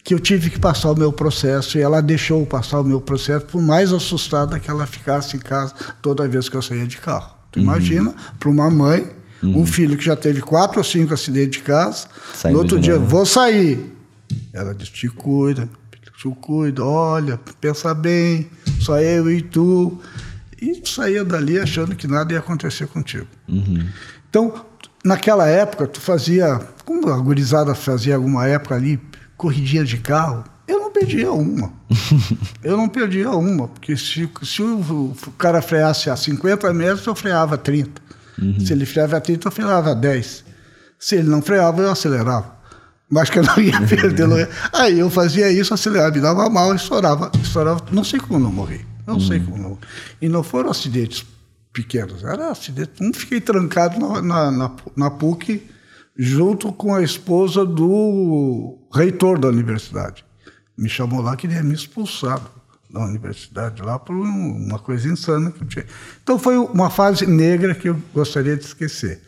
que 0.04 0.14
eu 0.14 0.20
tive 0.20 0.50
que 0.50 0.58
passar 0.60 0.92
o 0.92 0.96
meu 0.96 1.12
processo 1.12 1.76
e 1.76 1.80
ela 1.80 2.00
deixou 2.00 2.46
passar 2.46 2.78
o 2.78 2.84
meu 2.84 3.00
processo, 3.00 3.44
por 3.46 3.60
mais 3.60 3.92
assustada 3.92 4.60
que 4.60 4.70
ela 4.70 4.86
ficasse 4.86 5.36
em 5.36 5.40
casa 5.40 5.74
toda 6.00 6.28
vez 6.28 6.48
que 6.48 6.56
eu 6.56 6.62
saía 6.62 6.86
de 6.86 6.98
carro. 6.98 7.34
Tu 7.50 7.58
imagina, 7.58 8.14
para 8.38 8.48
uma 8.48 8.70
mãe, 8.70 9.10
um 9.42 9.66
filho 9.66 9.96
que 9.96 10.04
já 10.04 10.14
teve 10.14 10.42
quatro 10.42 10.78
ou 10.78 10.84
cinco 10.84 11.12
acidentes 11.12 11.58
de 11.58 11.64
casa, 11.64 12.06
Saindo 12.34 12.54
no 12.54 12.62
outro 12.62 12.78
dia, 12.78 12.94
novo. 12.94 13.06
vou 13.06 13.26
sair. 13.26 13.92
Ela 14.52 14.72
disse, 14.72 14.92
te 14.92 15.08
cuida, 15.08 15.68
te 16.30 16.36
cuida, 16.40 16.82
olha, 16.82 17.38
pensa 17.60 17.92
bem, 17.92 18.48
só 18.80 18.98
eu 18.98 19.30
e 19.30 19.42
tu. 19.42 20.00
E 20.60 20.80
tu 20.80 20.88
saía 20.88 21.24
dali 21.24 21.58
achando 21.58 21.94
que 21.94 22.06
nada 22.06 22.32
ia 22.32 22.38
acontecer 22.38 22.86
contigo. 22.86 23.26
Então, 24.30 24.54
naquela 25.04 25.46
época, 25.46 25.86
tu 25.86 26.00
fazia, 26.00 26.58
como 26.84 27.10
a 27.10 27.18
gurizada 27.18 27.74
fazia 27.74 28.16
alguma 28.16 28.46
época 28.46 28.74
ali, 28.74 28.98
corridinha 29.36 29.84
de 29.84 29.98
carro, 29.98 30.44
eu 30.66 30.80
não 30.80 30.90
perdia 30.90 31.30
uma. 31.30 31.70
eu 32.64 32.76
não 32.76 32.88
perdia 32.88 33.30
uma, 33.30 33.68
porque 33.68 33.94
se, 33.96 34.28
se 34.42 34.62
o, 34.62 35.14
cara 35.36 35.60
freasse 35.60 36.08
a 36.08 36.16
50 36.16 36.72
metros, 36.72 37.06
eu 37.06 37.14
freava 37.14 37.56
a 37.56 37.58
30. 37.58 38.02
Se 38.64 38.72
ele 38.72 38.86
freava 38.86 39.16
a 39.18 39.20
30, 39.20 39.46
eu 39.46 39.52
freava 39.52 39.90
a 39.90 39.94
10. 39.94 40.44
Se 40.98 41.16
ele 41.16 41.28
não 41.28 41.42
freava, 41.42 41.82
eu 41.82 41.90
acelerava. 41.90 42.54
Mas 43.10 43.30
que 43.30 43.38
eu 43.38 43.42
não 43.42 43.58
ia 43.58 43.80
perder. 43.86 44.26
não 44.26 44.38
ia- 44.38 44.48
Aí 44.72 44.98
eu 44.98 45.10
fazia 45.10 45.50
isso, 45.52 45.72
acelerava, 45.74 46.14
me 46.14 46.20
dava 46.20 46.48
mal, 46.48 46.74
estourava, 46.74 47.30
estourava. 47.42 47.84
Não 47.92 48.02
sei 48.04 48.18
como 48.20 48.38
não 48.38 48.50
morri. 48.52 48.84
Não 49.06 49.20
sei 49.20 49.38
como 49.40 49.58
não. 49.58 49.78
E 50.20 50.28
não 50.28 50.42
foram 50.42 50.70
acidentes 50.70 51.24
pequenos, 51.72 52.24
era 52.24 52.50
acidente. 52.50 52.92
Um 53.02 53.12
fiquei 53.12 53.40
trancado 53.40 53.98
na, 53.98 54.22
na, 54.22 54.50
na, 54.50 54.70
na 54.96 55.10
PUC 55.10 55.62
junto 56.16 56.72
com 56.72 56.94
a 56.94 57.02
esposa 57.02 57.64
do 57.66 58.78
reitor 58.92 59.38
da 59.38 59.48
universidade. 59.48 60.24
Me 60.76 60.88
chamou 60.88 61.20
lá 61.20 61.36
que 61.36 61.46
ele 61.46 61.54
ia 61.54 61.62
me 61.62 61.74
expulsar 61.74 62.40
da 62.90 63.00
universidade 63.04 63.82
lá 63.82 63.98
por 63.98 64.14
um- 64.16 64.56
uma 64.66 64.78
coisa 64.78 65.08
insana 65.08 65.50
que 65.50 65.62
eu 65.62 65.66
tinha. 65.66 65.84
Então 66.22 66.38
foi 66.38 66.56
uma 66.56 66.88
fase 66.90 67.26
negra 67.26 67.74
que 67.74 67.88
eu 67.88 68.00
gostaria 68.14 68.56
de 68.56 68.64
esquecer. 68.64 69.20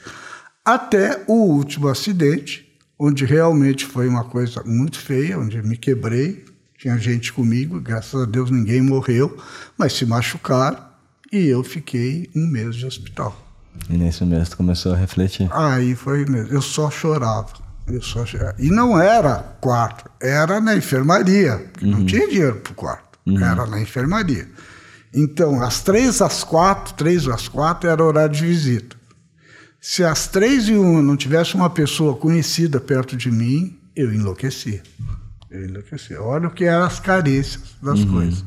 Até 0.64 1.22
o 1.26 1.34
último 1.34 1.88
acidente, 1.88 2.65
onde 2.98 3.24
realmente 3.24 3.84
foi 3.84 4.08
uma 4.08 4.24
coisa 4.24 4.62
muito 4.64 4.98
feia, 4.98 5.38
onde 5.38 5.62
me 5.62 5.76
quebrei, 5.76 6.44
tinha 6.78 6.96
gente 6.98 7.32
comigo, 7.32 7.80
graças 7.80 8.20
a 8.20 8.24
Deus 8.24 8.50
ninguém 8.50 8.80
morreu, 8.80 9.36
mas 9.76 9.92
se 9.94 10.04
machucaram 10.04 10.78
e 11.32 11.46
eu 11.46 11.62
fiquei 11.64 12.30
um 12.34 12.46
mês 12.46 12.76
de 12.76 12.86
hospital. 12.86 13.36
E 13.90 13.96
nesse 13.96 14.24
mês 14.24 14.48
tu 14.48 14.56
começou 14.56 14.92
a 14.92 14.96
refletir. 14.96 15.48
Aí 15.52 15.94
foi 15.94 16.24
mesmo. 16.24 16.52
Eu 16.52 16.62
só 16.62 16.90
chorava. 16.90 17.52
Eu 17.86 18.02
só 18.02 18.24
chorava. 18.24 18.54
E 18.58 18.68
não 18.68 19.00
era 19.00 19.56
quarto, 19.60 20.10
era 20.20 20.60
na 20.60 20.74
enfermaria, 20.74 21.68
porque 21.72 21.86
não 21.86 22.04
tinha 22.04 22.26
dinheiro 22.28 22.56
para 22.56 22.72
o 22.72 22.74
quarto. 22.74 23.18
Era 23.26 23.66
na 23.66 23.80
enfermaria. 23.80 24.48
Então, 25.12 25.62
às 25.62 25.82
três 25.82 26.20
às 26.20 26.44
quatro, 26.44 26.94
três 26.94 27.26
às 27.26 27.48
quatro 27.48 27.88
era 27.88 28.04
horário 28.04 28.34
de 28.34 28.46
visita. 28.46 28.95
Se 29.88 30.02
às 30.02 30.26
três 30.26 30.68
e 30.68 30.72
uma 30.72 31.00
não 31.00 31.16
tivesse 31.16 31.54
uma 31.54 31.70
pessoa 31.70 32.16
conhecida 32.16 32.80
perto 32.80 33.16
de 33.16 33.30
mim, 33.30 33.78
eu 33.94 34.12
enlouquecia. 34.12 34.82
Eu 35.48 35.64
enlouquecia. 35.64 36.20
Olha 36.20 36.48
o 36.48 36.50
que 36.50 36.64
eram 36.64 36.84
as 36.84 36.98
carências 36.98 37.62
das 37.80 38.04
coisas. 38.04 38.44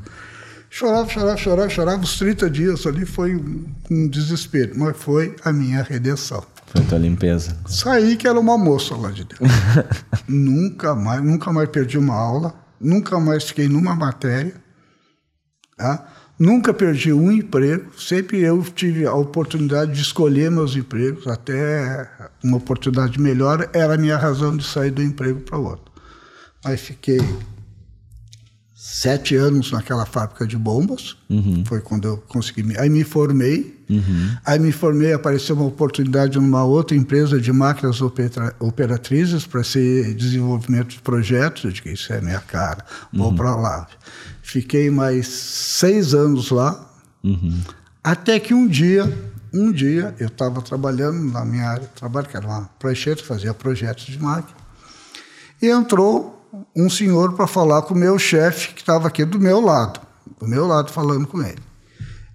Chorava, 0.70 1.08
chorava, 1.08 1.38
chorava, 1.38 1.70
chorava. 1.70 2.04
Os 2.04 2.18
30 2.20 2.50
dias 2.50 2.86
ali 2.86 3.06
foi 3.06 3.38
um, 3.38 3.66
um 3.90 4.10
desespero, 4.10 4.78
mas 4.78 4.98
foi 4.98 5.34
a 5.42 5.54
minha 5.54 5.82
redenção. 5.82 6.44
Foi 6.68 6.84
tua 6.84 6.98
limpeza. 6.98 7.56
Saí 7.66 8.18
que 8.18 8.28
era 8.28 8.38
uma 8.38 8.58
moça 8.58 8.94
lá 8.98 9.10
de 9.10 9.24
dentro. 9.24 9.46
nunca 10.28 10.94
mais, 10.94 11.24
nunca 11.24 11.54
mais 11.54 11.70
perdi 11.70 11.98
uma 11.98 12.16
aula, 12.16 12.54
nunca 12.82 13.18
mais 13.18 13.46
fiquei 13.46 13.70
numa 13.70 13.96
matéria. 13.96 14.56
Tá? 15.78 16.06
Nunca 16.40 16.74
perdi 16.74 17.12
um 17.12 17.30
emprego, 17.30 17.92
sempre 18.00 18.40
eu 18.40 18.64
tive 18.64 19.06
a 19.06 19.14
oportunidade 19.14 19.92
de 19.92 20.02
escolher 20.02 20.50
meus 20.50 20.74
empregos, 20.74 21.28
até 21.28 22.10
uma 22.42 22.56
oportunidade 22.56 23.20
melhor 23.20 23.70
era 23.74 23.96
a 23.96 23.98
minha 23.98 24.16
razão 24.16 24.56
de 24.56 24.64
sair 24.64 24.90
do 24.90 25.04
emprego 25.04 25.42
para 25.42 25.58
outro. 25.58 25.92
Aí 26.64 26.78
fiquei 26.78 27.20
sete 28.74 29.36
anos 29.36 29.74
naquela 29.74 30.06
fábrica 30.06 30.48
de 30.48 30.56
bombas, 30.56 31.18
uhum. 31.30 31.66
foi 31.66 31.82
quando 31.82 32.08
eu 32.08 32.18
consegui. 32.30 32.78
Aí 32.78 32.90
me 32.90 33.04
formei, 33.04 33.78
uhum. 33.90 34.38
aí 34.46 34.58
me 34.58 34.72
formei, 34.72 35.12
apareceu 35.12 35.58
uma 35.58 35.66
oportunidade 35.66 36.40
numa 36.40 36.64
outra 36.64 36.96
empresa 36.96 37.40
de 37.40 37.52
máquinas 37.52 38.02
opera... 38.02 38.56
operatrizes 38.60 39.46
para 39.46 39.62
ser 39.62 40.14
desenvolvimento 40.16 40.92
de 40.92 41.02
projetos. 41.02 41.66
Eu 41.66 41.72
disse, 41.72 41.94
isso 41.94 42.14
é 42.14 42.22
minha 42.22 42.40
cara, 42.40 42.86
vou 43.12 43.28
uhum. 43.28 43.36
para 43.36 43.56
lá. 43.58 43.88
Fiquei 44.52 44.90
mais 44.90 45.28
seis 45.28 46.16
anos 46.16 46.50
lá, 46.50 46.92
uhum. 47.24 47.62
até 48.04 48.40
que 48.40 48.52
um 48.52 48.68
dia, 48.68 49.06
um 49.54 49.72
dia, 49.72 50.16
eu 50.20 50.26
estava 50.26 50.60
trabalhando 50.60 51.32
na 51.32 51.46
minha 51.46 51.68
área 51.68 51.84
de 51.84 51.94
trabalho, 51.94 52.28
que 52.28 52.36
era 52.36 52.48
uma 52.48 52.68
prancheta, 52.80 53.24
fazia 53.24 53.54
projetos 53.54 54.06
de 54.06 54.18
máquina, 54.18 54.58
e 55.62 55.68
entrou 55.68 56.50
um 56.76 56.90
senhor 56.90 57.34
para 57.34 57.46
falar 57.46 57.84
com 57.84 57.94
o 57.94 57.98
meu 57.98 58.18
chefe, 58.18 58.74
que 58.74 58.82
estava 58.82 59.08
aqui 59.08 59.24
do 59.24 59.40
meu 59.40 59.62
lado, 59.62 60.00
do 60.40 60.48
meu 60.48 60.66
lado 60.66 60.92
falando 60.92 61.28
com 61.28 61.44
ele. 61.44 61.62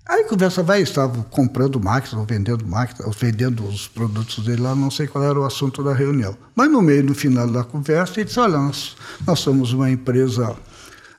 Aí 0.07 0.23
conversa 0.23 0.63
vai, 0.63 0.83
estava 0.83 1.21
comprando 1.25 1.81
máquinas, 1.81 2.15
ou 2.15 2.25
vendendo 2.25 2.65
máquinas, 2.65 3.09
ou 3.09 3.13
vendendo 3.13 3.67
os 3.67 3.89
produtos 3.89 4.45
dele 4.45 4.63
lá, 4.63 4.73
não 4.77 4.89
sei 4.89 5.09
qual 5.09 5.25
era 5.25 5.41
o 5.41 5.45
assunto 5.45 5.83
da 5.83 5.93
reunião. 5.93 6.37
Mas 6.55 6.71
no 6.71 6.81
meio, 6.81 7.03
no 7.03 7.15
final 7.15 7.49
da 7.49 7.65
conversa, 7.65 8.21
ele 8.21 8.27
disse, 8.27 8.39
olha, 8.39 8.57
nós, 8.57 8.95
nós 9.27 9.41
somos 9.41 9.73
uma 9.73 9.91
empresa 9.91 10.55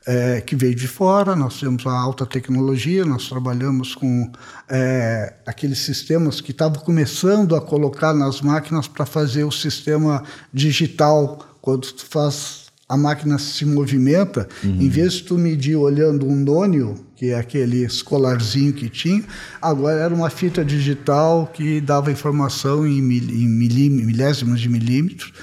é, 0.06 0.40
que 0.42 0.56
veio 0.56 0.76
de 0.76 0.88
fora, 0.88 1.36
nós 1.36 1.60
temos 1.60 1.86
a 1.86 1.92
alta 1.92 2.26
tecnologia, 2.26 3.04
nós 3.04 3.28
trabalhamos 3.28 3.96
com 3.96 4.32
é, 4.70 5.34
aqueles 5.46 5.80
sistemas 5.80 6.40
que 6.40 6.52
estavam 6.52 6.82
começando 6.82 7.56
a 7.56 7.62
colocar 7.62 8.14
nas 8.14 8.42
máquinas 8.42 8.88
para 8.88 9.06
fazer 9.06 9.44
o 9.44 9.52
sistema 9.52 10.24
digital, 10.54 11.40
quando 11.62 11.92
tu 11.92 12.06
faz 12.06 12.66
a 12.88 12.96
máquina 12.96 13.40
se 13.40 13.66
movimenta, 13.66 14.48
uhum. 14.64 14.80
em 14.80 14.90
vez 14.90 15.14
de 15.14 15.24
tu 15.24 15.38
medir 15.40 15.76
olhando 15.76 16.28
um 16.28 16.36
nônio, 16.36 16.96
que 17.16 17.32
é 17.32 17.36
aquele 17.36 17.84
escolarzinho 17.84 18.74
que 18.74 18.90
tinha, 18.90 19.24
agora 19.60 20.02
era 20.02 20.14
uma 20.14 20.30
fita 20.30 20.64
digital 20.64 21.50
que 21.52 21.82
dava 21.82 22.12
informação 22.12 22.86
em, 22.86 23.02
mil, 23.02 23.24
em 23.24 23.90
milésimos 24.06 24.62
de 24.62 24.70
milímetros, 24.70 25.34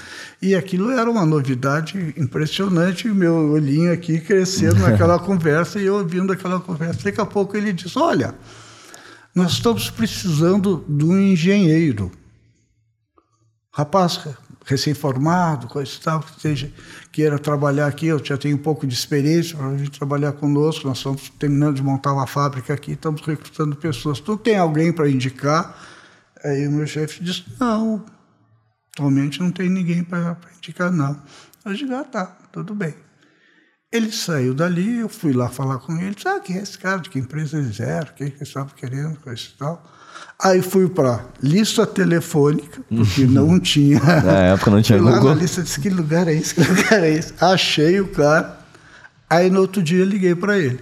e 0.43 0.55
aquilo 0.55 0.91
era 0.91 1.09
uma 1.09 1.25
novidade 1.25 2.13
impressionante, 2.17 3.07
meu 3.07 3.51
olhinho 3.51 3.93
aqui 3.93 4.19
crescendo 4.19 4.79
naquela 4.79 5.17
conversa, 5.23 5.79
e 5.79 5.85
eu 5.85 5.95
ouvindo 5.95 6.33
aquela 6.33 6.59
conversa. 6.59 7.05
Daqui 7.05 7.21
a 7.21 7.25
pouco 7.25 7.55
ele 7.55 7.71
diz, 7.71 7.95
olha, 7.95 8.35
nós 9.33 9.53
estamos 9.53 9.89
precisando 9.89 10.83
de 10.85 11.05
um 11.05 11.17
engenheiro. 11.17 12.11
Rapaz, 13.71 14.19
recém-formado, 14.65 15.67
coisa 15.67 15.91
e 15.95 15.99
tal, 15.99 16.19
que 16.19 16.41
seja, 16.41 16.69
queira 17.09 17.39
trabalhar 17.39 17.87
aqui, 17.87 18.07
eu 18.07 18.23
já 18.23 18.37
tenho 18.37 18.57
um 18.57 18.61
pouco 18.61 18.85
de 18.85 18.93
experiência 18.93 19.57
para 19.57 19.69
vir 19.69 19.89
trabalhar 19.89 20.33
conosco, 20.33 20.85
nós 20.85 20.97
estamos 20.97 21.29
terminando 21.39 21.77
de 21.77 21.83
montar 21.83 22.11
uma 22.11 22.27
fábrica 22.27 22.73
aqui, 22.73 22.91
estamos 22.91 23.21
recrutando 23.21 23.77
pessoas. 23.77 24.19
Tu 24.19 24.35
tem 24.35 24.57
alguém 24.57 24.91
para 24.91 25.09
indicar? 25.09 25.73
Aí 26.43 26.67
o 26.67 26.71
meu 26.71 26.85
chefe 26.85 27.23
disse, 27.23 27.45
não, 27.57 28.03
atualmente 28.93 29.39
não 29.39 29.51
tem 29.51 29.69
ninguém 29.69 30.03
para 30.03 30.37
indicar, 30.57 30.91
não. 30.91 31.19
Eu 31.65 31.73
digo, 31.73 31.93
ah, 31.95 32.03
tá, 32.03 32.25
tudo 32.51 32.75
bem. 32.75 32.93
Ele 33.91 34.11
saiu 34.11 34.53
dali, 34.53 34.99
eu 34.99 35.09
fui 35.09 35.33
lá 35.33 35.49
falar 35.49 35.79
com 35.79 35.97
ele, 35.97 36.15
disse, 36.15 36.27
ah, 36.27 36.39
quem 36.39 36.57
é 36.57 36.61
esse 36.61 36.77
cara, 36.77 36.99
de 36.99 37.09
que 37.09 37.19
empresa 37.19 37.57
eles 37.57 37.79
eram, 37.79 38.09
o 38.09 38.13
que 38.13 38.23
eles 38.23 38.41
estavam 38.41 38.73
querendo, 38.75 39.19
coisa 39.19 39.41
e 39.41 39.57
tal. 39.57 39.83
Aí 40.41 40.61
fui 40.61 40.89
para 40.89 41.25
lista 41.41 41.85
telefônica, 41.85 42.81
porque 42.89 43.25
não 43.27 43.59
tinha. 43.59 43.99
Na 43.99 44.39
época 44.53 44.71
não 44.71 44.81
tinha 44.81 44.97
fui 44.97 45.07
Google. 45.07 45.29
Lá 45.29 45.35
na 45.35 45.41
lista 45.41 45.61
disse: 45.61 45.79
que 45.79 45.89
lugar 45.89 46.27
é 46.27 46.33
esse? 46.33 46.55
Que 46.55 46.61
lugar 46.63 47.03
é 47.03 47.11
esse? 47.11 47.33
Achei 47.39 47.99
o 47.99 48.07
cara. 48.07 48.59
Aí 49.29 49.49
no 49.49 49.61
outro 49.61 49.81
dia 49.81 50.03
liguei 50.03 50.35
para 50.35 50.57
ele. 50.57 50.79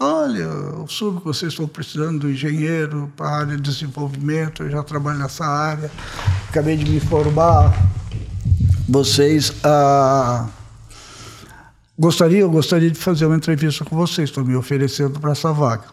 Olha, 0.00 0.44
eu 0.44 0.86
soube 0.86 1.18
que 1.18 1.24
vocês 1.24 1.52
estão 1.52 1.66
precisando 1.66 2.20
do 2.20 2.30
engenheiro 2.30 3.12
para 3.16 3.26
a 3.26 3.36
área 3.38 3.56
de 3.56 3.62
desenvolvimento, 3.62 4.62
eu 4.62 4.70
já 4.70 4.80
trabalho 4.84 5.18
nessa 5.18 5.44
área, 5.44 5.90
acabei 6.48 6.76
de 6.76 6.88
me 6.88 7.00
formar. 7.00 7.74
Vocês 8.88 9.52
ah, 9.64 10.48
gostariam, 11.98 12.48
gostaria 12.48 12.88
de 12.88 12.96
fazer 12.96 13.26
uma 13.26 13.34
entrevista 13.34 13.84
com 13.84 13.96
vocês, 13.96 14.28
estão 14.28 14.44
me 14.44 14.54
oferecendo 14.54 15.18
para 15.18 15.32
essa 15.32 15.52
vaga. 15.52 15.86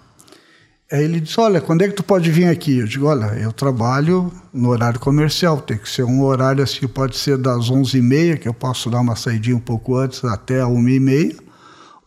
Aí 0.92 1.04
ele 1.04 1.20
disse: 1.20 1.40
Olha, 1.40 1.60
quando 1.60 1.82
é 1.82 1.88
que 1.88 1.96
tu 1.96 2.04
pode 2.04 2.30
vir 2.30 2.48
aqui? 2.48 2.78
Eu 2.78 2.86
digo: 2.86 3.08
Olha, 3.08 3.34
eu 3.40 3.52
trabalho 3.52 4.32
no 4.54 4.70
horário 4.70 5.00
comercial, 5.00 5.60
tem 5.60 5.80
que 5.80 5.90
ser 5.90 6.04
um 6.04 6.22
horário 6.22 6.64
assim, 6.64 6.88
pode 6.88 7.18
ser 7.18 7.40
das 7.40 7.72
11h30, 7.72 8.38
que 8.38 8.48
eu 8.48 8.54
posso 8.54 8.88
dar 8.88 9.00
uma 9.00 9.16
saidinha 9.16 9.56
um 9.56 9.60
pouco 9.60 9.96
antes, 9.98 10.24
até 10.24 10.62
a 10.62 10.68
1h30, 10.68 11.40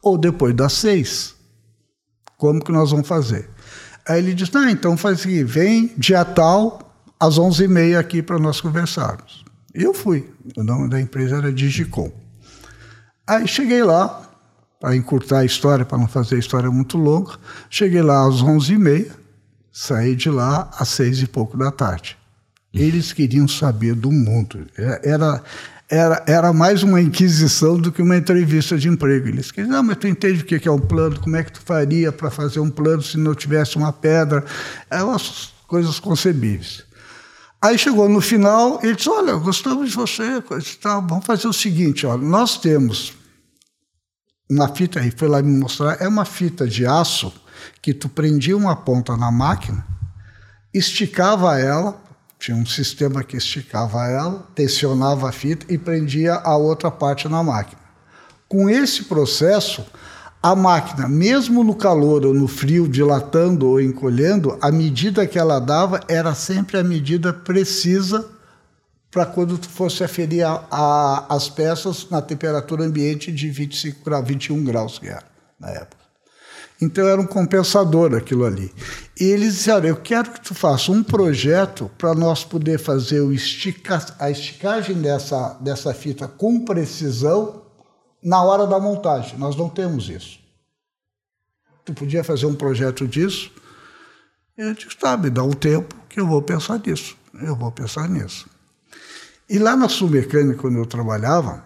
ou 0.00 0.16
depois 0.16 0.54
das 0.54 0.74
6. 0.74 1.37
Como 2.38 2.64
que 2.64 2.72
nós 2.72 2.92
vamos 2.92 3.06
fazer? 3.06 3.50
Aí 4.08 4.20
ele 4.20 4.32
disse: 4.32 4.56
Ah, 4.56 4.70
então 4.70 4.96
faz 4.96 5.18
o 5.18 5.22
seguinte, 5.22 5.44
vem 5.44 5.92
dia 5.98 6.24
tal, 6.24 6.94
às 7.20 7.38
11h30 7.38 7.98
aqui 7.98 8.22
para 8.22 8.38
nós 8.38 8.60
conversarmos. 8.60 9.44
E 9.74 9.82
eu 9.82 9.92
fui. 9.92 10.30
O 10.56 10.62
nome 10.62 10.88
da 10.88 10.98
empresa 11.00 11.36
era 11.36 11.52
Digicom. 11.52 12.10
Aí 13.26 13.46
cheguei 13.46 13.82
lá, 13.82 14.22
para 14.80 14.96
encurtar 14.96 15.40
a 15.40 15.44
história, 15.44 15.84
para 15.84 15.98
não 15.98 16.08
fazer 16.08 16.36
a 16.36 16.38
história 16.38 16.70
muito 16.70 16.96
longa. 16.96 17.32
Cheguei 17.68 18.00
lá 18.00 18.26
às 18.26 18.36
11h30, 18.36 19.10
saí 19.72 20.14
de 20.14 20.30
lá 20.30 20.70
às 20.78 20.88
seis 20.88 21.20
e 21.20 21.26
pouco 21.26 21.58
da 21.58 21.70
tarde. 21.70 22.16
Eles 22.72 23.12
queriam 23.12 23.48
saber 23.48 23.94
do 23.94 24.12
mundo. 24.12 24.66
Era, 25.02 25.42
era, 25.90 26.22
era 26.26 26.52
mais 26.52 26.82
uma 26.82 27.00
inquisição 27.00 27.78
do 27.78 27.90
que 27.90 28.02
uma 28.02 28.16
entrevista 28.16 28.76
de 28.76 28.88
emprego. 28.88 29.28
Eles 29.28 29.50
queriam, 29.50 29.72
não, 29.72 29.82
mas 29.82 29.96
tu 29.96 30.06
entende 30.06 30.42
o 30.42 30.44
que 30.44 30.68
é 30.68 30.72
um 30.72 30.78
plano? 30.78 31.18
Como 31.18 31.34
é 31.34 31.42
que 31.42 31.52
tu 31.52 31.60
faria 31.60 32.12
para 32.12 32.30
fazer 32.30 32.60
um 32.60 32.70
plano 32.70 33.02
se 33.02 33.16
não 33.16 33.34
tivesse 33.34 33.76
uma 33.76 33.92
pedra? 33.92 34.44
Eram 34.90 35.12
as 35.12 35.52
coisas 35.66 35.98
concebíveis. 35.98 36.84
Aí 37.60 37.76
chegou 37.76 38.08
no 38.08 38.20
final, 38.20 38.78
ele 38.82 38.94
disse, 38.94 39.08
olha, 39.08 39.34
gostamos 39.34 39.90
de 39.90 39.96
você, 39.96 40.42
tal. 40.80 41.04
vamos 41.04 41.26
fazer 41.26 41.48
o 41.48 41.52
seguinte, 41.52 42.06
olha, 42.06 42.22
nós 42.22 42.56
temos 42.56 43.14
uma 44.48 44.68
fita, 44.68 45.00
e 45.00 45.10
foi 45.10 45.26
lá 45.26 45.42
me 45.42 45.58
mostrar, 45.58 46.00
é 46.00 46.06
uma 46.06 46.24
fita 46.24 46.68
de 46.68 46.86
aço 46.86 47.32
que 47.82 47.92
tu 47.92 48.08
prendia 48.08 48.56
uma 48.56 48.76
ponta 48.76 49.16
na 49.16 49.32
máquina, 49.32 49.84
esticava 50.72 51.58
ela, 51.58 52.00
tinha 52.38 52.56
um 52.56 52.64
sistema 52.64 53.24
que 53.24 53.36
esticava 53.36 54.06
ela, 54.06 54.46
tensionava 54.54 55.28
a 55.28 55.32
fita 55.32 55.66
e 55.68 55.76
prendia 55.76 56.34
a 56.34 56.56
outra 56.56 56.90
parte 56.90 57.28
na 57.28 57.42
máquina. 57.42 57.80
Com 58.48 58.70
esse 58.70 59.04
processo, 59.04 59.84
a 60.42 60.54
máquina, 60.54 61.08
mesmo 61.08 61.64
no 61.64 61.74
calor 61.74 62.24
ou 62.24 62.32
no 62.32 62.46
frio, 62.46 62.88
dilatando 62.88 63.68
ou 63.68 63.80
encolhendo, 63.80 64.56
a 64.60 64.70
medida 64.70 65.26
que 65.26 65.38
ela 65.38 65.58
dava 65.58 66.00
era 66.06 66.34
sempre 66.34 66.78
a 66.78 66.84
medida 66.84 67.32
precisa 67.32 68.24
para 69.10 69.26
quando 69.26 69.58
fosse 69.68 70.04
aferir 70.04 70.44
a, 70.44 70.64
a, 70.70 71.34
as 71.34 71.48
peças 71.48 72.08
na 72.08 72.22
temperatura 72.22 72.84
ambiente 72.84 73.32
de 73.32 73.50
25 73.50 74.04
graus, 74.04 74.28
21 74.28 74.64
graus 74.64 74.98
que 74.98 75.08
era 75.08 75.24
na 75.58 75.70
época. 75.70 76.07
Então 76.80 77.06
era 77.08 77.20
um 77.20 77.26
compensador 77.26 78.14
aquilo 78.14 78.44
ali. 78.44 78.72
E 79.18 79.24
eles 79.24 79.54
disseram: 79.54 79.86
Eu 79.86 79.96
quero 79.96 80.30
que 80.30 80.40
tu 80.40 80.54
faça 80.54 80.92
um 80.92 81.02
projeto 81.02 81.90
para 81.98 82.14
nós 82.14 82.44
poder 82.44 82.78
fazer 82.78 83.24
estica, 83.32 84.04
a 84.18 84.30
esticagem 84.30 84.96
dessa, 85.00 85.54
dessa 85.60 85.92
fita 85.92 86.28
com 86.28 86.64
precisão 86.64 87.62
na 88.22 88.42
hora 88.42 88.66
da 88.66 88.78
montagem. 88.78 89.38
Nós 89.38 89.56
não 89.56 89.68
temos 89.68 90.08
isso. 90.08 90.38
Tu 91.84 91.92
podia 91.92 92.22
fazer 92.22 92.46
um 92.46 92.54
projeto 92.54 93.08
disso? 93.08 93.50
Eu 94.56 94.72
disse: 94.72 94.96
Tá, 94.96 95.16
me 95.16 95.30
dá 95.30 95.42
um 95.42 95.52
tempo 95.52 95.96
que 96.08 96.20
eu 96.20 96.26
vou 96.26 96.42
pensar 96.42 96.80
nisso. 96.86 97.16
Eu 97.34 97.56
vou 97.56 97.72
pensar 97.72 98.08
nisso. 98.08 98.48
E 99.50 99.58
lá 99.58 99.74
na 99.74 99.88
Sul 99.88 100.10
Mecânica, 100.10 100.60
quando 100.60 100.76
eu 100.76 100.86
trabalhava, 100.86 101.64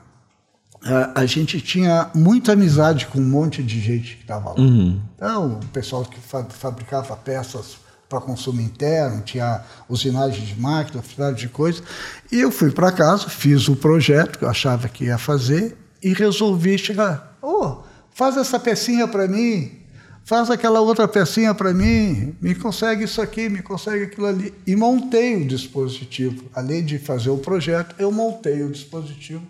a, 1.15 1.25
gente 1.27 1.61
tinha 1.61 2.11
muita 2.15 2.53
amizade 2.53 3.07
com 3.07 3.19
um 3.19 3.25
monte 3.25 3.63
de 3.63 3.81
gente 3.81 4.17
que 4.17 4.23
estava 4.23 4.51
lá. 4.51 4.59
Uhum. 4.59 5.01
Então, 5.15 5.61
o 5.63 5.67
pessoal 5.69 6.05
que 6.05 6.19
fa 6.19 6.45
fabricava 6.45 7.17
peças 7.17 7.77
para 8.09 8.21
consumo 8.21 8.61
interno, 8.61 9.23
tinha 9.23 9.63
usinagem 9.89 10.45
de 10.45 10.61
máquina, 10.61 11.01
afinidade 11.01 11.39
de 11.39 11.49
coisas. 11.49 11.83
E 12.31 12.41
eu 12.41 12.51
fui 12.51 12.71
para 12.71 12.93
casa, 12.93 13.29
fiz 13.29 13.69
o 13.69 13.77
projeto 13.77 14.39
que 14.39 14.45
eu 14.45 14.49
achava 14.49 14.89
que 14.89 15.05
ia 15.05 15.17
fazer 15.17 15.77
e 16.03 16.13
resolvi 16.13 16.77
chegar. 16.77 17.39
Oh, 17.41 17.79
faz 18.13 18.37
essa 18.37 18.59
pecinha 18.59 19.09
para 19.09 19.27
mim 19.27 19.83
faz 20.25 20.51
aquela 20.51 20.81
outra 20.81 21.09
pecinha 21.09 21.55
para 21.55 21.75
mim, 21.75 22.35
me 22.41 22.55
consegue 22.55 23.05
isso 23.05 23.21
aqui, 23.21 23.49
me 23.49 23.61
consegue 23.61 24.05
aquilo 24.05 24.27
ali. 24.27 24.55
E 24.67 24.77
montei 24.77 25.37
o 25.37 25.47
dispositivo. 25.47 26.45
Além 26.55 26.85
de 26.85 26.99
fazer 26.99 27.31
o 27.31 27.39
projeto, 27.39 27.95
eu 27.99 28.13
montei 28.13 28.63
o 28.63 28.71
dispositivo 28.71 29.43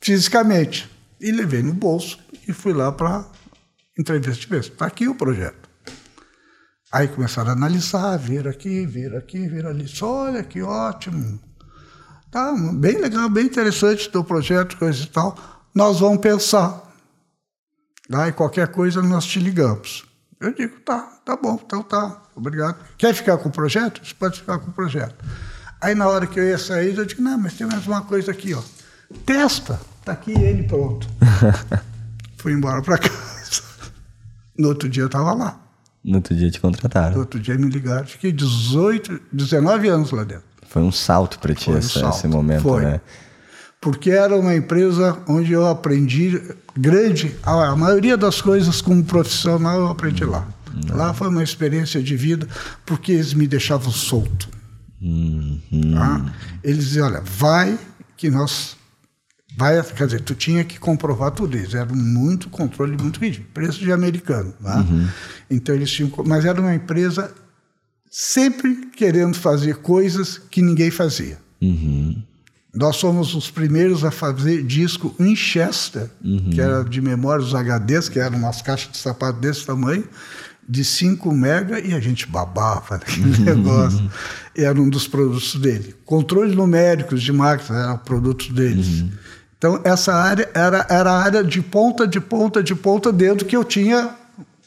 fisicamente. 0.00 0.90
E 1.20 1.30
levei 1.30 1.62
no 1.62 1.74
bolso 1.74 2.18
e 2.48 2.52
fui 2.52 2.72
lá 2.72 2.90
para 2.90 3.24
entrevista 3.98 4.40
de 4.40 4.46
vez. 4.46 4.66
Está 4.66 4.86
aqui 4.86 5.06
o 5.06 5.14
projeto. 5.14 5.68
Aí 6.92 7.06
começaram 7.06 7.50
a 7.50 7.52
analisar, 7.52 8.16
vir 8.16 8.48
aqui, 8.48 8.84
vir 8.86 9.14
aqui, 9.14 9.46
vir 9.46 9.66
ali. 9.66 9.86
Só, 9.86 10.24
olha 10.24 10.42
que 10.42 10.60
ótimo. 10.60 11.38
Tá 12.30 12.52
bem 12.74 12.98
legal, 12.98 13.28
bem 13.28 13.46
interessante 13.46 14.08
o 14.08 14.12
teu 14.12 14.24
projeto, 14.24 14.76
coisa 14.76 15.02
e 15.02 15.06
tal. 15.06 15.36
Nós 15.74 16.00
vamos 16.00 16.20
pensar. 16.20 16.82
Aí 18.12 18.32
qualquer 18.32 18.68
coisa 18.68 19.02
nós 19.02 19.24
te 19.24 19.38
ligamos. 19.38 20.04
Eu 20.40 20.52
digo, 20.54 20.80
tá, 20.80 21.00
tá 21.24 21.36
bom, 21.36 21.60
então 21.64 21.82
tá, 21.82 22.22
obrigado. 22.34 22.82
Quer 22.96 23.14
ficar 23.14 23.36
com 23.38 23.50
o 23.50 23.52
projeto? 23.52 24.04
Você 24.04 24.14
pode 24.14 24.40
ficar 24.40 24.58
com 24.58 24.70
o 24.70 24.72
projeto. 24.72 25.22
Aí 25.80 25.94
na 25.94 26.08
hora 26.08 26.26
que 26.26 26.40
eu 26.40 26.44
ia 26.44 26.58
sair, 26.58 26.96
eu 26.96 27.04
digo, 27.04 27.22
não, 27.22 27.38
mas 27.38 27.54
tem 27.54 27.66
mais 27.66 27.86
uma 27.86 28.02
coisa 28.02 28.30
aqui, 28.32 28.54
ó. 28.54 28.62
Testa, 29.24 29.80
tá 30.04 30.12
aqui 30.12 30.32
ele 30.32 30.64
pronto. 30.64 31.08
Fui 32.38 32.52
embora 32.52 32.80
para 32.82 32.98
casa. 32.98 33.62
No 34.56 34.68
outro 34.68 34.88
dia 34.88 35.02
eu 35.02 35.06
estava 35.06 35.32
lá. 35.32 35.60
No 36.02 36.16
outro 36.16 36.34
dia 36.34 36.50
te 36.50 36.60
contrataram. 36.60 37.14
No 37.14 37.20
outro 37.20 37.38
dia 37.38 37.56
me 37.58 37.68
ligaram. 37.68 38.06
Fiquei 38.06 38.32
18, 38.32 39.20
19 39.32 39.88
anos 39.88 40.10
lá 40.10 40.24
dentro. 40.24 40.44
Foi 40.68 40.82
um 40.82 40.92
salto 40.92 41.38
para 41.38 41.54
ti 41.54 41.70
um 41.70 41.76
essa, 41.76 42.08
esse 42.08 42.28
momento, 42.28 42.62
Foi. 42.62 42.82
né? 42.82 43.00
Porque 43.80 44.10
era 44.10 44.36
uma 44.36 44.54
empresa 44.54 45.18
onde 45.26 45.52
eu 45.52 45.66
aprendi 45.66 46.40
grande, 46.76 47.34
a, 47.42 47.74
maioria 47.74 48.16
das 48.16 48.40
coisas 48.40 48.80
como 48.80 49.02
profissional 49.02 49.80
eu 49.80 49.88
aprendi 49.88 50.24
lá. 50.24 50.46
Não. 50.86 50.96
Lá 50.96 51.14
foi 51.14 51.28
uma 51.28 51.42
experiência 51.42 52.02
de 52.02 52.14
vida, 52.16 52.46
porque 52.84 53.12
eles 53.12 53.34
me 53.34 53.46
deixavam 53.48 53.90
solto. 53.90 54.48
Uhum. 55.00 55.94
Tá? 55.94 56.32
Eles 56.62 56.84
diziam, 56.84 57.06
olha, 57.06 57.22
vai 57.24 57.78
que 58.16 58.30
nós 58.30 58.76
vai, 59.60 59.82
quer 59.82 60.06
dizer, 60.06 60.22
tu 60.22 60.34
tinha 60.34 60.64
que 60.64 60.80
comprovar 60.80 61.32
tudo 61.32 61.54
isso. 61.54 61.76
Era 61.76 61.94
muito 61.94 62.48
controle, 62.48 62.96
muito 62.96 63.20
rígido. 63.20 63.44
Preço 63.52 63.80
de 63.80 63.92
americano. 63.92 64.54
Tá? 64.62 64.78
Uhum. 64.78 65.06
Então 65.50 65.74
eles 65.74 65.90
tinham. 65.90 66.10
Mas 66.24 66.46
era 66.46 66.58
uma 66.58 66.74
empresa 66.74 67.30
sempre 68.10 68.86
querendo 68.96 69.36
fazer 69.36 69.76
coisas 69.76 70.38
que 70.38 70.62
ninguém 70.62 70.90
fazia. 70.90 71.36
Uhum. 71.60 72.22
Nós 72.72 72.96
somos 72.96 73.34
os 73.34 73.50
primeiros 73.50 74.02
a 74.02 74.10
fazer 74.10 74.62
disco 74.62 75.14
Winchester, 75.20 76.08
uhum. 76.24 76.50
que 76.50 76.60
era 76.60 76.82
de 76.82 77.02
memória, 77.02 77.44
os 77.44 77.52
HDs, 77.52 78.08
que 78.08 78.18
eram 78.18 78.38
umas 78.38 78.62
caixas 78.62 78.92
de 78.92 78.98
sapato 78.98 79.40
desse 79.40 79.66
tamanho, 79.66 80.04
de 80.66 80.84
5 80.84 81.34
mega, 81.34 81.80
e 81.80 81.92
a 81.92 82.00
gente 82.00 82.26
babava 82.26 82.94
naquele 82.94 83.38
negócio. 83.38 84.10
Era 84.56 84.80
um 84.80 84.88
dos 84.88 85.06
produtos 85.06 85.56
dele. 85.56 85.94
Controles 86.06 86.54
numéricos 86.54 87.22
de 87.22 87.32
máquinas 87.32 87.82
eram 87.82 87.98
produtos 87.98 88.48
deles. 88.48 89.00
Uhum. 89.00 89.10
Então, 89.60 89.78
essa 89.84 90.14
área 90.14 90.48
era, 90.54 90.86
era 90.88 91.10
a 91.10 91.22
área 91.22 91.44
de 91.44 91.60
ponta, 91.60 92.08
de 92.08 92.18
ponta, 92.18 92.62
de 92.62 92.74
ponta 92.74 93.12
dentro 93.12 93.44
que 93.44 93.54
eu 93.54 93.62
tinha 93.62 94.08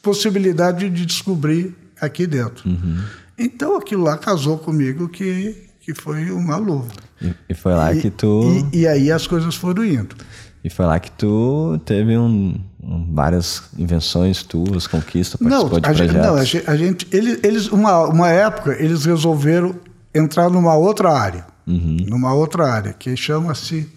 possibilidade 0.00 0.88
de 0.88 1.04
descobrir 1.04 1.74
aqui 2.00 2.28
dentro. 2.28 2.70
Uhum. 2.70 3.02
Então, 3.36 3.76
aquilo 3.76 4.04
lá 4.04 4.16
casou 4.16 4.56
comigo 4.56 5.08
que, 5.08 5.68
que 5.80 5.92
foi 5.92 6.30
uma 6.30 6.56
luva. 6.58 6.92
E, 7.20 7.34
e 7.48 7.54
foi 7.54 7.74
lá 7.74 7.92
e, 7.92 8.02
que 8.02 8.08
tu... 8.08 8.64
E, 8.72 8.82
e, 8.82 8.86
aí 8.86 9.10
as 9.10 9.26
coisas 9.26 9.56
foram 9.56 9.84
indo. 9.84 10.14
E 10.62 10.70
foi 10.70 10.86
lá 10.86 11.00
que 11.00 11.10
tu 11.10 11.76
teve 11.84 12.16
um, 12.16 12.54
um 12.80 13.12
várias 13.12 13.64
invenções 13.76 14.44
tuas, 14.44 14.86
conquistas, 14.86 15.40
participou 15.40 15.70
não, 15.70 15.80
de 15.80 15.80
projetos. 15.80 16.12
Gente, 16.12 16.24
não, 16.24 16.36
a 16.36 16.44
gente, 16.44 16.70
a 16.70 16.76
gente 16.76 17.08
eles, 17.10 17.40
eles 17.42 17.66
uma, 17.66 18.04
uma 18.04 18.30
época, 18.30 18.76
eles 18.80 19.04
resolveram 19.04 19.74
entrar 20.14 20.48
numa 20.48 20.76
outra 20.76 21.10
área. 21.10 21.44
Uhum. 21.66 21.96
Numa 22.06 22.32
outra 22.32 22.70
área, 22.70 22.92
que 22.92 23.16
chama-se 23.16 23.88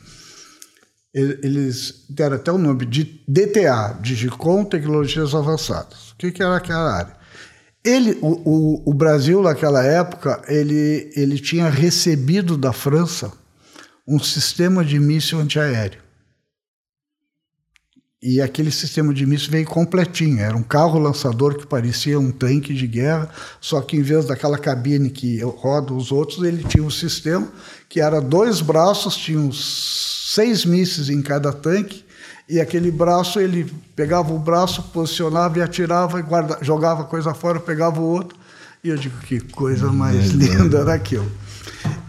eles 1.18 2.06
deram 2.08 2.36
até 2.36 2.52
o 2.52 2.58
nome 2.58 2.86
de 2.86 3.22
DTA, 3.28 3.98
Digicom 4.02 4.64
Tecnologias 4.64 5.34
Avançadas. 5.34 6.12
O 6.12 6.16
que, 6.18 6.32
que 6.32 6.44
era 6.44 6.56
aquela 6.56 6.94
área? 6.94 7.18
Ele, 7.84 8.18
o, 8.22 8.28
o, 8.28 8.90
o, 8.92 8.94
Brasil, 8.94 9.42
naquela 9.42 9.84
época, 9.84 10.42
ele, 10.48 11.10
ele 11.16 11.40
tinha 11.40 11.70
recebido 11.70 12.58
da 12.58 12.74
França 12.74 13.32
um 14.08 14.20
sistema 14.20 14.84
de 14.84 15.00
míssil 15.00 15.40
antiaéreo. 15.40 16.02
E 18.22 18.42
aquele 18.42 18.72
sistema 18.72 19.14
de 19.14 19.26
míssil 19.26 19.52
veio 19.52 19.66
completinho. 19.66 20.40
Era 20.40 20.56
um 20.56 20.64
carro 20.64 21.00
lançador 21.00 21.56
que 21.56 21.66
parecia 21.66 22.20
um 22.20 22.32
tanque 22.32 22.74
de 22.74 22.86
guerra, 22.86 23.30
só 23.62 23.80
que 23.82 23.96
em 23.96 24.02
vez 24.02 24.26
daquela 24.26 24.58
cabine 24.58 25.10
que 25.10 25.40
roda 25.42 25.94
os 25.94 26.12
outros, 26.12 26.44
ele 26.44 26.64
tinha 26.64 26.84
um 26.84 26.92
sistema 26.92 27.48
que 27.88 28.02
era 28.02 28.20
dois 28.20 28.60
braços, 28.60 29.16
tinha 29.16 29.40
uns 29.40 30.17
seis 30.30 30.66
mísseis 30.66 31.10
em 31.10 31.22
cada 31.22 31.54
tanque, 31.54 32.04
e 32.50 32.60
aquele 32.60 32.92
braço, 32.92 33.40
ele 33.40 33.72
pegava 33.96 34.34
o 34.34 34.38
braço, 34.38 34.84
posicionava 34.94 35.58
e 35.58 35.62
atirava, 35.62 36.20
e 36.20 36.22
guarda, 36.22 36.58
jogava 36.62 37.06
coisa 37.06 37.34
fora, 37.34 37.62
pegava 37.62 38.02
o 38.02 38.04
outro. 38.04 38.38
E 38.84 38.90
eu 38.90 38.98
digo, 38.98 39.18
que 39.20 39.40
coisa 39.40 39.90
mais 39.90 40.32
linda 40.32 40.80
era 40.80 40.94
aquilo. 40.94 41.32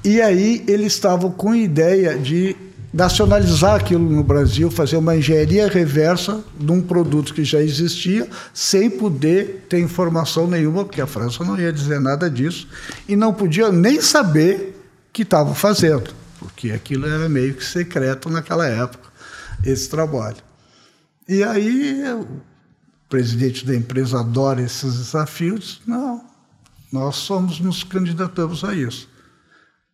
E 0.04 0.20
aí 0.20 0.64
eles 0.66 0.94
estavam 0.94 1.30
com 1.30 1.54
ideia 1.54 2.18
de 2.18 2.56
nacionalizar 2.92 3.76
aquilo 3.76 4.10
no 4.10 4.24
Brasil, 4.24 4.68
fazer 4.68 4.96
uma 4.96 5.16
engenharia 5.16 5.68
reversa 5.68 6.42
de 6.58 6.72
um 6.72 6.80
produto 6.80 7.32
que 7.32 7.44
já 7.44 7.62
existia, 7.62 8.28
sem 8.52 8.90
poder 8.90 9.66
ter 9.68 9.78
informação 9.78 10.48
nenhuma, 10.48 10.84
porque 10.84 11.00
a 11.00 11.06
França 11.06 11.44
não 11.44 11.56
ia 11.56 11.72
dizer 11.72 12.00
nada 12.00 12.28
disso, 12.28 12.66
e 13.08 13.14
não 13.14 13.32
podia 13.32 13.70
nem 13.70 14.00
saber 14.00 14.76
que 15.12 15.22
estavam 15.22 15.54
fazendo 15.54 16.18
porque 16.38 16.70
aquilo 16.70 17.06
era 17.06 17.28
meio 17.28 17.54
que 17.54 17.64
secreto 17.64 18.30
naquela 18.30 18.66
época, 18.66 19.08
esse 19.64 19.88
trabalho. 19.88 20.36
E 21.28 21.42
aí 21.42 22.02
o 22.12 22.40
presidente 23.08 23.66
da 23.66 23.74
empresa 23.74 24.20
adora 24.20 24.62
esses 24.62 24.96
desafios. 24.96 25.82
Não, 25.86 26.24
nós 26.92 27.16
somos, 27.16 27.60
nos 27.60 27.82
candidatamos 27.82 28.64
a 28.64 28.74
isso. 28.74 29.08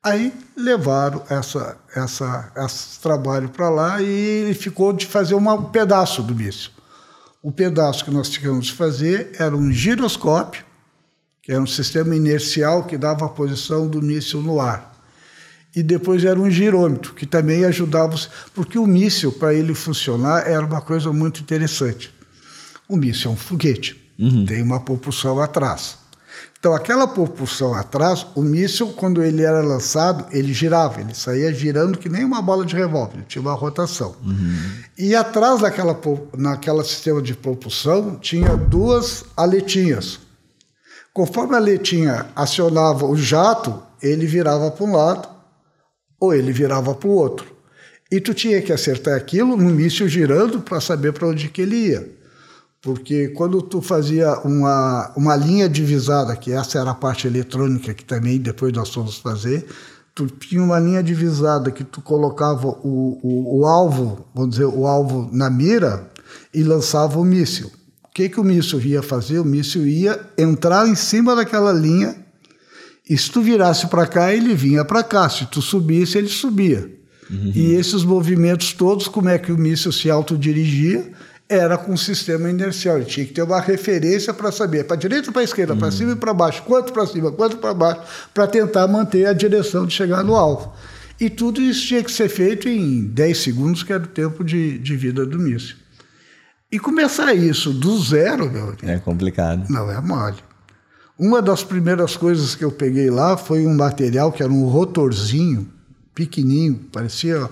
Aí 0.03 0.35
levaram 0.55 1.25
essa, 1.31 1.79
essa, 1.97 2.53
esse 2.57 3.01
trabalho 3.01 3.49
para 3.49 3.71
lá 3.71 4.03
e 4.03 4.55
ficou 4.55 4.93
de 4.93 5.07
fazer 5.07 5.35
uma, 5.35 5.55
um 5.55 5.71
pedaço 5.71 6.23
do 6.23 6.35
míssil. 6.35 6.71
O 7.43 7.51
pedaço 7.51 8.05
que 8.05 8.11
nós 8.11 8.29
tínhamos 8.29 8.67
de 8.67 8.73
fazer 8.75 9.33
era 9.39 9.57
um 9.57 9.73
giroscópio, 9.73 10.65
que 11.43 11.53
era 11.53 11.61
um 11.61 11.67
sistema 11.67 12.15
inercial 12.15 12.85
que 12.85 12.99
dava 12.99 13.25
a 13.25 13.31
posição 13.31 13.89
do 13.89 14.01
míssil 14.01 14.43
no 14.43 14.61
ar 14.61 14.94
e 15.75 15.83
depois 15.83 16.25
era 16.25 16.39
um 16.39 16.51
girômetro, 16.51 17.15
que 17.15 17.27
também 17.27 17.65
ajudava, 17.65 18.17
porque 18.55 18.79
o 18.79 18.87
míssil, 18.87 19.33
para 19.33 19.53
ele 19.53 19.75
funcionar, 19.75 20.49
era 20.49 20.65
uma 20.65 20.81
coisa 20.81 21.13
muito 21.13 21.41
interessante. 21.41 22.15
O 22.89 22.97
míssil 22.97 23.31
é 23.31 23.35
um 23.35 23.37
foguete, 23.37 24.01
uhum. 24.19 24.47
tem 24.47 24.63
uma 24.63 24.81
propulsão 24.81 25.41
atrás. 25.41 25.99
Então, 26.59 26.75
aquela 26.75 27.07
propulsão 27.07 27.75
atrás, 27.75 28.27
o 28.35 28.41
míssil, 28.41 28.89
quando 28.93 29.23
ele 29.23 29.43
era 29.43 29.61
lançado, 29.61 30.25
ele 30.31 30.53
girava, 30.55 31.01
ele 31.01 31.15
saía 31.15 31.53
girando 31.53 31.99
que 31.99 32.09
nem 32.09 32.25
uma 32.25 32.41
bola 32.41 32.65
de 32.65 32.75
revólver, 32.75 33.23
tinha 33.29 33.43
uma 33.43 33.53
rotação. 33.53 34.15
Uhum. 34.25 34.57
E 34.97 35.15
atrás 35.15 35.61
daquela 35.61 36.01
naquela 36.37 36.83
sistema 36.83 37.21
de 37.21 37.35
propulsão 37.35 38.17
tinha 38.17 38.57
duas 38.57 39.25
aletinhas. 39.37 40.21
Conforme 41.13 41.55
a 41.55 41.59
aletinha 41.59 42.27
acionava 42.35 43.05
o 43.05 43.15
jato, 43.15 43.83
ele 44.03 44.27
virava 44.27 44.71
para 44.71 44.85
um 44.87 44.97
lado 44.97 45.34
ou 46.19 46.35
ele 46.35 46.53
virava 46.53 46.95
para 46.95 47.09
o 47.09 47.13
outro. 47.13 47.47
E 48.11 48.21
tu 48.21 48.33
tinha 48.35 48.61
que 48.63 48.73
acertar 48.73 49.17
aquilo 49.17 49.57
no 49.57 49.71
míssil 49.71 50.09
girando 50.09 50.61
para 50.61 50.81
saber 50.81 51.13
para 51.13 51.29
onde 51.29 51.49
que 51.49 51.63
ele 51.63 51.89
ia. 51.89 52.15
Porque 52.81 53.29
quando 53.29 53.63
tu 53.63 53.81
fazia 53.81 54.39
uma, 54.41 55.11
uma 55.17 55.35
linha 55.35 55.69
divisada, 55.69 56.37
que 56.37 56.53
essa 56.53 56.79
era 56.79 56.91
a 56.91 56.95
parte 56.95 57.27
eletrônica 57.27 57.95
que 57.95 58.05
também 58.05 58.39
depois 58.39 58.73
nós 58.75 58.91
fomos 58.93 59.17
fazer, 59.17 59.67
tu 60.15 60.27
tinha 60.27 60.63
uma 60.63 60.79
linha 60.79 61.03
divisada 61.03 61.71
que 61.71 61.83
tu 61.83 62.03
colocava 62.03 62.69
o, 62.69 63.19
o, 63.23 63.61
o 63.61 63.67
alvo, 63.67 64.27
vamos 64.35 64.51
dizer, 64.51 64.67
o 64.67 64.87
alvo 64.87 65.29
na 65.33 65.49
mira 65.49 66.11
e 66.53 66.63
lançava 66.63 67.19
o 67.19 67.25
míssil. 67.25 67.69
O 68.05 68.09
que, 68.15 68.29
que 68.29 68.39
o 68.39 68.45
míssil 68.45 68.81
ia 68.81 69.03
fazer? 69.03 69.39
O 69.39 69.45
míssil 69.45 69.87
ia 69.87 70.21
entrar 70.39 70.87
em 70.87 70.95
cima 70.95 71.35
daquela 71.35 71.73
linha 71.73 72.24
e 73.09 73.19
se 73.19 73.31
tu 73.31 73.43
virasse 73.43 73.87
para 73.89 74.07
cá, 74.07 74.33
ele 74.33 74.55
vinha 74.55 74.85
para 74.85 75.03
cá. 75.03 75.29
Se 75.29 75.45
tu 75.47 75.61
subisse, 75.61 76.17
ele 76.17 76.29
subia. 76.29 76.91
Uhum. 77.31 77.53
E 77.55 77.75
esses 77.75 78.03
movimentos 78.03 78.73
todos, 78.73 79.09
como 79.09 79.29
é 79.29 79.39
que 79.39 79.53
o 79.53 79.59
míssil 79.59 79.93
se 79.93 80.11
autodirigia? 80.11 81.13
Era 81.47 81.77
com 81.77 81.93
o 81.93 81.99
sistema 81.99 82.49
inercial. 82.49 82.97
Ele 82.97 83.05
tinha 83.05 83.27
que 83.27 83.35
ter 83.35 83.43
uma 83.43 83.61
referência 83.61 84.33
para 84.33 84.51
saber 84.51 84.85
para 84.85 84.97
direita 84.97 85.29
ou 85.29 85.33
para 85.35 85.43
esquerda, 85.43 85.75
uhum. 85.75 85.79
para 85.79 85.91
cima 85.91 86.13
e 86.13 86.17
para 86.17 86.33
baixo, 86.33 86.63
quanto 86.63 86.93
para 86.93 87.07
cima, 87.07 87.31
quanto 87.31 87.59
para 87.59 87.75
baixo, 87.75 88.01
para 88.33 88.47
tentar 88.47 88.89
manter 88.89 89.27
a 89.27 89.35
direção 89.35 89.87
de 89.87 89.93
chegar 89.93 90.25
no 90.25 90.35
alvo. 90.35 90.73
E 91.21 91.29
tudo 91.29 91.61
isso 91.61 91.87
tinha 91.87 92.03
que 92.03 92.11
ser 92.11 92.29
feito 92.29 92.69
em 92.69 93.03
10 93.03 93.39
segundos, 93.39 93.83
que 93.83 93.93
era 93.93 94.03
o 94.03 94.07
tempo 94.07 94.43
de, 94.43 94.79
de 94.79 94.97
vida 94.97 95.27
do 95.27 95.39
míssil. 95.39 95.77
E 96.73 96.79
começar 96.79 97.33
isso 97.35 97.73
do 97.73 97.97
zero, 98.03 98.51
meu 98.51 98.65
amigo, 98.65 98.79
É 98.83 98.99
complicado. 98.99 99.69
Não 99.71 99.91
é 99.91 100.01
mole. 100.01 100.39
Uma 101.19 101.41
das 101.41 101.63
primeiras 101.63 102.17
coisas 102.17 102.55
que 102.55 102.65
eu 102.65 102.73
peguei 102.73 103.09
lá 103.09 103.37
foi 103.37 103.67
um 103.67 103.75
material 103.75 104.33
que 104.33 104.43
era 104.43 104.53
um 104.53 104.65
rotorzinho, 104.65 105.69
pequenininho, 106.13 106.75
parecia 106.93 107.49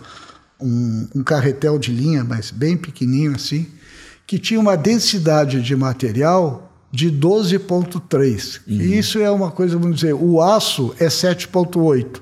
um, 0.61 1.09
um 1.15 1.23
carretel 1.23 1.79
de 1.79 1.93
linha, 1.93 2.25
mas 2.25 2.51
bem 2.51 2.77
pequenininho 2.77 3.35
assim, 3.37 3.67
que 4.27 4.39
tinha 4.39 4.59
uma 4.59 4.77
densidade 4.77 5.63
de 5.63 5.77
material 5.77 6.73
de 6.91 7.11
12,3. 7.11 8.61
Uhum. 8.67 8.81
Isso 8.81 9.19
é 9.19 9.31
uma 9.31 9.51
coisa, 9.51 9.79
vamos 9.79 9.97
dizer, 9.97 10.15
o 10.15 10.43
aço 10.43 10.95
é 10.99 11.07
7,8. 11.07 12.21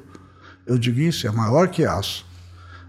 Eu 0.66 0.78
digo 0.78 1.00
isso, 1.00 1.26
é 1.26 1.30
maior 1.30 1.68
que 1.68 1.84
aço. 1.84 2.24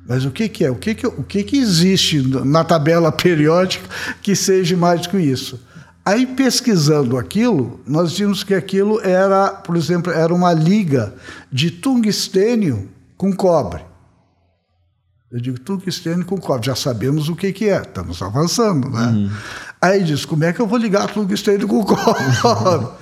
Mas 0.07 0.25
o 0.25 0.31
que, 0.31 0.49
que 0.49 0.65
é? 0.65 0.71
O, 0.71 0.75
que, 0.75 0.93
que, 0.93 1.07
o 1.07 1.23
que, 1.23 1.43
que 1.43 1.57
existe 1.57 2.21
na 2.21 2.63
tabela 2.63 3.11
periódica 3.13 3.87
que 4.21 4.35
seja 4.35 4.75
mais 4.75 5.07
que 5.07 5.17
isso? 5.17 5.59
Aí, 6.03 6.25
pesquisando 6.25 7.17
aquilo, 7.17 7.79
nós 7.85 8.17
vimos 8.17 8.43
que 8.43 8.53
aquilo 8.53 8.99
era, 9.01 9.49
por 9.49 9.75
exemplo, 9.77 10.11
era 10.11 10.33
uma 10.33 10.51
liga 10.51 11.13
de 11.51 11.69
tungstênio 11.69 12.89
com 13.15 13.31
cobre. 13.35 13.83
Eu 15.31 15.39
digo 15.39 15.59
tungstênio 15.59 16.25
com 16.25 16.37
cobre, 16.37 16.65
já 16.65 16.75
sabemos 16.75 17.29
o 17.29 17.35
que, 17.35 17.53
que 17.53 17.69
é, 17.69 17.81
estamos 17.81 18.21
avançando, 18.21 18.89
né? 18.89 19.05
Uhum. 19.05 19.31
Aí 19.79 20.03
diz, 20.03 20.25
como 20.25 20.43
é 20.43 20.51
que 20.51 20.59
eu 20.59 20.67
vou 20.67 20.77
ligar 20.77 21.07
tungstênio 21.07 21.67
com 21.67 21.83
cobre? 21.85 22.87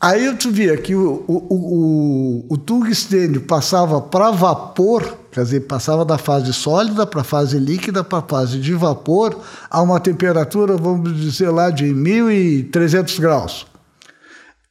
Aí 0.00 0.34
tu 0.34 0.50
via 0.50 0.78
que 0.78 0.94
o, 0.94 1.22
o, 1.28 1.34
o, 1.50 2.46
o 2.54 2.56
tungstênio 2.56 3.42
passava 3.42 4.00
para 4.00 4.30
vapor, 4.30 5.18
quer 5.30 5.44
dizer, 5.44 5.60
passava 5.66 6.06
da 6.06 6.16
fase 6.16 6.54
sólida 6.54 7.06
para 7.06 7.20
a 7.20 7.24
fase 7.24 7.58
líquida 7.58 8.02
para 8.02 8.20
a 8.20 8.22
fase 8.22 8.58
de 8.58 8.72
vapor 8.72 9.38
a 9.68 9.82
uma 9.82 10.00
temperatura, 10.00 10.74
vamos 10.78 11.14
dizer 11.20 11.50
lá, 11.50 11.68
de 11.68 11.84
1.300 11.84 13.20
graus. 13.20 13.66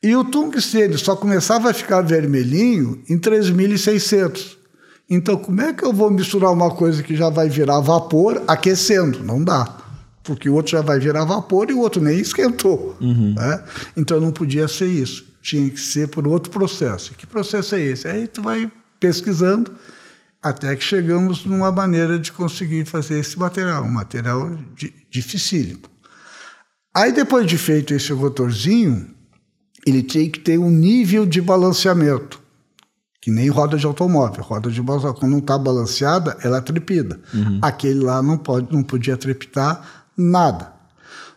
E 0.02 0.16
o 0.16 0.24
tungstênio 0.24 0.98
só 0.98 1.16
começava 1.16 1.70
a 1.70 1.74
ficar 1.76 2.02
vermelhinho 2.02 3.04
em 3.08 3.20
3.600. 3.20 4.58
Então, 5.08 5.38
como 5.38 5.62
é 5.62 5.74
que 5.74 5.86
eu 5.86 5.94
vou 5.94 6.10
misturar 6.10 6.52
uma 6.52 6.72
coisa 6.72 7.04
que 7.04 7.16
já 7.16 7.30
vai 7.30 7.50
virar 7.50 7.82
vapor 7.82 8.42
aquecendo? 8.48 9.24
Não 9.24 9.44
dá. 9.44 9.79
Porque 10.30 10.48
o 10.48 10.54
outro 10.54 10.74
já 10.74 10.82
vai 10.84 11.00
virar 11.00 11.26
vapor 11.26 11.72
e 11.72 11.74
o 11.74 11.80
outro 11.80 12.00
nem 12.00 12.20
esquentou. 12.20 12.96
Uhum. 13.02 13.34
Né? 13.34 13.64
Então, 13.98 14.22
não 14.22 14.32
podia 14.32 14.68
ser 14.68 14.86
isso. 14.86 15.26
Tinha 15.42 15.68
que 15.68 15.80
ser 15.80 16.08
por 16.08 16.28
outro 16.28 16.52
processo. 16.52 17.16
Que 17.16 17.26
processo 17.26 17.74
é 17.74 17.82
esse? 17.82 18.08
Aí 18.08 18.28
tu 18.28 18.44
vai 18.44 18.72
pesquisando 19.00 19.72
até 20.40 20.76
que 20.76 20.84
chegamos 20.84 21.44
numa 21.46 21.72
maneira 21.72 22.20
de 22.20 22.32
conseguir 22.32 22.86
fazer 22.86 23.18
esse 23.18 23.40
material, 23.40 23.84
um 23.84 23.92
material 23.92 24.56
dificílimo. 25.10 25.82
Aí, 26.96 27.12
depois 27.12 27.48
de 27.48 27.58
feito 27.58 27.92
esse 27.92 28.14
rotorzinho, 28.14 29.10
ele 29.84 30.04
tinha 30.04 30.30
que 30.30 30.40
ter 30.40 30.60
um 30.60 30.70
nível 30.70 31.26
de 31.26 31.42
balanceamento. 31.42 32.40
Que 33.20 33.32
nem 33.32 33.50
roda 33.50 33.78
de 33.78 33.86
automóvel. 33.88 34.44
Roda 34.44 34.70
de 34.70 34.80
balanceamento, 34.80 35.20
quando 35.20 35.32
não 35.32 35.40
está 35.40 35.58
balanceada, 35.58 36.38
ela 36.44 36.62
trepida. 36.62 37.20
Uhum. 37.34 37.60
Aquele 37.64 38.02
lá 38.02 38.22
não, 38.22 38.38
pode, 38.38 38.72
não 38.72 38.84
podia 38.84 39.18
trepitar 39.18 39.99
nada. 40.20 40.74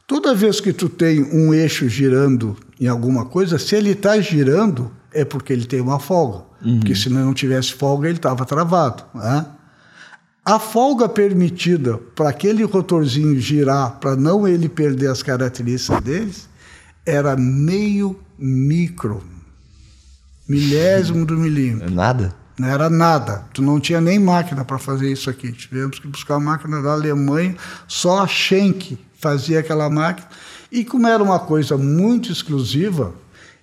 Toda 0.07 0.35
vez 0.35 0.61
que 0.61 0.72
tu 0.72 0.89
tem 0.89 1.22
um 1.22 1.55
eixo 1.55 1.89
girando 1.89 2.57
em 2.80 2.89
alguma 2.89 3.24
coisa, 3.24 3.59
se 3.59 3.74
ele 3.76 3.91
está 3.91 4.20
girando, 4.20 4.91
é 5.12 5.24
porque 5.24 5.53
ele 5.53 5.64
tem 5.64 5.80
uma 5.80 5.99
folga. 5.99 6.45
Uhum. 6.64 6.78
Porque 6.78 6.95
se 6.95 7.09
não 7.09 7.33
tivesse 7.33 7.72
folga, 7.72 8.09
ele 8.09 8.18
estava 8.18 8.45
travado. 8.45 9.05
Né? 9.14 9.47
A 10.45 10.59
folga 10.59 11.09
permitida 11.09 11.99
para 12.14 12.28
aquele 12.28 12.64
rotorzinho 12.64 13.39
girar, 13.41 13.99
para 14.01 14.16
não 14.16 14.47
ele 14.47 14.68
perder 14.68 15.09
as 15.09 15.22
características 15.22 16.03
deles, 16.03 16.49
era 17.07 17.37
meio 17.37 18.18
micro 18.39 19.22
milésimo 20.49 21.24
do 21.24 21.37
milímetro. 21.37 21.91
Nada? 21.91 22.35
Não 22.63 22.69
era 22.69 22.89
nada. 22.89 23.45
Tu 23.53 23.61
não 23.61 23.81
tinha 23.81 24.01
nem 24.01 24.21
máquina 24.21 24.65
para 24.65 24.79
fazer 24.79 25.11
isso 25.11 25.29
aqui. 25.29 25.51
Tivemos 25.51 25.99
que 25.99 26.07
buscar 26.07 26.37
uma 26.37 26.53
máquina 26.53 26.81
da 26.81 26.93
Alemanha, 26.93 27.57
só 27.89 28.23
a 28.23 28.29
Schenck 28.29 28.97
fazia 29.19 29.59
aquela 29.59 29.91
máquina. 29.91 30.29
E 30.71 30.85
como 30.85 31.09
era 31.09 31.21
uma 31.21 31.41
coisa 31.41 31.77
muito 31.77 32.31
exclusiva, 32.31 33.13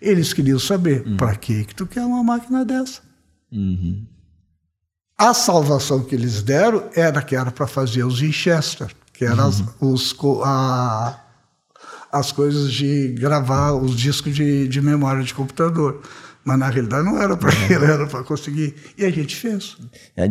eles 0.01 0.33
queriam 0.33 0.59
saber 0.59 1.07
uhum. 1.07 1.15
para 1.15 1.33
que 1.33 1.63
que 1.63 1.73
tu 1.73 1.87
quer 1.87 2.01
uma 2.01 2.21
máquina 2.21 2.65
dessa. 2.65 2.99
Uhum. 3.49 4.05
A 5.17 5.33
salvação 5.33 6.03
que 6.03 6.13
eles 6.13 6.43
deram 6.43 6.83
era 6.93 7.21
que 7.21 7.37
era 7.37 7.51
para 7.51 7.67
fazer 7.67 8.03
os 8.03 8.19
Winchester, 8.19 8.93
que 9.13 9.23
eram 9.23 9.45
uhum. 9.45 9.49
as, 9.49 9.63
os, 9.79 10.15
a, 10.43 11.19
as 12.11 12.33
coisas 12.33 12.69
de 12.73 13.15
gravar 13.17 13.71
os 13.71 13.95
discos 13.95 14.35
de, 14.35 14.67
de 14.67 14.81
memória 14.81 15.23
de 15.23 15.33
computador. 15.33 16.01
Mas 16.43 16.57
na 16.57 16.69
realidade 16.69 17.03
não 17.05 17.21
era 17.21 17.35
para 17.35 17.51
ele, 17.69 17.85
era 17.85 18.07
para 18.07 18.23
conseguir. 18.23 18.73
E 18.97 19.05
a 19.05 19.09
gente 19.09 19.35
fez. 19.35 19.77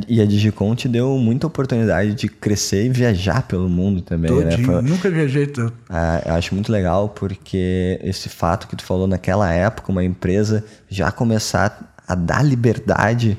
E 0.08 0.20
a 0.20 0.24
Digicom 0.26 0.74
te 0.74 0.88
deu 0.88 1.16
muita 1.18 1.46
oportunidade 1.46 2.14
de 2.14 2.28
crescer 2.28 2.86
e 2.86 2.88
viajar 2.88 3.42
pelo 3.42 3.68
mundo 3.68 4.00
também, 4.00 4.30
né? 4.30 4.50
Todinho. 4.50 4.82
né? 4.82 4.88
Nunca 4.90 5.10
viajei 5.10 5.46
tanto. 5.46 5.74
Ah, 5.88 6.22
eu 6.24 6.34
acho 6.34 6.54
muito 6.54 6.72
legal 6.72 7.10
porque 7.10 8.00
esse 8.02 8.28
fato 8.28 8.66
que 8.66 8.74
tu 8.74 8.84
falou 8.84 9.06
naquela 9.06 9.52
época, 9.52 9.92
uma 9.92 10.02
empresa 10.02 10.64
já 10.88 11.12
começar 11.12 11.94
a 12.06 12.14
dar 12.14 12.42
liberdade 12.42 13.36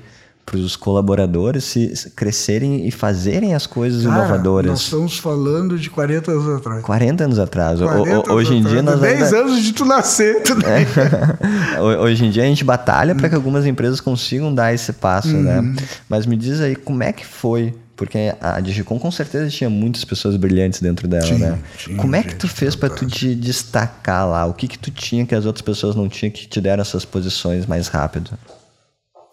para 0.49 0.57
os 0.57 0.75
colaboradores 0.75 1.63
se 1.63 2.11
crescerem 2.15 2.87
e 2.87 2.91
fazerem 2.91 3.53
as 3.53 3.67
coisas 3.67 4.03
Cara, 4.03 4.25
inovadoras. 4.25 4.71
Nós 4.71 4.81
estamos 4.81 5.19
falando 5.19 5.77
de 5.77 5.91
40 5.91 6.31
anos 6.31 6.57
atrás. 6.57 6.83
40 6.83 7.23
anos 7.23 7.39
atrás. 7.39 7.79
40 7.79 8.09
anos 8.09 8.29
hoje 8.29 8.55
em 8.55 8.63
dia 8.63 8.81
nós 8.81 8.99
10 8.99 9.21
ainda... 9.21 9.37
anos 9.37 9.63
de 9.63 9.73
tu 9.73 9.85
nascer. 9.85 10.41
Tu 10.41 10.53
é. 10.65 11.79
hoje 12.01 12.25
em 12.25 12.31
dia 12.31 12.43
a 12.43 12.45
gente 12.47 12.63
batalha 12.63 13.13
para 13.13 13.29
que 13.29 13.35
algumas 13.35 13.65
empresas 13.67 14.01
consigam 14.01 14.53
dar 14.53 14.73
esse 14.73 14.91
passo, 14.93 15.27
né? 15.27 15.59
uhum. 15.59 15.73
né? 15.73 15.75
Mas 16.09 16.25
me 16.25 16.35
diz 16.35 16.59
aí, 16.61 16.75
como 16.75 17.03
é 17.03 17.13
que 17.13 17.25
foi 17.25 17.75
porque 17.95 18.33
a 18.39 18.61
Digicom 18.61 18.97
com 18.97 19.11
certeza 19.11 19.49
tinha 19.49 19.69
muitas 19.69 20.05
pessoas 20.05 20.37
brilhantes 20.37 20.81
dentro 20.81 21.05
dela, 21.05 21.25
tinha, 21.25 21.51
né? 21.51 21.59
Tinha, 21.77 21.97
Como 21.97 22.15
é 22.15 22.23
que 22.23 22.33
tu 22.33 22.47
fez 22.47 22.73
para 22.73 22.89
tu 22.89 23.05
te 23.05 23.35
destacar 23.35 24.25
lá? 24.25 24.45
O 24.45 24.53
que 24.53 24.69
que 24.69 24.79
tu 24.79 24.89
tinha 24.89 25.25
que 25.25 25.35
as 25.35 25.45
outras 25.45 25.61
pessoas 25.61 25.97
não 25.97 26.07
tinham 26.07 26.31
que 26.31 26.47
te 26.47 26.61
deram 26.61 26.81
essas 26.81 27.03
posições 27.03 27.65
mais 27.65 27.89
rápido? 27.89 28.31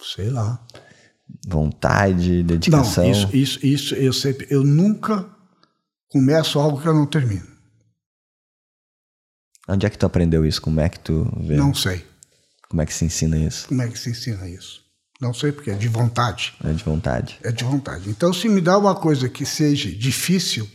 Sei 0.03 0.29
lá 0.31 0.59
vontade, 1.47 2.43
dedicação? 2.43 3.05
Não, 3.05 3.11
isso, 3.11 3.37
isso, 3.37 3.64
isso 3.64 3.95
eu 3.95 4.12
sempre, 4.12 4.47
eu 4.51 4.62
nunca 4.64 5.29
começo 6.09 6.59
algo 6.59 6.81
que 6.81 6.89
eu 6.89 6.95
não 6.95 7.07
termino. 7.07 7.47
Onde 9.68 9.87
é 9.87 9.91
que 9.91 9.99
tu 9.99 10.07
aprendeu 10.07 10.45
isso? 10.45 10.62
Como 10.62 10.81
é 10.81 10.89
que 10.89 11.01
tu 11.01 11.29
vê? 11.41 11.57
Não 11.57 11.74
sei. 11.74 12.05
Como 12.68 12.83
é 12.83 12.87
que 12.87 12.95
se 12.95 13.05
ensina 13.05 13.37
isso? 13.37 13.68
Como 13.68 13.83
é 13.83 13.89
que 13.89 13.99
se 13.99 14.11
ensina 14.11 14.49
isso? 14.49 14.85
Não 15.20 15.33
sei 15.33 15.51
porque 15.51 15.70
é 15.70 15.74
de 15.74 15.89
vontade. 15.89 16.55
É 16.62 16.72
de 16.72 16.85
vontade. 16.85 17.39
É 17.43 17.51
de 17.51 17.64
vontade. 17.64 18.09
Então, 18.11 18.33
se 18.33 18.49
me 18.49 18.61
dá 18.61 18.77
uma 18.77 18.95
coisa 18.95 19.29
que 19.29 19.47
seja 19.47 19.91
difícil, 19.91 20.68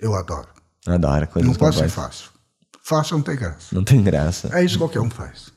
eu 0.00 0.14
adoro. 0.14 0.48
Adoro 0.86 1.26
coisas 1.28 1.50
Não 1.50 1.56
pode 1.58 1.76
ser 1.76 1.88
fácil. 1.88 2.30
Fácil 2.82 3.18
não 3.18 3.22
tem 3.22 3.36
graça. 3.36 3.74
Não 3.74 3.84
tem 3.84 4.02
graça. 4.02 4.50
É 4.52 4.64
isso 4.64 4.74
que 4.74 4.78
qualquer 4.78 5.00
um 5.00 5.10
faz. 5.10 5.52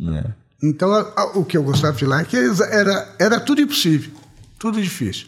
É. 0.00 0.43
Então, 0.64 0.92
a, 0.94 1.12
a, 1.14 1.24
o 1.38 1.44
que 1.44 1.56
eu 1.56 1.62
gostava 1.62 1.96
de 1.96 2.06
lá 2.06 2.20
é 2.20 2.24
que 2.24 2.36
era, 2.36 3.14
era 3.18 3.38
tudo 3.38 3.60
impossível, 3.60 4.10
tudo 4.58 4.80
difícil. 4.80 5.26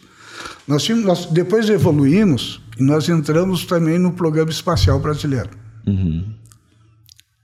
Nós, 0.67 0.83
tínhamos, 0.83 1.05
nós 1.05 1.25
depois 1.27 1.69
evoluímos 1.69 2.61
e 2.77 2.83
nós 2.83 3.07
entramos 3.07 3.65
também 3.65 3.99
no 3.99 4.11
programa 4.13 4.49
espacial 4.49 4.99
brasileiro. 4.99 5.49
Uhum. 5.85 6.33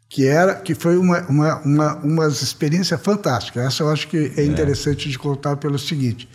Que, 0.09 0.25
era, 0.25 0.55
que 0.55 0.75
foi 0.75 0.97
uma, 0.97 1.21
uma, 1.27 1.55
uma, 1.61 1.95
uma 1.97 2.27
experiência 2.27 2.97
fantástica. 2.97 3.61
Essa 3.61 3.83
eu 3.83 3.89
acho 3.89 4.07
que 4.07 4.33
é, 4.37 4.41
é. 4.41 4.45
interessante 4.45 5.07
é. 5.07 5.11
de 5.11 5.19
contar 5.19 5.57
pelo 5.57 5.77
seguinte, 5.77 6.27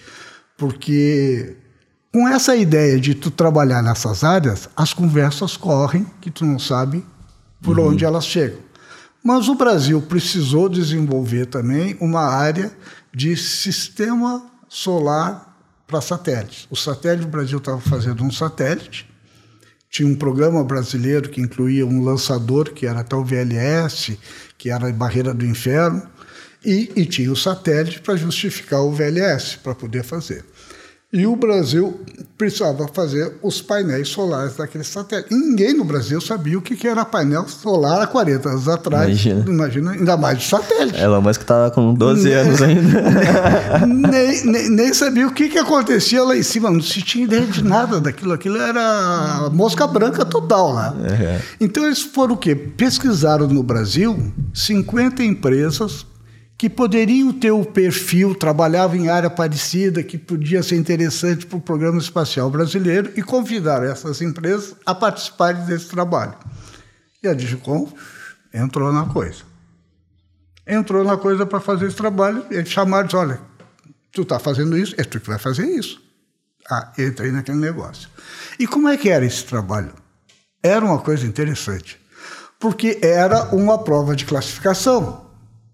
porque 0.56 1.56
com 2.12 2.26
essa 2.26 2.56
ideia 2.56 2.98
de 2.98 3.14
tu 3.14 3.30
trabalhar 3.30 3.82
nessas 3.82 4.24
áreas, 4.24 4.68
as 4.76 4.92
conversas 4.92 5.56
correm 5.56 6.06
que 6.20 6.30
tu 6.30 6.44
não 6.44 6.58
sabe 6.58 7.04
por 7.60 7.78
uhum. 7.78 7.88
onde 7.88 8.04
elas 8.04 8.26
chegam. 8.26 8.67
Mas 9.22 9.48
o 9.48 9.54
Brasil 9.54 10.00
precisou 10.02 10.68
desenvolver 10.68 11.46
também 11.46 11.96
uma 12.00 12.22
área 12.22 12.72
de 13.14 13.36
sistema 13.36 14.46
solar 14.68 15.56
para 15.86 16.00
satélites. 16.00 16.66
O 16.70 16.76
satélite, 16.76 17.26
o 17.26 17.30
Brasil 17.30 17.58
estava 17.58 17.80
fazendo 17.80 18.22
um 18.22 18.30
satélite, 18.30 19.08
tinha 19.90 20.08
um 20.08 20.14
programa 20.14 20.62
brasileiro 20.62 21.30
que 21.30 21.40
incluía 21.40 21.86
um 21.86 22.04
lançador, 22.04 22.72
que 22.72 22.86
era 22.86 23.00
até 23.00 23.16
o 23.16 23.24
VLS, 23.24 24.18
que 24.56 24.70
era 24.70 24.88
a 24.88 24.92
Barreira 24.92 25.32
do 25.32 25.46
Inferno, 25.46 26.06
e, 26.64 26.92
e 26.94 27.06
tinha 27.06 27.32
o 27.32 27.36
satélite 27.36 28.00
para 28.00 28.16
justificar 28.16 28.82
o 28.82 28.92
VLS, 28.92 29.56
para 29.58 29.74
poder 29.74 30.04
fazer. 30.04 30.44
E 31.10 31.26
o 31.26 31.34
Brasil 31.34 32.00
precisava 32.36 32.86
fazer 32.86 33.38
os 33.42 33.62
painéis 33.62 34.10
solares 34.10 34.56
daquele 34.56 34.84
satélite. 34.84 35.32
E 35.32 35.36
ninguém 35.36 35.72
no 35.72 35.82
Brasil 35.82 36.20
sabia 36.20 36.58
o 36.58 36.60
que 36.60 36.86
era 36.86 37.02
painel 37.02 37.48
solar 37.48 38.02
há 38.02 38.06
40 38.06 38.46
anos 38.46 38.68
atrás. 38.68 39.08
Imagina, 39.08 39.44
Imagina 39.48 39.90
ainda 39.92 40.16
mais 40.18 40.38
de 40.38 40.44
satélite. 40.44 41.00
Elon 41.00 41.22
Musk 41.22 41.40
estava 41.40 41.70
com 41.70 41.94
12 41.94 42.24
nem, 42.24 42.34
anos 42.34 42.60
ainda. 42.60 43.02
nem, 43.88 44.44
nem, 44.44 44.68
nem, 44.68 44.92
sabia 44.92 45.26
o 45.26 45.32
que, 45.32 45.48
que 45.48 45.56
acontecia 45.56 46.22
lá 46.22 46.36
em 46.36 46.42
cima. 46.42 46.70
Não 46.70 46.82
se 46.82 47.00
tinha 47.00 47.24
ideia 47.24 47.46
de 47.46 47.64
nada 47.64 47.98
daquilo. 47.98 48.34
Aquilo 48.34 48.58
era 48.58 49.48
mosca 49.50 49.86
branca 49.86 50.26
total 50.26 50.74
lá. 50.74 50.92
Uhum. 50.92 51.40
Então 51.58 51.86
eles 51.86 52.02
foram 52.02 52.34
o 52.34 52.36
quê? 52.36 52.54
Pesquisaram 52.54 53.48
no 53.48 53.62
Brasil 53.62 54.30
50 54.52 55.24
empresas 55.24 56.04
que 56.58 56.68
poderiam 56.68 57.32
ter 57.32 57.52
o 57.52 57.64
perfil, 57.64 58.34
trabalhavam 58.34 58.96
em 58.96 59.08
área 59.08 59.30
parecida, 59.30 60.02
que 60.02 60.18
podia 60.18 60.60
ser 60.60 60.74
interessante 60.74 61.46
para 61.46 61.56
o 61.56 61.60
Programa 61.60 61.98
Espacial 61.98 62.50
Brasileiro 62.50 63.12
e 63.16 63.22
convidaram 63.22 63.86
essas 63.86 64.20
empresas 64.20 64.74
a 64.84 64.92
participarem 64.92 65.64
desse 65.66 65.86
trabalho. 65.86 66.34
E 67.22 67.28
a 67.28 67.32
Digicom 67.32 67.88
Entrou 68.52 68.92
na 68.92 69.06
coisa. 69.06 69.42
Entrou 70.66 71.04
na 71.04 71.16
coisa 71.16 71.46
para 71.46 71.60
fazer 71.60 71.86
esse 71.86 71.96
trabalho, 71.96 72.44
eles 72.50 72.68
chamaram 72.68 73.04
e 73.04 73.06
disse, 73.06 73.16
olha, 73.16 73.40
tu 74.12 74.22
está 74.22 74.38
fazendo 74.38 74.76
isso, 74.76 74.94
é 74.98 75.04
tu 75.04 75.20
que 75.20 75.28
vai 75.28 75.38
fazer 75.38 75.66
isso. 75.66 76.00
Ah, 76.70 76.92
entrei 76.98 77.30
naquele 77.30 77.58
negócio. 77.58 78.08
E 78.58 78.66
como 78.66 78.88
é 78.88 78.96
que 78.96 79.08
era 79.08 79.24
esse 79.24 79.44
trabalho? 79.44 79.92
Era 80.62 80.84
uma 80.84 80.98
coisa 80.98 81.26
interessante, 81.26 81.98
porque 82.58 82.98
era 83.02 83.54
uma 83.54 83.78
prova 83.82 84.16
de 84.16 84.24
classificação, 84.24 85.27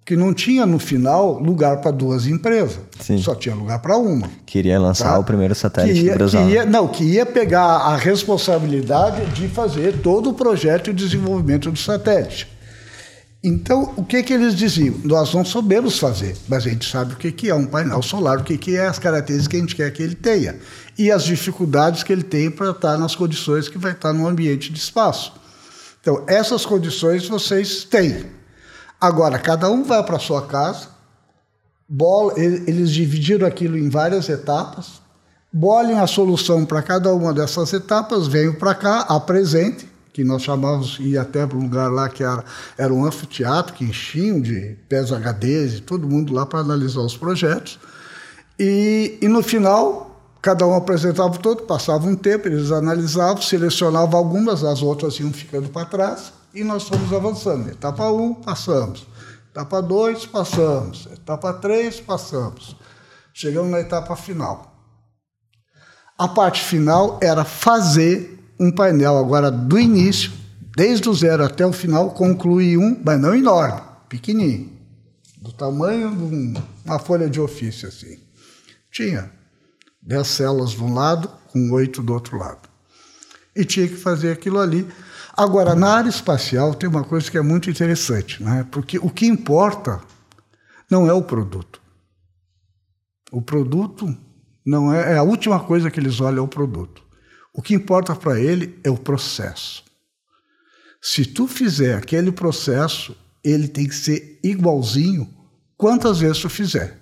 que 0.04 0.16
não 0.16 0.34
tinha 0.34 0.66
no 0.66 0.78
final 0.78 1.38
lugar 1.38 1.80
para 1.80 1.90
duas 1.90 2.26
empresas, 2.26 2.78
Sim. 3.00 3.16
só 3.18 3.34
tinha 3.34 3.54
lugar 3.54 3.78
para 3.80 3.96
uma. 3.96 4.28
Queria 4.44 4.78
lançar 4.78 5.12
Tá? 5.14 5.18
o 5.18 5.24
primeiro 5.24 5.54
satélite 5.54 5.98
que 6.00 6.06
ia, 6.06 6.12
do 6.12 6.18
Brasil. 6.18 6.40
que 6.46 6.52
ia- 6.52 6.66
não, 6.66 6.88
que 6.88 7.04
ia 7.04 7.24
pegar 7.24 7.62
a 7.64 7.96
responsabilidade 7.96 9.24
de 9.32 9.48
fazer 9.48 9.98
todo 10.02 10.30
o 10.30 10.34
projeto 10.34 10.90
e 10.90 10.92
desenvolvimento 10.92 11.70
do 11.70 11.78
satélite. 11.78 12.52
Então, 13.46 13.92
o 13.96 14.04
que, 14.04 14.22
que 14.22 14.32
eles 14.32 14.54
diziam? 14.54 14.94
Nós 15.04 15.34
não 15.34 15.44
sabemos 15.44 15.98
fazer, 15.98 16.34
mas 16.48 16.66
a 16.66 16.70
gente 16.70 16.90
sabe 16.90 17.12
o 17.12 17.16
que, 17.16 17.30
que 17.30 17.50
é 17.50 17.54
um 17.54 17.66
painel 17.66 18.00
solar, 18.02 18.38
o 18.38 18.42
que, 18.42 18.56
que 18.56 18.74
é 18.76 18.86
as 18.86 18.98
características 18.98 19.48
que 19.48 19.56
a 19.56 19.60
gente 19.60 19.76
quer 19.76 19.90
que 19.92 20.02
ele 20.02 20.14
tenha 20.14 20.56
e 20.98 21.10
as 21.10 21.24
dificuldades 21.24 22.02
que 22.02 22.10
ele 22.12 22.22
tem 22.22 22.50
para 22.50 22.70
estar 22.70 22.96
nas 22.96 23.14
condições 23.14 23.68
que 23.68 23.76
vai 23.76 23.92
estar 23.92 24.14
no 24.14 24.26
ambiente 24.26 24.72
de 24.72 24.78
espaço. 24.78 25.32
Então, 26.00 26.24
essas 26.26 26.64
condições 26.64 27.28
vocês 27.28 27.84
têm. 27.84 28.24
Agora, 29.00 29.38
cada 29.38 29.70
um 29.70 29.82
vai 29.82 30.02
para 30.02 30.18
sua 30.18 30.46
casa, 30.46 30.88
bola, 31.88 32.32
e- 32.38 32.64
eles 32.66 32.90
dividiram 32.90 33.46
aquilo 33.46 33.76
em 33.76 33.88
várias 33.88 34.28
etapas, 34.28 35.02
bolem 35.52 35.98
a 35.98 36.06
solução 36.06 36.64
para 36.64 36.82
cada 36.82 37.12
uma 37.14 37.32
dessas 37.32 37.72
etapas, 37.72 38.26
venham 38.26 38.54
para 38.54 38.74
cá, 38.74 39.00
apresente, 39.02 39.88
que 40.12 40.22
nós 40.22 40.42
chamávamos, 40.42 40.98
ia 41.00 41.22
até 41.22 41.44
para 41.44 41.58
um 41.58 41.62
lugar 41.62 41.90
lá 41.90 42.08
que 42.08 42.22
era, 42.22 42.44
era 42.78 42.94
um 42.94 43.04
anfiteatro, 43.04 43.74
que 43.74 43.84
enchiam 43.84 44.40
de 44.40 44.76
pés 44.88 45.10
HDs 45.10 45.74
e 45.74 45.80
todo 45.80 46.08
mundo 46.08 46.32
lá 46.32 46.46
para 46.46 46.60
analisar 46.60 47.00
os 47.00 47.16
projetos. 47.16 47.80
E, 48.58 49.18
e 49.20 49.26
no 49.26 49.42
final, 49.42 50.20
cada 50.40 50.64
um 50.66 50.74
apresentava 50.74 51.36
todo, 51.38 51.62
passava 51.62 52.06
um 52.06 52.14
tempo, 52.14 52.46
eles 52.46 52.70
analisavam, 52.70 53.42
selecionavam 53.42 54.16
algumas, 54.16 54.62
as 54.62 54.82
outras 54.82 55.18
iam 55.18 55.32
ficando 55.32 55.68
para 55.68 55.84
trás, 55.84 56.32
e 56.54 56.62
nós 56.64 56.84
fomos 56.88 57.12
avançando. 57.12 57.68
Etapa 57.68 58.10
1, 58.10 58.22
um, 58.22 58.34
passamos. 58.34 59.06
Etapa 59.50 59.80
2, 59.82 60.26
passamos. 60.26 61.06
Etapa 61.12 61.52
3, 61.54 62.00
passamos. 62.00 62.76
Chegamos 63.32 63.70
na 63.70 63.80
etapa 63.80 64.14
final. 64.16 64.72
A 66.16 66.28
parte 66.28 66.62
final 66.62 67.18
era 67.22 67.44
fazer 67.44 68.38
um 68.58 68.70
painel 68.70 69.18
agora 69.18 69.50
do 69.50 69.78
início, 69.78 70.32
desde 70.76 71.08
o 71.08 71.14
zero 71.14 71.44
até 71.44 71.66
o 71.66 71.72
final, 71.72 72.10
concluir 72.12 72.78
um, 72.78 73.00
mas 73.04 73.20
não 73.20 73.34
enorme, 73.34 73.80
pequenininho, 74.08 74.72
do 75.38 75.52
tamanho 75.52 76.10
de 76.14 76.22
um- 76.22 76.54
uma 76.84 76.98
folha 77.00 77.28
de 77.28 77.40
ofício 77.40 77.88
assim. 77.88 78.18
Tinha 78.92 79.30
10 80.00 80.26
células 80.28 80.70
de 80.70 80.82
um 80.82 80.94
lado, 80.94 81.28
com 81.52 81.70
oito 81.72 82.00
do 82.02 82.12
outro 82.12 82.38
lado. 82.38 82.68
E 83.56 83.64
tinha 83.64 83.88
que 83.88 83.96
fazer 83.96 84.32
aquilo 84.32 84.60
ali. 84.60 84.86
Agora, 85.36 85.74
na 85.74 85.88
área 85.96 86.08
espacial 86.08 86.74
tem 86.74 86.88
uma 86.88 87.02
coisa 87.02 87.28
que 87.28 87.36
é 87.36 87.42
muito 87.42 87.68
interessante, 87.68 88.40
né? 88.40 88.64
porque 88.70 88.98
o 88.98 89.10
que 89.10 89.26
importa 89.26 90.00
não 90.88 91.08
é 91.08 91.12
o 91.12 91.22
produto. 91.22 91.80
O 93.32 93.42
produto 93.42 94.16
não 94.64 94.94
é, 94.94 95.14
é 95.14 95.16
a 95.16 95.24
última 95.24 95.58
coisa 95.58 95.90
que 95.90 95.98
eles 95.98 96.20
olham 96.20 96.38
é 96.38 96.46
o 96.46 96.48
produto. 96.48 97.02
O 97.52 97.60
que 97.60 97.74
importa 97.74 98.14
para 98.14 98.38
ele 98.38 98.78
é 98.84 98.90
o 98.90 98.96
processo. 98.96 99.82
Se 101.02 101.24
tu 101.24 101.48
fizer 101.48 101.96
aquele 101.96 102.30
processo, 102.30 103.16
ele 103.42 103.66
tem 103.66 103.88
que 103.88 103.94
ser 103.94 104.38
igualzinho 104.42 105.28
quantas 105.76 106.20
vezes 106.20 106.38
tu 106.38 106.48
fizer. 106.48 107.00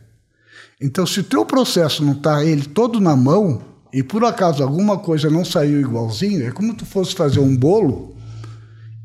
Então, 0.81 1.07
se 1.07 1.21
o 1.21 1.25
teu 1.25 1.45
processo 1.45 2.03
não 2.03 2.13
está 2.13 2.43
ele 2.43 2.67
todo 2.67 2.99
na 2.99 3.15
mão 3.15 3.63
e 3.93 4.03
por 4.03 4.25
acaso 4.25 4.63
alguma 4.63 4.99
coisa 4.99 5.29
não 5.29 5.45
saiu 5.45 5.81
igualzinho, 5.81 6.47
é 6.47 6.51
como 6.51 6.75
tu 6.75 6.87
fosse 6.87 7.15
fazer 7.15 7.39
um 7.39 7.55
bolo 7.55 8.17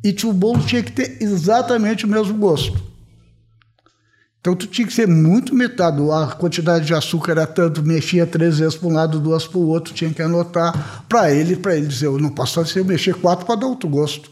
e 0.04 0.16
o 0.26 0.34
bolo 0.34 0.64
tinha 0.66 0.84
que 0.84 0.92
ter 0.92 1.18
exatamente 1.22 2.06
o 2.06 2.08
mesmo 2.08 2.38
gosto. 2.38 2.88
Então 4.48 4.56
tu 4.56 4.66
tinha 4.66 4.88
que 4.88 4.94
ser 4.94 5.10
muito 5.10 5.54
metade. 5.54 6.02
A 6.10 6.28
quantidade 6.28 6.86
de 6.86 6.94
açúcar 6.94 7.34
era 7.34 7.46
tanto, 7.46 7.84
mexia 7.84 8.26
três 8.26 8.60
vezes 8.60 8.76
para 8.76 8.88
um 8.88 8.94
lado, 8.94 9.20
duas 9.20 9.46
para 9.46 9.58
o 9.58 9.68
outro, 9.68 9.94
tinha 9.94 10.10
que 10.10 10.22
anotar 10.22 11.04
para 11.10 11.30
ele, 11.34 11.58
para 11.58 11.76
ele 11.76 11.88
dizer, 11.88 12.06
eu 12.06 12.18
não 12.18 12.30
posso 12.30 12.54
fazer 12.56 12.80
eu 12.80 12.86
mexer 12.86 13.14
quatro 13.16 13.46
para 13.46 13.56
dar 13.56 13.68
outro 13.68 13.90
gosto. 13.90 14.32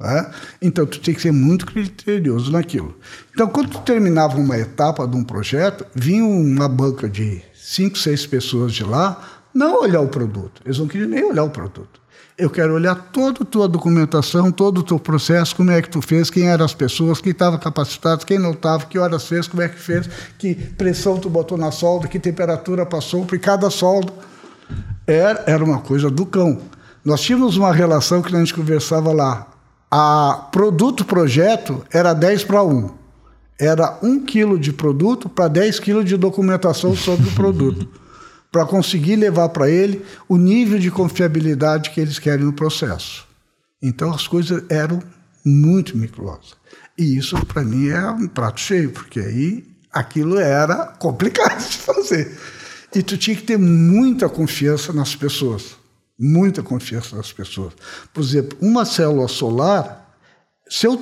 né? 0.00 0.32
Então 0.60 0.84
tu 0.84 0.98
tinha 0.98 1.14
que 1.14 1.22
ser 1.22 1.30
muito 1.30 1.64
criterioso 1.64 2.50
naquilo. 2.50 2.96
Então 3.32 3.46
quando 3.46 3.68
tu 3.68 3.78
terminava 3.82 4.36
uma 4.36 4.58
etapa 4.58 5.06
de 5.06 5.16
um 5.16 5.22
projeto, 5.22 5.86
vinha 5.94 6.24
uma 6.24 6.68
banca 6.68 7.08
de 7.08 7.40
cinco, 7.54 7.96
seis 7.96 8.26
pessoas 8.26 8.72
de 8.72 8.82
lá, 8.82 9.44
não 9.54 9.82
olhar 9.82 10.00
o 10.00 10.08
produto. 10.08 10.60
Eles 10.64 10.78
não 10.80 10.88
queriam 10.88 11.08
nem 11.08 11.22
olhar 11.22 11.44
o 11.44 11.50
produto. 11.50 12.01
Eu 12.42 12.50
quero 12.50 12.74
olhar 12.74 12.96
toda 12.96 13.44
a 13.44 13.46
tua 13.46 13.68
documentação, 13.68 14.50
todo 14.50 14.78
o 14.78 14.82
teu 14.82 14.98
processo, 14.98 15.54
como 15.54 15.70
é 15.70 15.80
que 15.80 15.88
tu 15.88 16.02
fez, 16.02 16.28
quem 16.28 16.48
eram 16.48 16.64
as 16.64 16.74
pessoas, 16.74 17.20
quem 17.20 17.30
estava 17.30 17.56
capacitado, 17.56 18.26
quem 18.26 18.36
não 18.36 18.50
estava, 18.50 18.84
que 18.84 18.98
horas 18.98 19.28
fez, 19.28 19.46
como 19.46 19.62
é 19.62 19.68
que 19.68 19.78
fez, 19.78 20.10
que 20.36 20.52
pressão 20.52 21.16
tu 21.18 21.30
botou 21.30 21.56
na 21.56 21.70
solda, 21.70 22.08
que 22.08 22.18
temperatura 22.18 22.84
passou 22.84 23.24
por 23.24 23.38
cada 23.38 23.70
solda. 23.70 24.12
Era, 25.06 25.44
era 25.46 25.64
uma 25.64 25.78
coisa 25.78 26.10
do 26.10 26.26
cão. 26.26 26.58
Nós 27.04 27.20
tínhamos 27.20 27.56
uma 27.56 27.72
relação 27.72 28.20
que 28.20 28.34
a 28.34 28.38
gente 28.40 28.52
conversava 28.52 29.12
lá. 29.12 29.46
A 29.88 30.48
produto-projeto 30.50 31.84
era 31.92 32.12
10 32.12 32.42
para 32.42 32.64
1. 32.64 32.90
Era 33.56 34.00
1 34.02 34.24
quilo 34.24 34.58
de 34.58 34.72
produto 34.72 35.28
para 35.28 35.46
10 35.46 35.78
quilos 35.78 36.04
de 36.04 36.16
documentação 36.16 36.96
sobre 36.96 37.28
o 37.28 37.32
produto. 37.34 37.88
para 38.52 38.66
conseguir 38.66 39.16
levar 39.16 39.48
para 39.48 39.70
ele 39.70 40.04
o 40.28 40.36
nível 40.36 40.78
de 40.78 40.90
confiabilidade 40.90 41.88
que 41.88 41.98
eles 41.98 42.18
querem 42.18 42.44
no 42.44 42.52
processo. 42.52 43.26
Então 43.82 44.12
as 44.12 44.28
coisas 44.28 44.62
eram 44.68 45.02
muito 45.42 45.96
microsas. 45.96 46.54
E 46.96 47.16
isso, 47.16 47.34
para 47.46 47.64
mim, 47.64 47.88
é 47.88 48.10
um 48.10 48.28
prato 48.28 48.60
cheio, 48.60 48.90
porque 48.90 49.18
aí 49.18 49.66
aquilo 49.90 50.38
era 50.38 50.88
complicado 50.98 51.66
de 51.66 51.78
fazer. 51.78 52.38
E 52.94 53.02
tu 53.02 53.16
tinha 53.16 53.34
que 53.34 53.42
ter 53.42 53.56
muita 53.56 54.28
confiança 54.28 54.92
nas 54.92 55.16
pessoas. 55.16 55.74
Muita 56.18 56.62
confiança 56.62 57.16
nas 57.16 57.32
pessoas. 57.32 57.72
Por 58.12 58.22
exemplo, 58.22 58.58
uma 58.60 58.84
célula 58.84 59.26
solar, 59.28 60.14
se 60.68 60.86
eu 60.86 61.00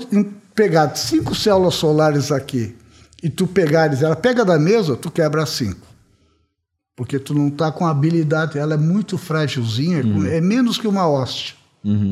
pegar 0.54 0.94
cinco 0.94 1.34
células 1.34 1.74
solares 1.74 2.30
aqui 2.30 2.76
e 3.20 3.28
tu 3.28 3.46
pegares 3.46 4.02
ela, 4.02 4.14
pega 4.14 4.44
da 4.44 4.58
mesa, 4.58 4.96
tu 4.96 5.10
quebra 5.10 5.44
cinco 5.44 5.89
porque 7.00 7.18
tu 7.18 7.32
não 7.32 7.48
está 7.48 7.72
com 7.72 7.86
habilidade, 7.86 8.58
ela 8.58 8.74
é 8.74 8.76
muito 8.76 9.16
frágilzinha, 9.16 10.02
é 10.30 10.38
menos 10.38 10.76
que 10.76 10.86
uma 10.86 11.08
hóstia 11.08 11.56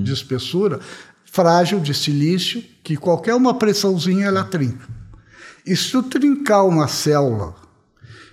de 0.03 0.11
espessura, 0.11 0.81
frágil 1.27 1.79
de 1.79 1.93
silício, 1.93 2.65
que 2.83 2.97
qualquer 2.97 3.35
uma 3.35 3.53
pressãozinha 3.53 4.25
ela 4.25 4.45
trinca. 4.45 4.89
E 5.67 5.77
se 5.77 5.91
tu 5.91 6.03
trincar 6.05 6.65
uma 6.67 6.89
célula 6.89 7.55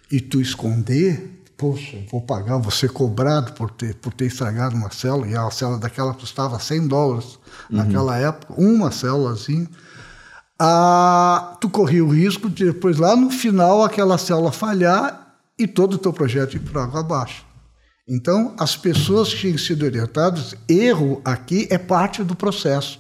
e 0.09 0.21
tu 0.21 0.39
esconder, 0.39 1.41
poxa, 1.57 1.97
vou 2.09 2.21
pagar, 2.21 2.57
vou 2.57 2.71
ser 2.71 2.89
cobrado 2.89 3.51
por 3.51 3.69
ter, 3.71 3.93
por 3.95 4.13
ter 4.13 4.27
estragado 4.27 4.77
uma 4.77 4.89
célula, 4.91 5.27
e 5.27 5.35
a 5.35 5.51
célula 5.51 5.77
daquela 5.77 6.13
custava 6.13 6.57
100 6.57 6.87
dólares 6.87 7.37
naquela 7.69 8.17
época, 8.17 8.53
uma 8.57 8.91
célulazinha, 8.91 9.69
ah, 10.57 11.57
tu 11.59 11.69
corria 11.69 12.05
o 12.05 12.13
risco 12.13 12.49
de 12.49 12.63
depois 12.63 12.95
lá 12.95 13.13
no 13.13 13.29
final 13.29 13.83
aquela 13.83 14.17
célula 14.17 14.53
falhar 14.53 15.24
e 15.57 15.67
todo 15.67 15.93
o 15.93 15.97
teu 15.97 16.11
projeto 16.11 16.55
ir 16.55 16.59
por 16.59 16.77
água 16.77 16.99
abaixo. 16.99 17.45
Então, 18.07 18.53
as 18.59 18.75
pessoas 18.77 19.33
que 19.33 19.39
tinham 19.39 19.57
sido 19.57 19.83
orientadas, 19.83 20.53
erro 20.69 21.21
aqui 21.25 21.67
é 21.71 21.77
parte 21.77 22.23
do 22.23 22.35
processo. 22.35 22.99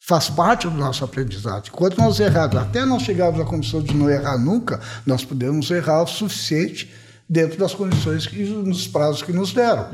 Faz 0.00 0.28
parte 0.28 0.68
do 0.68 0.76
nosso 0.76 1.04
aprendizado. 1.04 1.70
Quando 1.70 1.96
nós 1.96 2.18
errarmos, 2.20 2.56
até 2.56 2.84
nós 2.84 3.02
chegarmos 3.02 3.40
à 3.40 3.44
condição 3.44 3.80
de 3.80 3.94
não 3.94 4.10
errar 4.10 4.36
nunca, 4.36 4.80
nós 5.06 5.24
podemos 5.24 5.70
errar 5.70 6.02
o 6.02 6.06
suficiente 6.06 6.92
dentro 7.28 7.58
das 7.58 7.74
condições 7.74 8.26
e 8.32 8.42
nos 8.44 8.86
prazos 8.86 9.22
que 9.22 9.32
nos 9.32 9.52
deram. 9.52 9.88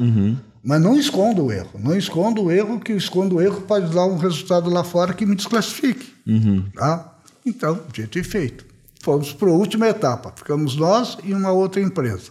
Mas 0.65 0.81
não 0.81 0.99
esconda 0.99 1.43
o 1.43 1.53
erro. 1.53 1.79
Não 1.79 1.97
esconda 1.97 2.41
o 2.41 2.51
erro, 2.51 2.81
que 2.81 2.93
esconda 2.93 3.35
o 3.35 3.41
erro 3.41 3.61
pode 3.63 3.95
dar 3.95 4.07
um 4.07 4.17
resultado 4.17 4.69
lá 4.69 4.83
fora 4.83 5.15
que 5.15 5.25
me 5.25 5.37
desclassifique. 5.37 6.13
Tá? 6.75 7.15
Então, 7.47 7.81
dito 7.93 8.19
e 8.19 8.25
feito. 8.25 8.65
Fomos 9.03 9.33
para 9.33 9.49
a 9.49 9.53
última 9.53 9.89
etapa. 9.89 10.33
Ficamos 10.37 10.77
nós 10.77 11.17
e 11.25 11.33
uma 11.33 11.51
outra 11.53 11.81
empresa. 11.81 12.31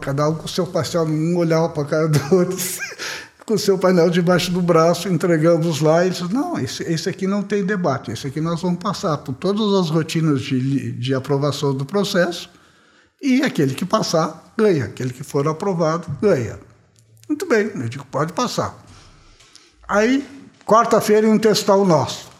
Cada 0.00 0.28
um 0.28 0.34
com 0.34 0.46
o 0.46 0.48
seu 0.48 0.66
parcel, 0.66 1.04
um 1.04 1.36
olhava 1.36 1.68
para 1.68 1.82
a 1.82 1.86
cara 1.86 2.08
do 2.08 2.34
outro, 2.34 2.56
com 3.46 3.54
o 3.54 3.58
seu 3.58 3.78
painel 3.78 4.10
debaixo 4.10 4.50
do 4.50 4.60
braço, 4.60 5.08
entregamos 5.08 5.80
lá 5.80 6.06
e 6.06 6.10
disse, 6.10 6.32
não, 6.32 6.58
esse, 6.58 6.82
esse 6.84 7.08
aqui 7.08 7.26
não 7.26 7.42
tem 7.42 7.64
debate, 7.64 8.10
esse 8.10 8.26
aqui 8.26 8.40
nós 8.40 8.60
vamos 8.62 8.78
passar 8.78 9.18
por 9.18 9.34
todas 9.34 9.72
as 9.74 9.90
rotinas 9.90 10.42
de, 10.42 10.92
de 10.92 11.14
aprovação 11.14 11.74
do 11.74 11.84
processo 11.84 12.50
e 13.20 13.42
aquele 13.42 13.72
que 13.72 13.84
passar, 13.84 14.52
ganha. 14.58 14.86
Aquele 14.86 15.12
que 15.12 15.22
for 15.22 15.46
aprovado, 15.46 16.08
ganha. 16.20 16.58
Muito 17.28 17.46
bem, 17.46 17.70
eu 17.72 17.88
digo, 17.88 18.04
pode 18.06 18.32
passar. 18.32 18.76
Aí, 19.86 20.26
quarta-feira, 20.66 21.26
iam 21.26 21.38
testar 21.38 21.76
o 21.76 21.84
nosso. 21.84 22.31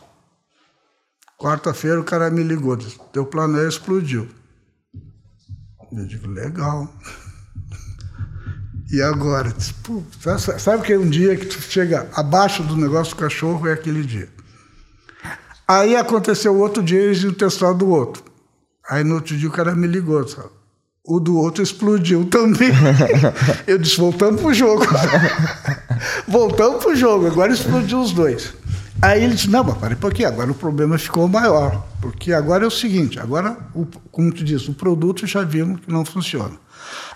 Quarta-feira 1.43 2.01
o 2.01 2.05
cara 2.05 2.31
me 2.31 2.45
ligou, 2.45 2.77
disse, 2.77 3.01
teu 3.13 3.27
planel 3.27 3.69
explodiu. 3.69 4.29
Eu 5.93 6.07
digo, 6.07 6.29
legal. 6.29 6.89
E 8.93 9.01
agora? 9.01 9.51
Disse, 9.51 9.73
sabe 10.59 10.83
que 10.83 10.93
é 10.93 10.99
um 10.99 11.09
dia 11.09 11.35
que 11.35 11.47
tu 11.47 11.59
chega 11.63 12.11
abaixo 12.13 12.63
do 12.63 12.77
negócio 12.77 13.15
do 13.15 13.21
cachorro 13.21 13.67
é 13.67 13.73
aquele 13.73 14.03
dia. 14.03 14.29
Aí 15.67 15.97
aconteceu 15.97 16.55
outro 16.59 16.83
dia, 16.83 17.01
eles 17.01 17.23
iam 17.23 17.33
testar 17.33 17.73
do 17.73 17.89
outro. 17.89 18.23
Aí 18.91 19.03
no 19.03 19.15
outro 19.15 19.35
dia 19.35 19.49
o 19.49 19.53
cara 19.53 19.75
me 19.75 19.87
ligou, 19.87 20.29
sabe? 20.29 20.51
O 21.03 21.19
do 21.19 21.39
outro 21.39 21.63
explodiu 21.63 22.27
também. 22.27 22.71
Eu 23.67 23.79
disse, 23.79 23.97
voltamos 23.97 24.43
pro 24.43 24.53
jogo. 24.53 24.85
voltamos 26.29 26.85
pro 26.85 26.95
jogo, 26.95 27.29
agora 27.29 27.51
explodiu 27.51 27.99
os 27.99 28.13
dois. 28.13 28.53
Aí 29.03 29.25
ele 29.25 29.35
disse, 29.35 29.51
não, 29.51 29.65
mas 29.65 29.77
peraí, 29.79 29.97
porque 29.97 30.25
agora 30.25 30.53
o 30.53 30.55
problema 30.55 30.97
ficou 30.97 31.27
maior. 31.27 31.85
Porque 32.01 32.33
agora 32.33 32.63
é 32.63 32.69
o 32.69 32.71
seguinte, 32.71 33.19
agora, 33.19 33.59
o, 33.75 33.85
como 34.13 34.33
tu 34.33 34.45
disse, 34.45 34.71
o 34.71 34.75
produto 34.75 35.27
já 35.27 35.43
vimos 35.43 35.81
que 35.81 35.91
não 35.91 36.05
funciona. 36.05 36.57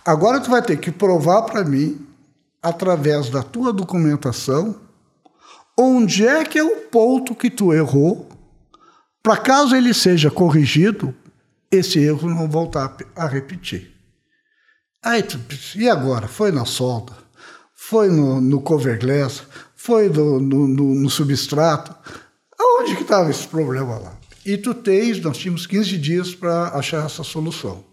Agora 0.04 0.40
tu 0.40 0.50
vai 0.50 0.60
ter 0.60 0.78
que 0.78 0.90
provar 0.90 1.42
para 1.42 1.64
mim, 1.64 2.04
através 2.60 3.30
da 3.30 3.40
tua 3.40 3.72
documentação, 3.72 4.74
onde 5.78 6.26
é 6.26 6.44
que 6.44 6.58
é 6.58 6.64
o 6.64 6.76
ponto 6.88 7.36
que 7.36 7.48
tu 7.48 7.72
errou, 7.72 8.28
para 9.22 9.36
caso 9.36 9.76
ele 9.76 9.94
seja 9.94 10.28
corrigido, 10.28 11.14
esse 11.70 12.00
erro 12.00 12.28
não 12.28 12.50
voltar 12.50 12.96
a 13.14 13.28
repetir. 13.28 13.94
Aí 15.04 15.22
tu, 15.22 15.38
e 15.76 15.88
agora? 15.88 16.26
Foi 16.26 16.50
na 16.50 16.64
solda? 16.64 17.12
Foi 17.76 18.08
no, 18.08 18.40
no 18.40 18.60
cover 18.60 18.98
Foi 19.86 20.08
no, 20.08 20.40
no, 20.40 20.66
no 20.66 21.08
substrato? 21.08 21.94
Aonde 22.58 22.96
que 22.96 23.02
estava 23.02 23.30
esse 23.30 23.46
problema 23.46 23.96
lá? 23.96 24.18
E 24.44 24.58
tu 24.58 24.74
tens, 24.74 25.20
nós 25.20 25.38
tínhamos 25.38 25.64
15 25.64 25.96
dias 25.96 26.34
para 26.34 26.76
achar 26.76 27.06
essa 27.06 27.22
solução. 27.22 27.84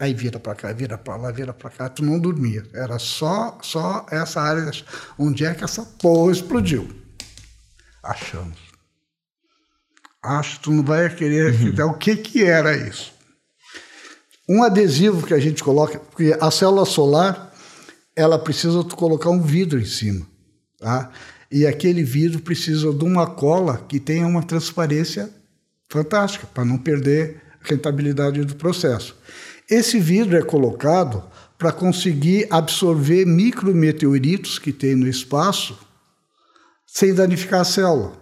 Aí 0.00 0.12
vira 0.12 0.40
para 0.40 0.56
cá, 0.56 0.72
vira 0.72 0.98
para 0.98 1.14
lá, 1.14 1.30
vira 1.30 1.54
para 1.54 1.70
cá, 1.70 1.88
tu 1.88 2.04
não 2.04 2.18
dormia. 2.18 2.66
Era 2.74 2.98
só 2.98 3.56
só 3.62 4.04
essa 4.10 4.40
área. 4.40 4.68
Onde 5.16 5.44
é 5.44 5.54
que 5.54 5.62
essa 5.62 5.84
porra 5.84 6.32
explodiu? 6.32 6.88
Achamos. 8.02 8.58
Acho 10.20 10.56
que 10.56 10.64
tu 10.64 10.72
não 10.72 10.82
vai 10.82 11.08
querer 11.14 11.54
acreditar 11.54 11.86
uhum. 11.86 11.92
o 11.92 11.98
que, 11.98 12.16
que 12.16 12.42
era 12.42 12.76
isso. 12.76 13.12
Um 14.48 14.60
adesivo 14.64 15.24
que 15.24 15.34
a 15.34 15.38
gente 15.38 15.62
coloca, 15.62 16.00
porque 16.00 16.36
a 16.40 16.50
célula 16.50 16.84
solar, 16.84 17.54
ela 18.16 18.40
precisa 18.40 18.82
tu 18.82 18.96
colocar 18.96 19.30
um 19.30 19.40
vidro 19.40 19.78
em 19.78 19.84
cima, 19.84 20.26
tá? 20.86 21.10
E 21.50 21.66
aquele 21.66 22.04
vidro 22.04 22.40
precisa 22.40 22.92
de 22.92 23.04
uma 23.04 23.26
cola 23.26 23.84
que 23.88 23.98
tenha 23.98 24.24
uma 24.24 24.44
transparência 24.44 25.28
fantástica, 25.88 26.46
para 26.46 26.64
não 26.64 26.78
perder 26.78 27.42
a 27.60 27.68
rentabilidade 27.68 28.44
do 28.44 28.54
processo. 28.54 29.16
Esse 29.68 29.98
vidro 29.98 30.36
é 30.36 30.42
colocado 30.42 31.24
para 31.58 31.72
conseguir 31.72 32.46
absorver 32.50 33.26
micrometeoritos 33.26 34.60
que 34.60 34.72
tem 34.72 34.94
no 34.94 35.08
espaço 35.08 35.76
sem 36.86 37.12
danificar 37.12 37.62
a 37.62 37.64
célula. 37.64 38.12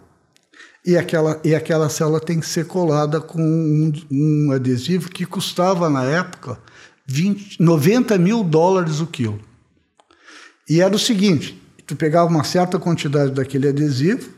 E 0.86 0.96
aquela, 0.96 1.38
e 1.44 1.54
aquela 1.54 1.90
célula 1.90 2.18
tem 2.18 2.40
que 2.40 2.46
ser 2.46 2.66
colada 2.66 3.20
com 3.20 3.42
um, 3.42 3.92
um 4.10 4.52
adesivo 4.52 5.10
que 5.10 5.26
custava, 5.26 5.90
na 5.90 6.04
época, 6.04 6.58
20, 7.06 7.62
90 7.62 8.16
mil 8.16 8.42
dólares 8.42 9.00
o 9.00 9.06
quilo. 9.06 9.40
E 10.68 10.80
era 10.80 10.94
o 10.94 10.98
seguinte: 10.98 11.62
tu 11.87 11.97
pegava 11.97 12.28
uma 12.28 12.45
certa 12.45 12.78
quantidade 12.78 13.32
daquele 13.32 13.68
adesivo, 13.68 14.30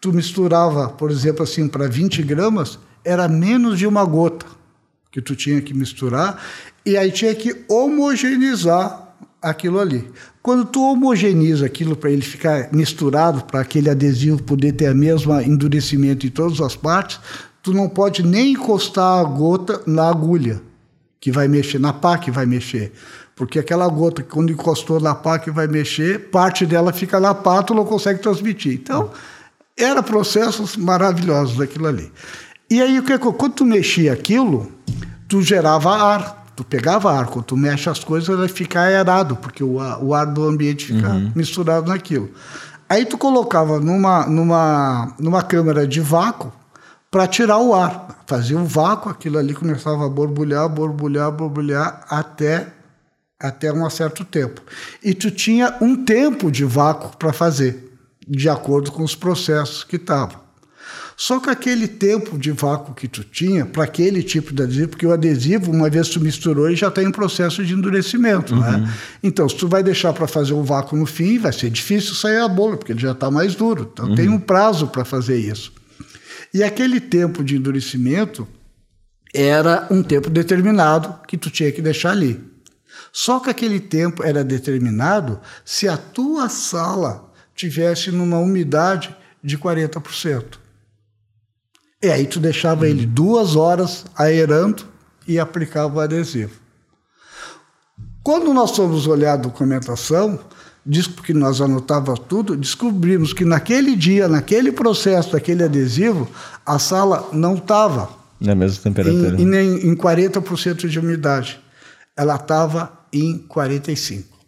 tu 0.00 0.12
misturava, 0.12 0.88
por 0.88 1.10
exemplo, 1.10 1.42
assim, 1.42 1.68
para 1.68 1.88
20 1.88 2.22
gramas, 2.22 2.78
era 3.04 3.28
menos 3.28 3.78
de 3.78 3.86
uma 3.86 4.04
gota 4.04 4.46
que 5.10 5.20
tu 5.20 5.36
tinha 5.36 5.60
que 5.60 5.74
misturar, 5.74 6.42
e 6.84 6.96
aí 6.96 7.12
tinha 7.12 7.34
que 7.34 7.64
homogeneizar 7.68 9.14
aquilo 9.40 9.78
ali. 9.78 10.08
Quando 10.40 10.64
tu 10.64 10.82
homogeniza 10.82 11.66
aquilo 11.66 11.94
para 11.96 12.10
ele 12.10 12.22
ficar 12.22 12.72
misturado, 12.72 13.44
para 13.44 13.60
aquele 13.60 13.90
adesivo 13.90 14.42
poder 14.42 14.72
ter 14.72 14.86
a 14.86 14.94
mesma 14.94 15.42
endurecimento 15.42 16.26
em 16.26 16.30
todas 16.30 16.60
as 16.60 16.74
partes, 16.74 17.20
tu 17.62 17.72
não 17.72 17.88
pode 17.88 18.24
nem 18.24 18.52
encostar 18.52 19.20
a 19.20 19.24
gota 19.24 19.82
na 19.86 20.08
agulha 20.08 20.60
que 21.20 21.30
vai 21.30 21.46
mexer, 21.46 21.78
na 21.78 21.92
pá 21.92 22.18
que 22.18 22.30
vai 22.30 22.46
mexer. 22.46 22.92
Porque 23.42 23.58
aquela 23.58 23.88
gota, 23.88 24.22
quando 24.22 24.52
encostou 24.52 25.00
na 25.00 25.16
pá 25.16 25.36
que 25.36 25.50
vai 25.50 25.66
mexer, 25.66 26.30
parte 26.30 26.64
dela 26.64 26.92
fica 26.92 27.18
na 27.18 27.34
pá, 27.34 27.60
tu 27.60 27.74
não 27.74 27.84
consegue 27.84 28.20
transmitir. 28.20 28.74
Então, 28.74 29.10
era 29.76 30.00
processos 30.00 30.76
maravilhosos 30.76 31.60
aquilo 31.60 31.88
ali. 31.88 32.12
E 32.70 32.80
aí, 32.80 33.02
quando 33.36 33.52
tu 33.52 33.64
mexia 33.64 34.12
aquilo, 34.12 34.70
tu 35.26 35.42
gerava 35.42 35.90
ar 35.90 36.44
tu 36.54 36.62
pegava 36.62 37.12
ar, 37.12 37.26
quando 37.26 37.46
tu 37.46 37.56
mexe 37.56 37.90
as 37.90 38.04
coisas, 38.04 38.38
vai 38.38 38.46
ficar 38.46 38.82
aerado, 38.82 39.34
porque 39.34 39.64
o, 39.64 39.78
o 40.02 40.14
ar 40.14 40.26
do 40.26 40.44
ambiente 40.44 40.86
fica 40.86 41.08
uhum. 41.08 41.32
misturado 41.34 41.88
naquilo. 41.88 42.30
Aí 42.88 43.04
tu 43.04 43.18
colocava 43.18 43.80
numa, 43.80 44.24
numa, 44.24 45.16
numa 45.18 45.42
câmera 45.42 45.84
de 45.84 46.00
vácuo 46.00 46.52
para 47.10 47.26
tirar 47.26 47.58
o 47.58 47.74
ar. 47.74 48.22
Fazia 48.24 48.56
um 48.56 48.66
vácuo, 48.66 49.10
aquilo 49.10 49.36
ali 49.36 49.52
começava 49.52 50.06
a 50.06 50.08
borbulhar, 50.08 50.68
borbulhar, 50.68 51.32
borbulhar 51.32 52.04
até 52.08 52.68
até 53.42 53.72
um 53.72 53.88
certo 53.90 54.24
tempo. 54.24 54.62
E 55.02 55.12
tu 55.12 55.30
tinha 55.30 55.76
um 55.80 56.04
tempo 56.04 56.50
de 56.50 56.64
vácuo 56.64 57.16
para 57.16 57.32
fazer, 57.32 57.92
de 58.26 58.48
acordo 58.48 58.92
com 58.92 59.02
os 59.02 59.14
processos 59.16 59.82
que 59.82 59.96
estavam. 59.96 60.40
Só 61.16 61.38
que 61.38 61.50
aquele 61.50 61.86
tempo 61.86 62.38
de 62.38 62.50
vácuo 62.50 62.94
que 62.94 63.06
tu 63.06 63.22
tinha, 63.22 63.66
para 63.66 63.84
aquele 63.84 64.22
tipo 64.22 64.52
de 64.52 64.62
adesivo, 64.62 64.88
porque 64.88 65.06
o 65.06 65.12
adesivo, 65.12 65.70
uma 65.70 65.88
vez 65.90 66.08
tu 66.08 66.20
misturou, 66.20 66.66
ele 66.66 66.76
já 66.76 66.88
está 66.88 67.02
em 67.02 67.12
processo 67.12 67.64
de 67.64 67.74
endurecimento. 67.74 68.56
Né? 68.56 68.68
Uhum. 68.70 68.78
Né? 68.78 68.94
Então, 69.22 69.48
se 69.48 69.56
tu 69.56 69.68
vai 69.68 69.82
deixar 69.82 70.12
para 70.12 70.26
fazer 70.26 70.52
o 70.52 70.62
vácuo 70.62 70.96
no 70.96 71.06
fim, 71.06 71.38
vai 71.38 71.52
ser 71.52 71.70
difícil 71.70 72.14
sair 72.14 72.38
a 72.38 72.48
bola, 72.48 72.76
porque 72.76 72.92
ele 72.92 73.00
já 73.00 73.12
está 73.12 73.30
mais 73.30 73.54
duro. 73.54 73.88
Então, 73.92 74.08
uhum. 74.08 74.14
tem 74.14 74.28
um 74.28 74.38
prazo 74.38 74.88
para 74.88 75.04
fazer 75.04 75.36
isso. 75.36 75.72
E 76.52 76.62
aquele 76.62 77.00
tempo 77.00 77.44
de 77.44 77.56
endurecimento 77.56 78.46
era 79.34 79.86
um 79.90 80.02
tempo 80.02 80.28
determinado 80.28 81.14
que 81.26 81.36
tu 81.36 81.50
tinha 81.50 81.70
que 81.72 81.80
deixar 81.80 82.10
ali. 82.10 82.51
Só 83.12 83.38
que 83.40 83.50
aquele 83.50 83.78
tempo 83.78 84.24
era 84.24 84.42
determinado 84.42 85.38
se 85.64 85.86
a 85.86 85.96
tua 85.96 86.48
sala 86.48 87.30
tivesse 87.54 88.10
numa 88.10 88.38
umidade 88.38 89.14
de 89.44 89.58
40%. 89.58 90.58
E 92.02 92.08
aí 92.08 92.26
tu 92.26 92.40
deixava 92.40 92.88
ele 92.88 93.06
duas 93.06 93.54
horas 93.54 94.04
aerando 94.16 94.84
e 95.28 95.38
aplicava 95.38 95.98
o 95.98 96.00
adesivo. 96.00 96.60
Quando 98.24 98.52
nós 98.54 98.74
fomos 98.74 99.06
olhar 99.06 99.34
a 99.34 99.36
documentação, 99.36 100.40
porque 101.14 101.34
nós 101.34 101.60
anotávamos 101.60 102.20
tudo, 102.28 102.56
descobrimos 102.56 103.32
que 103.32 103.44
naquele 103.44 103.94
dia, 103.94 104.26
naquele 104.26 104.72
processo 104.72 105.32
daquele 105.32 105.62
adesivo, 105.62 106.28
a 106.64 106.78
sala 106.78 107.28
não 107.32 107.54
estava 107.54 108.22
na 108.40 108.56
mesma 108.56 108.82
temperatura. 108.82 109.40
Em, 109.40 109.54
em, 109.54 109.88
em 109.90 109.96
40% 109.96 110.88
de 110.88 110.98
umidade. 110.98 111.60
Ela 112.16 112.34
estava 112.34 113.01
em 113.12 113.38
45. 113.38 114.38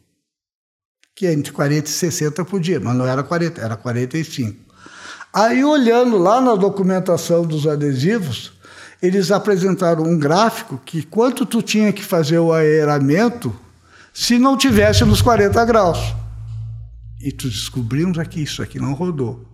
Que 1.15 1.27
entre 1.27 1.53
40 1.53 1.89
e 1.89 1.93
60 1.93 2.45
por 2.45 2.61
dia, 2.61 2.81
mas 2.81 2.97
não 2.97 3.07
era 3.07 3.23
40, 3.23 3.61
era 3.61 3.77
45. 3.77 4.59
Aí, 5.33 5.65
olhando 5.65 6.17
lá 6.17 6.41
na 6.41 6.55
documentação 6.55 7.45
dos 7.45 7.67
adesivos, 7.67 8.53
eles 9.03 9.31
apresentaram 9.31 10.05
um 10.05 10.19
gráfico 10.19 10.81
que 10.85 11.03
quanto 11.03 11.45
tu 11.45 11.61
tinha 11.61 11.93
que 11.93 12.05
fazer 12.05 12.39
o 12.39 12.53
aeramento 12.53 13.55
se 14.13 14.39
não 14.39 14.57
tivesse 14.57 15.05
nos 15.05 15.21
40 15.21 15.65
graus. 15.65 16.15
E 17.21 17.33
tu 17.33 17.49
descobrimos 17.49 18.19
aqui, 18.19 18.43
isso 18.43 18.63
aqui 18.63 18.79
não 18.79 18.93
rodou. 18.95 19.45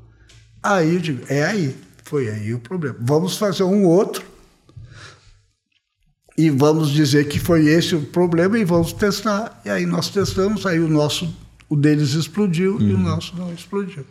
Aí 0.62 0.94
eu 0.94 1.00
digo, 1.00 1.24
é 1.28 1.44
aí, 1.44 1.76
foi 2.04 2.28
aí 2.28 2.52
o 2.52 2.58
problema. 2.58 2.96
Vamos 3.00 3.38
fazer 3.38 3.62
um 3.62 3.86
outro 3.86 4.29
e 6.36 6.50
vamos 6.50 6.90
dizer 6.90 7.28
que 7.28 7.38
foi 7.38 7.66
esse 7.66 7.94
o 7.94 8.02
problema 8.02 8.58
e 8.58 8.64
vamos 8.64 8.92
testar. 8.92 9.60
E 9.64 9.70
aí 9.70 9.86
nós 9.86 10.08
testamos, 10.08 10.64
aí 10.66 10.80
o 10.80 10.88
nosso, 10.88 11.32
o 11.68 11.76
deles 11.76 12.14
explodiu 12.14 12.76
uhum. 12.76 12.80
e 12.80 12.92
o 12.92 12.96
uhum. 12.96 13.02
nosso 13.02 13.36
não 13.36 13.52
explodiu. 13.52 14.04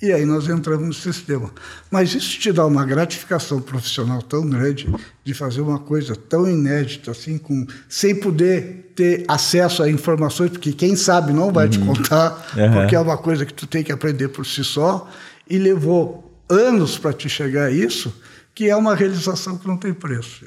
E 0.00 0.12
aí 0.12 0.26
nós 0.26 0.46
entramos 0.46 0.86
no 0.86 0.92
sistema. 0.92 1.50
Mas 1.90 2.14
isso 2.14 2.38
te 2.38 2.52
dá 2.52 2.66
uma 2.66 2.84
gratificação 2.84 3.62
profissional 3.62 4.20
tão 4.20 4.46
grande 4.46 4.86
de 5.24 5.32
fazer 5.32 5.62
uma 5.62 5.78
coisa 5.78 6.14
tão 6.14 6.48
inédita 6.48 7.12
assim, 7.12 7.38
com, 7.38 7.66
sem 7.88 8.14
poder 8.14 8.92
ter 8.94 9.24
acesso 9.26 9.82
a 9.82 9.90
informações, 9.90 10.50
porque 10.50 10.72
quem 10.72 10.94
sabe 10.94 11.32
não 11.32 11.50
vai 11.50 11.64
uhum. 11.64 11.70
te 11.70 11.78
contar, 11.78 12.46
uhum. 12.54 12.72
porque 12.74 12.94
é 12.94 13.00
uma 13.00 13.16
coisa 13.16 13.46
que 13.46 13.54
tu 13.54 13.66
tem 13.66 13.82
que 13.82 13.92
aprender 13.92 14.28
por 14.28 14.44
si 14.44 14.62
só, 14.62 15.08
e 15.48 15.56
levou 15.56 16.42
anos 16.48 16.98
para 16.98 17.12
te 17.14 17.28
chegar 17.28 17.66
a 17.66 17.70
isso, 17.70 18.14
que 18.54 18.68
é 18.68 18.76
uma 18.76 18.94
realização 18.94 19.56
que 19.56 19.66
não 19.66 19.78
tem 19.78 19.94
preço. 19.94 20.44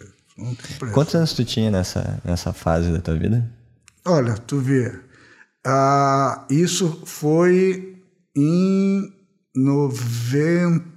Quantos 0.93 1.15
anos 1.15 1.33
tu 1.33 1.43
tinha 1.43 1.69
nessa, 1.69 2.19
nessa 2.23 2.53
fase 2.53 2.91
da 2.91 2.99
tua 2.99 3.15
vida? 3.15 3.49
Olha, 4.05 4.35
tu 4.35 4.59
vê, 4.59 4.93
ah, 5.65 6.45
isso 6.49 7.01
foi 7.05 8.01
em 8.35 9.13
90 9.55 10.89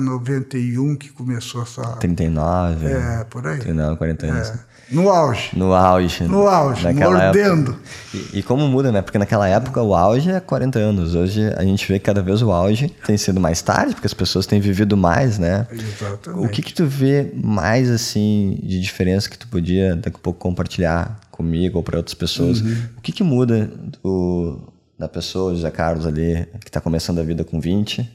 91 0.00 0.96
que 0.96 1.10
começou 1.10 1.62
essa. 1.62 1.82
39. 1.96 2.86
É, 2.86 3.24
por 3.24 3.46
aí. 3.46 3.58
39, 3.58 3.96
40 3.96 4.26
anos. 4.26 4.48
É. 4.48 4.67
No 4.90 5.10
auge. 5.10 5.50
No 5.54 5.74
auge. 5.74 6.24
No 6.24 6.46
auge, 6.46 6.92
mordendo. 6.92 7.78
E, 8.14 8.38
e, 8.38 8.42
como 8.42 8.66
muda, 8.68 8.90
né? 8.90 9.02
Porque 9.02 9.18
naquela 9.18 9.46
época 9.46 9.82
o 9.82 9.94
auge 9.94 10.30
é 10.30 10.40
40 10.40 10.78
anos. 10.78 11.14
Hoje 11.14 11.52
a 11.56 11.62
gente 11.62 11.86
vê 11.86 11.98
que 11.98 12.06
cada 12.06 12.22
vez 12.22 12.40
o 12.40 12.50
auge 12.50 12.88
tem 13.06 13.16
sido 13.16 13.38
mais 13.38 13.60
tarde, 13.60 13.94
porque 13.94 14.06
as 14.06 14.14
pessoas 14.14 14.46
têm 14.46 14.60
vivido 14.60 14.96
mais, 14.96 15.38
né? 15.38 15.66
Exatamente. 15.70 16.46
O 16.46 16.48
que 16.48 16.62
que 16.62 16.72
tu 16.72 16.86
vê 16.86 17.30
mais, 17.34 17.90
assim, 17.90 18.58
de 18.62 18.80
diferença 18.80 19.28
que 19.28 19.38
tu 19.38 19.46
podia 19.48 19.94
daqui 19.94 20.16
a 20.16 20.20
pouco 20.20 20.38
compartilhar 20.38 21.20
comigo 21.30 21.76
ou 21.76 21.82
para 21.82 21.98
outras 21.98 22.14
pessoas? 22.14 22.60
Uhum. 22.60 22.76
O 22.96 23.00
que 23.02 23.12
que 23.12 23.22
muda 23.22 23.70
do, 24.02 24.72
da 24.98 25.08
pessoa, 25.08 25.54
José 25.54 25.70
Carlos 25.70 26.06
ali, 26.06 26.46
que 26.60 26.68
está 26.68 26.80
começando 26.80 27.18
a 27.18 27.22
vida 27.22 27.44
com 27.44 27.60
20, 27.60 28.10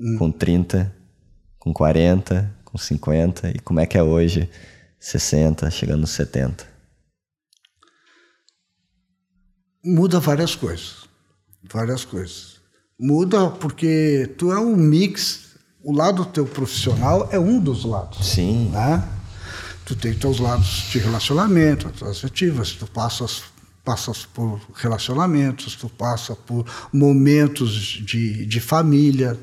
uhum. 0.00 0.18
com 0.18 0.30
30, 0.32 0.92
com 1.60 1.72
40, 1.72 2.52
com 2.64 2.76
50, 2.76 3.50
e 3.50 3.58
como 3.60 3.78
é 3.78 3.86
que 3.86 3.96
é 3.96 4.02
hoje 4.02 4.48
60, 5.02 5.68
chegando 5.68 6.02
nos 6.02 6.10
70? 6.10 6.64
Muda 9.84 10.20
várias 10.20 10.54
coisas. 10.54 11.08
Várias 11.64 12.04
coisas. 12.04 12.60
Muda 12.96 13.50
porque 13.50 14.32
tu 14.38 14.52
é 14.52 14.60
um 14.60 14.76
mix. 14.76 15.56
O 15.82 15.92
lado 15.92 16.24
teu 16.26 16.46
profissional 16.46 17.28
é 17.32 17.38
um 17.38 17.58
dos 17.58 17.84
lados. 17.84 18.24
Sim. 18.24 18.70
Né? 18.70 19.02
Tu 19.84 19.96
tem 19.96 20.14
teus 20.14 20.38
lados 20.38 20.88
de 20.92 21.00
relacionamento, 21.00 21.88
as 22.04 22.18
afetivas, 22.18 22.70
tu 22.70 22.86
passas 22.86 23.42
passas 23.84 24.24
por 24.24 24.60
relacionamentos, 24.76 25.74
tu 25.74 25.88
passa 25.88 26.36
por 26.36 26.64
momentos 26.92 27.72
de, 28.06 28.46
de 28.46 28.60
família, 28.60 29.36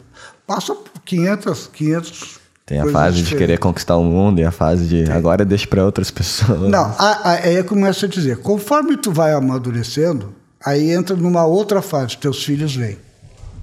passa 0.47 0.73
por 0.73 1.01
500, 1.01 1.67
500 1.67 2.38
tem 2.69 2.79
a 2.79 2.85
fase 2.85 3.17
diferentes. 3.17 3.29
de 3.29 3.35
querer 3.35 3.57
conquistar 3.57 3.97
o 3.97 4.03
mundo 4.03 4.39
e 4.39 4.43
a 4.43 4.51
fase 4.51 4.87
de 4.87 5.03
Tem. 5.03 5.11
agora 5.11 5.43
deixa 5.43 5.65
para 5.65 5.83
outras 5.83 6.11
pessoas. 6.11 6.69
Não, 6.69 6.95
aí 7.23 7.55
eu 7.55 7.65
começo 7.65 8.05
a 8.05 8.07
dizer, 8.07 8.37
conforme 8.37 8.95
tu 8.95 9.11
vai 9.11 9.33
amadurecendo, 9.33 10.35
aí 10.63 10.91
entra 10.91 11.15
numa 11.15 11.43
outra 11.47 11.81
fase, 11.81 12.15
teus 12.17 12.43
filhos 12.43 12.75
vêm. 12.75 12.95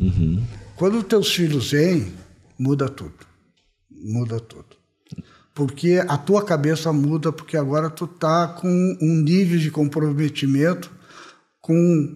Uhum. 0.00 0.42
Quando 0.74 1.04
teus 1.04 1.32
filhos 1.32 1.70
vêm, 1.70 2.12
muda 2.58 2.88
tudo. 2.88 3.14
Muda 3.88 4.40
tudo. 4.40 4.74
Porque 5.54 6.04
a 6.08 6.18
tua 6.18 6.42
cabeça 6.44 6.92
muda, 6.92 7.30
porque 7.30 7.56
agora 7.56 7.88
tu 7.88 8.08
tá 8.08 8.48
com 8.48 8.68
um 9.00 9.22
nível 9.22 9.56
de 9.56 9.70
comprometimento 9.70 10.90
com 11.60 12.12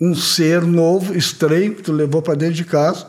um 0.00 0.14
ser 0.14 0.62
novo, 0.62 1.14
estranho, 1.14 1.74
que 1.74 1.82
tu 1.82 1.92
levou 1.92 2.22
para 2.22 2.34
dentro 2.36 2.54
de 2.54 2.64
casa, 2.64 3.06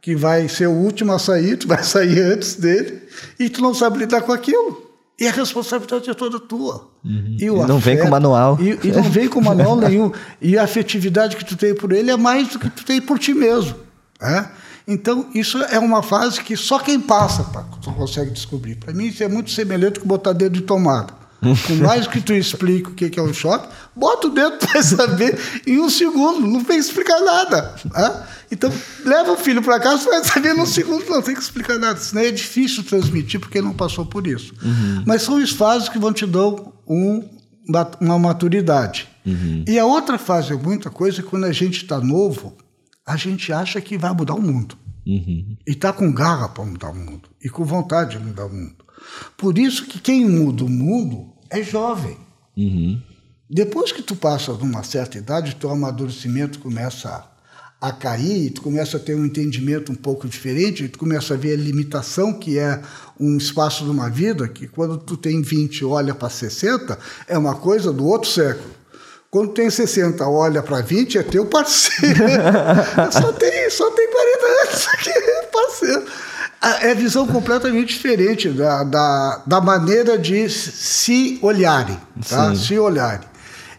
que 0.00 0.14
vai 0.14 0.48
ser 0.48 0.68
o 0.68 0.72
último 0.72 1.12
a 1.12 1.18
sair, 1.18 1.56
tu 1.56 1.68
vai 1.68 1.82
sair 1.82 2.20
antes 2.32 2.54
dele, 2.54 3.02
e 3.38 3.48
tu 3.48 3.60
não 3.60 3.74
sabe 3.74 3.98
lidar 3.98 4.22
com 4.22 4.32
aquilo. 4.32 4.88
E 5.20 5.26
a 5.26 5.32
responsabilidade 5.32 6.08
é 6.08 6.14
toda 6.14 6.38
tua. 6.38 6.88
Uhum. 7.04 7.36
E, 7.40 7.44
e 7.44 7.46
não 7.48 7.78
afeto, 7.78 7.80
vem 7.80 7.98
com 7.98 8.08
manual. 8.08 8.56
E, 8.60 8.86
e, 8.86 8.92
não 8.92 9.02
vem 9.02 9.28
com 9.28 9.40
manual 9.40 9.74
nenhum. 9.76 10.12
E 10.40 10.56
a 10.56 10.62
afetividade 10.62 11.36
que 11.36 11.44
tu 11.44 11.56
tem 11.56 11.74
por 11.74 11.90
ele 11.90 12.10
é 12.10 12.16
mais 12.16 12.48
do 12.48 12.58
que 12.58 12.70
tu 12.70 12.84
tem 12.84 13.00
por 13.00 13.18
ti 13.18 13.34
mesmo. 13.34 13.74
É? 14.20 14.46
Então, 14.86 15.28
isso 15.34 15.58
é 15.64 15.78
uma 15.78 16.02
fase 16.02 16.40
que 16.42 16.56
só 16.56 16.78
quem 16.78 17.00
passa 17.00 17.44
tu 17.82 17.92
consegue 17.92 18.30
descobrir. 18.30 18.76
Para 18.76 18.94
mim, 18.94 19.06
isso 19.06 19.22
é 19.22 19.28
muito 19.28 19.50
semelhante 19.50 19.98
com 19.98 20.06
botar 20.06 20.32
dedo 20.32 20.52
de 20.54 20.62
tomada. 20.62 21.12
Por 21.40 21.76
mais 21.76 22.06
que 22.06 22.20
tu 22.20 22.32
explique 22.32 22.90
o 22.90 22.94
que 22.94 23.18
é 23.18 23.22
um 23.22 23.32
choque, 23.32 23.68
bota 23.94 24.26
o 24.26 24.30
dedo 24.30 24.58
para 24.66 24.82
saber 24.82 25.38
em 25.66 25.78
um 25.78 25.88
segundo, 25.88 26.40
não 26.40 26.64
tem 26.64 26.78
que 26.78 26.84
explicar 26.84 27.20
nada. 27.20 27.76
Né? 27.84 28.26
Então, 28.50 28.72
leva 29.04 29.32
o 29.32 29.36
filho 29.36 29.62
para 29.62 29.78
casa, 29.78 30.02
você 30.02 30.10
vai 30.10 30.24
saber 30.24 30.54
num 30.54 30.66
segundo, 30.66 31.08
não 31.08 31.22
tem 31.22 31.34
que 31.34 31.40
explicar 31.40 31.78
nada. 31.78 31.98
Senão 32.00 32.22
é 32.22 32.30
difícil 32.30 32.82
transmitir 32.82 33.38
porque 33.38 33.62
não 33.62 33.72
passou 33.72 34.04
por 34.04 34.26
isso. 34.26 34.52
Uhum. 34.62 35.04
Mas 35.06 35.22
são 35.22 35.36
as 35.36 35.50
fases 35.50 35.88
que 35.88 35.98
vão 35.98 36.12
te 36.12 36.26
dar 36.26 36.48
um, 36.86 37.28
uma 38.00 38.18
maturidade. 38.18 39.08
Uhum. 39.24 39.64
E 39.66 39.78
a 39.78 39.84
outra 39.84 40.18
fase 40.18 40.52
é 40.52 40.56
muita 40.56 40.90
coisa, 40.90 41.22
quando 41.22 41.44
a 41.44 41.52
gente 41.52 41.82
está 41.82 42.00
novo, 42.00 42.56
a 43.06 43.16
gente 43.16 43.52
acha 43.52 43.80
que 43.80 43.96
vai 43.96 44.12
mudar 44.12 44.34
o 44.34 44.42
mundo. 44.42 44.76
Uhum. 45.06 45.56
E 45.66 45.70
está 45.70 45.92
com 45.92 46.12
garra 46.12 46.48
para 46.48 46.64
mudar 46.64 46.90
o 46.90 46.94
mundo. 46.94 47.28
E 47.42 47.48
com 47.48 47.64
vontade 47.64 48.18
de 48.18 48.24
mudar 48.24 48.46
o 48.46 48.52
mundo. 48.52 48.77
Por 49.36 49.58
isso 49.58 49.86
que 49.86 50.00
quem 50.00 50.28
muda 50.28 50.64
o 50.64 50.68
mundo 50.68 51.32
é 51.50 51.62
jovem. 51.62 52.16
Uhum. 52.56 53.00
Depois 53.48 53.92
que 53.92 54.02
tu 54.02 54.14
passa 54.14 54.52
numa 54.52 54.82
certa 54.82 55.16
idade, 55.16 55.56
teu 55.56 55.70
amadurecimento 55.70 56.58
começa 56.58 57.24
a, 57.80 57.92
cair, 57.92 58.50
tu 58.50 58.60
começa 58.60 58.96
a 58.98 59.00
ter 59.00 59.14
um 59.14 59.24
entendimento 59.24 59.90
um 59.90 59.94
pouco 59.94 60.28
diferente, 60.28 60.88
tu 60.88 60.98
começa 60.98 61.32
a 61.32 61.36
ver 61.36 61.54
a 61.54 61.62
limitação 61.62 62.32
que 62.32 62.58
é 62.58 62.82
um 63.18 63.38
espaço 63.38 63.84
de 63.84 63.90
uma 63.90 64.10
vida, 64.10 64.46
que 64.48 64.66
quando 64.66 64.98
tu 64.98 65.16
tem 65.16 65.40
20 65.40 65.78
e 65.78 65.84
olha 65.84 66.14
para 66.14 66.28
60, 66.28 66.98
é 67.26 67.38
uma 67.38 67.54
coisa 67.54 67.92
do 67.92 68.04
outro 68.04 68.28
século. 68.28 68.76
Quando 69.30 69.52
tem 69.52 69.70
60, 69.70 70.26
olha 70.26 70.62
para 70.62 70.80
20, 70.80 71.18
é 71.18 71.22
teu 71.22 71.46
parceiro. 71.46 72.24
só, 73.12 73.32
tem, 73.32 73.70
só 73.70 73.90
tem 73.90 74.10
40 74.10 74.46
anos 74.46 74.88
aqui, 74.88 75.12
parceiro 75.52 76.27
é 76.60 76.94
visão 76.94 77.26
completamente 77.26 77.94
diferente 77.94 78.48
da, 78.48 78.82
da, 78.84 79.42
da 79.46 79.60
maneira 79.60 80.18
de 80.18 80.48
se 80.48 81.38
olharem, 81.40 81.98
tá? 82.28 82.54
se 82.54 82.78
olharem. 82.78 83.28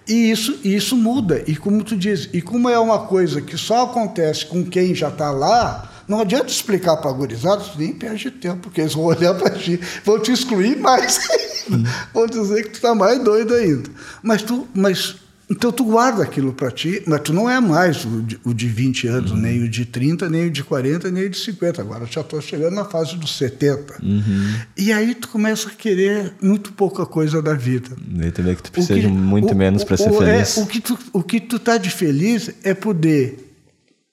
E 0.07 0.31
isso, 0.31 0.57
isso 0.63 0.97
muda. 0.97 1.43
E 1.45 1.55
como 1.55 1.83
tu 1.83 1.95
diz, 1.95 2.29
e 2.33 2.41
como 2.41 2.67
é 2.67 2.79
uma 2.79 3.05
coisa 3.05 3.41
que 3.41 3.57
só 3.57 3.83
acontece 3.83 4.45
com 4.45 4.65
quem 4.65 4.95
já 4.95 5.09
está 5.09 5.29
lá, 5.29 5.87
não 6.07 6.21
adianta 6.21 6.47
explicar 6.47 6.97
para 6.97 7.11
a 7.11 7.13
gurizada, 7.13 7.63
nem 7.77 7.93
perde 7.93 8.31
tempo, 8.31 8.61
porque 8.61 8.81
eles 8.81 8.95
vão 8.95 9.03
olhar 9.03 9.35
para 9.35 9.51
ti, 9.51 9.79
vão 10.03 10.19
te 10.19 10.31
excluir 10.31 10.77
mais 10.77 11.19
ainda. 11.29 11.77
Hum. 11.77 11.83
Vão 12.11 12.25
dizer 12.25 12.63
que 12.63 12.69
tu 12.69 12.75
está 12.75 12.95
mais 12.95 13.23
doido 13.23 13.53
ainda. 13.53 13.89
Mas 14.23 14.41
tu, 14.41 14.67
mas 14.73 15.17
então 15.49 15.71
tu 15.71 15.83
guarda 15.83 16.21
aquilo 16.21 16.53
para 16.53 16.69
ti, 16.69 17.01
mas 17.07 17.21
tu 17.21 17.33
não 17.33 17.49
é 17.49 17.59
mais 17.59 18.05
o 18.05 18.21
de, 18.21 18.39
o 18.45 18.53
de 18.53 18.67
20 18.67 19.07
anos, 19.07 19.31
uhum. 19.31 19.37
nem 19.37 19.63
o 19.63 19.67
de 19.67 19.83
30, 19.83 20.29
nem 20.29 20.45
o 20.45 20.51
de 20.51 20.63
40, 20.63 21.09
nem 21.09 21.25
o 21.25 21.29
de 21.29 21.37
50. 21.37 21.81
Agora 21.81 22.05
já 22.05 22.21
estou 22.21 22.39
chegando 22.39 22.75
na 22.75 22.85
fase 22.85 23.17
dos 23.17 23.35
70. 23.35 23.95
Uhum. 24.03 24.53
E 24.77 24.93
aí 24.93 25.15
tu 25.15 25.27
começa 25.27 25.69
a 25.69 25.71
querer 25.71 26.33
muito 26.39 26.71
pouca 26.73 27.03
coisa 27.03 27.41
da 27.41 27.55
vida. 27.55 27.89
E 28.21 28.31
tu 28.31 28.43
vê 28.43 28.55
que 28.55 28.61
tu 28.61 28.71
precisa 28.71 28.93
que, 28.93 29.01
de 29.01 29.07
muito 29.07 29.51
o, 29.51 29.55
menos 29.55 29.83
para 29.83 29.97
ser 29.97 30.11
feliz. 30.11 30.55
É, 30.55 30.61
o, 30.61 30.67
que 30.67 30.81
tu, 30.81 30.99
o 31.13 31.23
que 31.23 31.39
tu 31.39 31.57
tá 31.57 31.77
de 31.77 31.89
feliz 31.89 32.51
é 32.63 32.75
poder 32.75 33.51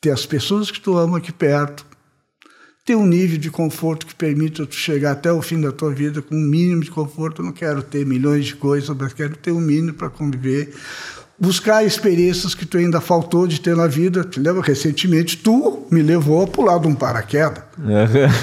ter 0.00 0.12
as 0.12 0.24
pessoas 0.24 0.70
que 0.70 0.80
tu 0.80 0.96
ama 0.96 1.18
aqui 1.18 1.32
perto, 1.32 1.84
ter 2.82 2.96
um 2.96 3.06
nível 3.06 3.36
de 3.36 3.50
conforto 3.50 4.06
que 4.06 4.14
permita 4.14 4.64
tu 4.64 4.74
chegar 4.74 5.12
até 5.12 5.30
o 5.30 5.42
fim 5.42 5.60
da 5.60 5.70
tua 5.70 5.92
vida 5.92 6.22
com 6.22 6.34
um 6.34 6.48
mínimo 6.48 6.82
de 6.82 6.90
conforto. 6.90 7.42
Eu 7.42 7.46
não 7.46 7.52
quero 7.52 7.82
ter 7.82 8.06
milhões 8.06 8.46
de 8.46 8.56
coisas, 8.56 8.96
mas 8.96 9.12
quero 9.12 9.36
ter 9.36 9.52
um 9.52 9.60
mínimo 9.60 9.92
para 9.92 10.08
conviver 10.08 10.72
buscar 11.38 11.84
experiências 11.84 12.54
que 12.54 12.64
tu 12.64 12.78
ainda 12.78 13.00
faltou 13.00 13.46
de 13.46 13.60
ter 13.60 13.76
na 13.76 13.86
vida. 13.86 14.24
Te 14.24 14.40
lembra? 14.40 14.62
Recentemente, 14.62 15.36
tu 15.36 15.86
me 15.90 16.02
levou 16.02 16.42
a 16.42 16.46
pular 16.46 16.78
de 16.78 16.88
um 16.88 16.94
paraquedas. 16.94 17.62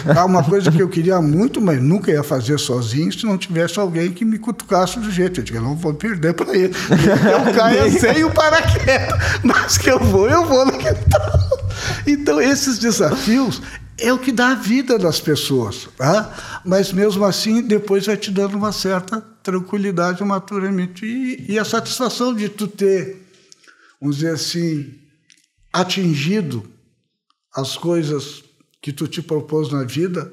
É 0.06 0.22
uma 0.22 0.44
coisa 0.44 0.72
que 0.72 0.82
eu 0.82 0.88
queria 0.88 1.20
muito, 1.22 1.60
mas 1.60 1.82
nunca 1.82 2.12
ia 2.12 2.24
fazer 2.24 2.60
sozinho 2.60 3.12
se 3.12 3.26
não 3.26 3.38
tivesse 3.38 3.80
alguém 3.80 4.12
que 4.12 4.24
me 4.24 4.38
cutucasse 4.38 5.00
do 5.00 5.12
jeito. 5.12 5.39
Eu 5.39 5.44
digo, 5.44 5.60
não 5.60 5.76
vou 5.76 5.94
perder 5.94 6.34
para 6.34 6.56
ele. 6.56 6.74
Eu 7.32 7.54
caio 7.54 7.91
sem 8.00 8.24
o 8.24 8.32
paraquedas, 8.32 9.20
mas 9.44 9.78
que 9.78 9.89
eu 9.89 10.00
vou, 10.00 10.30
eu 10.30 10.46
vou 10.46 10.66
naquele 10.66 10.98
Então, 12.06 12.39
esses 12.39 12.78
desafios 12.78 13.62
é 14.04 14.12
o 14.12 14.20
que 14.20 14.34
dá 14.34 14.49
a 14.49 14.56
vida 14.56 14.99
das 14.99 15.22
pessoas. 15.22 15.88
Tá? 15.97 16.62
Mas 16.66 16.91
mesmo 16.91 17.24
assim, 17.24 17.62
depois 17.62 18.06
vai 18.06 18.18
te 18.18 18.30
dando 18.30 18.58
uma 18.58 18.74
certa 18.74 19.22
tranquilidade, 19.41 20.24
maturamento 20.24 21.06
e, 21.06 21.45
e 21.49 21.58
a 21.58 21.64
satisfação 21.64 22.34
de 22.34 22.49
tu 22.49 22.68
ter, 22.68 23.26
vamos 23.99 24.18
dizer 24.18 24.34
assim, 24.34 24.93
atingido 25.72 26.70
as 27.56 27.78
coisas 27.78 28.43
que 28.82 28.91
tu 28.91 29.08
te 29.08 29.22
propôs 29.22 29.72
na 29.72 29.84
vida 29.84 30.32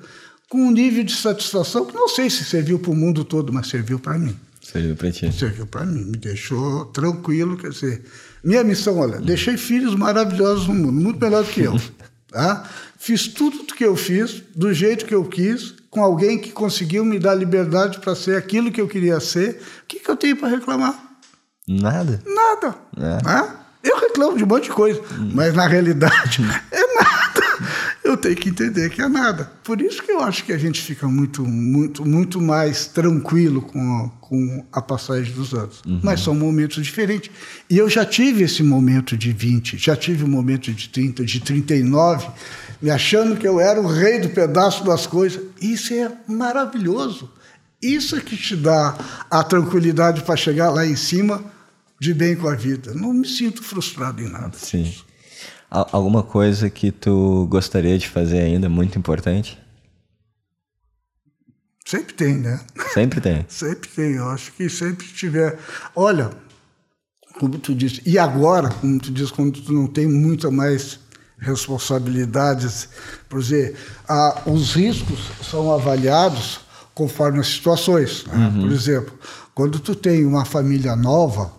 com 0.49 0.59
um 0.59 0.71
nível 0.73 1.05
de 1.05 1.15
satisfação 1.15 1.87
que 1.87 1.95
não 1.95 2.09
sei 2.09 2.29
se 2.29 2.45
serviu 2.45 2.77
para 2.81 2.91
o 2.91 2.97
mundo 2.97 3.25
todo, 3.25 3.53
mas 3.53 3.69
serviu 3.69 4.01
para 4.01 4.19
mim. 4.19 4.37
Serviu 4.61 4.97
para 4.97 5.13
ti. 5.13 5.33
Serviu 5.33 5.67
para 5.67 5.87
mim, 5.87 6.05
me 6.07 6.17
deixou 6.17 6.87
tranquilo, 6.87 7.57
quer 7.57 7.71
dizer, 7.71 8.05
minha 8.43 8.65
missão, 8.65 8.99
olha, 8.99 9.21
deixei 9.21 9.57
filhos 9.57 9.95
maravilhosos 9.95 10.67
no 10.67 10.75
mundo, 10.75 10.93
muito 10.93 11.21
melhor 11.21 11.45
do 11.45 11.51
que 11.51 11.61
eu. 11.61 11.81
Tá? 12.31 12.69
Fiz 12.99 13.29
tudo 13.29 13.63
o 13.63 13.67
que 13.67 13.85
eu 13.85 13.97
fiz, 13.97 14.43
do 14.55 14.73
jeito 14.73 15.05
que 15.05 15.15
eu 15.15 15.25
quis, 15.25 15.75
com 15.91 16.03
alguém 16.03 16.39
que 16.39 16.53
conseguiu 16.53 17.05
me 17.05 17.19
dar 17.19 17.35
liberdade 17.35 17.99
para 17.99 18.15
ser 18.15 18.37
aquilo 18.37 18.71
que 18.71 18.81
eu 18.81 18.87
queria 18.87 19.19
ser. 19.19 19.61
O 19.83 19.87
que, 19.89 19.99
que 19.99 20.09
eu 20.09 20.17
tenho 20.17 20.37
para 20.37 20.49
reclamar? 20.49 20.95
Nada. 21.67 22.23
Nada. 22.27 22.75
É. 22.97 23.25
Né? 23.25 23.57
Eu 23.83 23.99
reclamo 23.99 24.37
de 24.37 24.45
um 24.45 24.47
monte 24.47 24.65
de 24.65 24.71
coisa, 24.71 25.01
hum. 25.01 25.31
mas 25.35 25.55
na 25.55 25.67
realidade 25.67 26.43
é 26.71 26.95
nada. 26.95 27.20
Eu 28.11 28.17
tenho 28.17 28.35
que 28.35 28.49
entender 28.49 28.91
que 28.91 29.01
é 29.01 29.09
nada. 29.09 29.53
Por 29.63 29.81
isso 29.81 30.03
que 30.03 30.11
eu 30.11 30.21
acho 30.21 30.45
que 30.45 30.53
a 30.53 30.59
gente 30.59 30.83
fica 30.83 31.07
muito, 31.07 31.45
muito, 31.45 32.05
muito 32.05 32.41
mais 32.41 32.87
tranquilo 32.87 33.63
com 33.63 33.81
a, 33.81 34.09
com 34.21 34.65
a 34.73 34.83
passagem 34.83 35.33
dos 35.33 35.55
anos. 35.55 35.81
Uhum. 35.87 36.01
Mas 36.03 36.21
são 36.21 36.35
momentos 36.35 36.85
diferentes. 36.85 37.31
E 37.71 37.79
eu 37.79 37.89
já 37.89 38.05
tive 38.05 38.43
esse 38.43 38.65
momento 38.65 39.17
de 39.17 39.33
20, 39.33 39.79
já 39.79 39.95
tive 39.95 40.25
o 40.25 40.27
um 40.27 40.31
momento 40.31 40.73
de 40.73 40.89
30, 40.89 41.25
de 41.25 41.39
39, 41.39 42.27
me 42.83 42.91
achando 42.91 43.37
que 43.37 43.47
eu 43.47 43.61
era 43.61 43.81
o 43.81 43.87
rei 43.87 44.19
do 44.19 44.31
pedaço 44.31 44.85
das 44.85 45.07
coisas. 45.07 45.41
Isso 45.63 45.95
é 45.95 46.11
maravilhoso. 46.27 47.31
Isso 47.81 48.17
é 48.17 48.21
que 48.21 48.37
te 48.37 48.57
dá 48.57 48.99
a 49.31 49.45
tranquilidade 49.45 50.23
para 50.23 50.37
chegar 50.37 50.71
lá 50.71 50.85
em 50.85 50.97
cima 50.97 51.45
de 52.01 52.13
bem 52.13 52.35
com 52.35 52.49
a 52.49 52.57
vida. 52.57 52.93
Não 52.93 53.13
me 53.13 53.29
sinto 53.29 53.63
frustrado 53.63 54.21
em 54.21 54.29
nada. 54.29 54.59
Sim. 54.59 54.93
Alguma 55.71 56.25
coisa 56.25 56.69
que 56.69 56.91
tu 56.91 57.47
gostaria 57.49 57.97
de 57.97 58.09
fazer 58.09 58.41
ainda 58.41 58.69
muito 58.69 58.99
importante? 58.99 59.57
Sempre 61.87 62.15
tem, 62.15 62.35
né? 62.35 62.61
Sempre 62.93 63.21
tem. 63.21 63.45
sempre 63.49 63.89
tem. 63.89 64.13
Eu 64.15 64.29
acho 64.31 64.53
que 64.53 64.69
sempre 64.69 65.07
tiver. 65.07 65.59
Olha, 65.95 66.31
como 67.39 67.57
tu 67.59 67.73
disse, 67.73 68.03
e 68.05 68.19
agora, 68.19 68.69
como 68.69 68.99
tu 68.99 69.13
diz, 69.13 69.31
quando 69.31 69.61
tu 69.61 69.73
não 69.73 69.87
tem 69.87 70.09
muita 70.09 70.51
mais 70.51 70.99
responsabilidades, 71.39 72.89
por 73.29 73.41
dizer, 73.41 73.77
ah, 74.09 74.43
os 74.47 74.75
riscos 74.75 75.21
são 75.49 75.73
avaliados 75.73 76.61
conforme 76.95 77.39
as 77.39 77.47
situações. 77.47 78.27
Né? 78.27 78.35
Uhum. 78.37 78.63
Por 78.63 78.73
exemplo, 78.73 79.19
quando 79.55 79.79
tu 79.79 79.95
tem 79.95 80.25
uma 80.27 80.45
família 80.45 80.97
nova, 80.97 81.53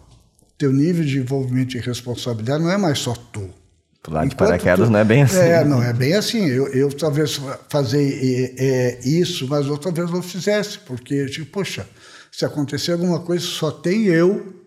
teu 0.57 0.71
nível 0.71 1.03
de 1.03 1.17
envolvimento 1.17 1.77
e 1.77 1.79
responsabilidade 1.79 2.61
não 2.63 2.69
é 2.69 2.77
mais 2.77 2.99
só 2.99 3.13
tu. 3.13 3.60
Pular 4.03 4.25
de 4.25 4.35
paraquedas 4.35 4.87
tu, 4.87 4.91
não 4.91 4.99
é 4.99 5.03
bem 5.03 5.21
assim. 5.21 5.37
É, 5.37 5.63
não 5.63 5.83
é 5.83 5.93
bem 5.93 6.15
assim. 6.15 6.47
Eu, 6.47 6.67
eu 6.69 6.91
talvez 6.91 7.39
fazer 7.69 8.01
é, 8.01 8.55
é, 8.57 8.99
isso, 9.07 9.47
mas 9.47 9.67
outra 9.67 9.91
vez 9.91 10.09
não 10.09 10.23
fizesse, 10.23 10.79
porque, 10.79 11.27
tipo, 11.27 11.51
poxa, 11.51 11.87
se 12.31 12.43
acontecer 12.43 12.93
alguma 12.93 13.19
coisa, 13.19 13.45
só 13.45 13.69
tem 13.69 14.05
eu 14.05 14.61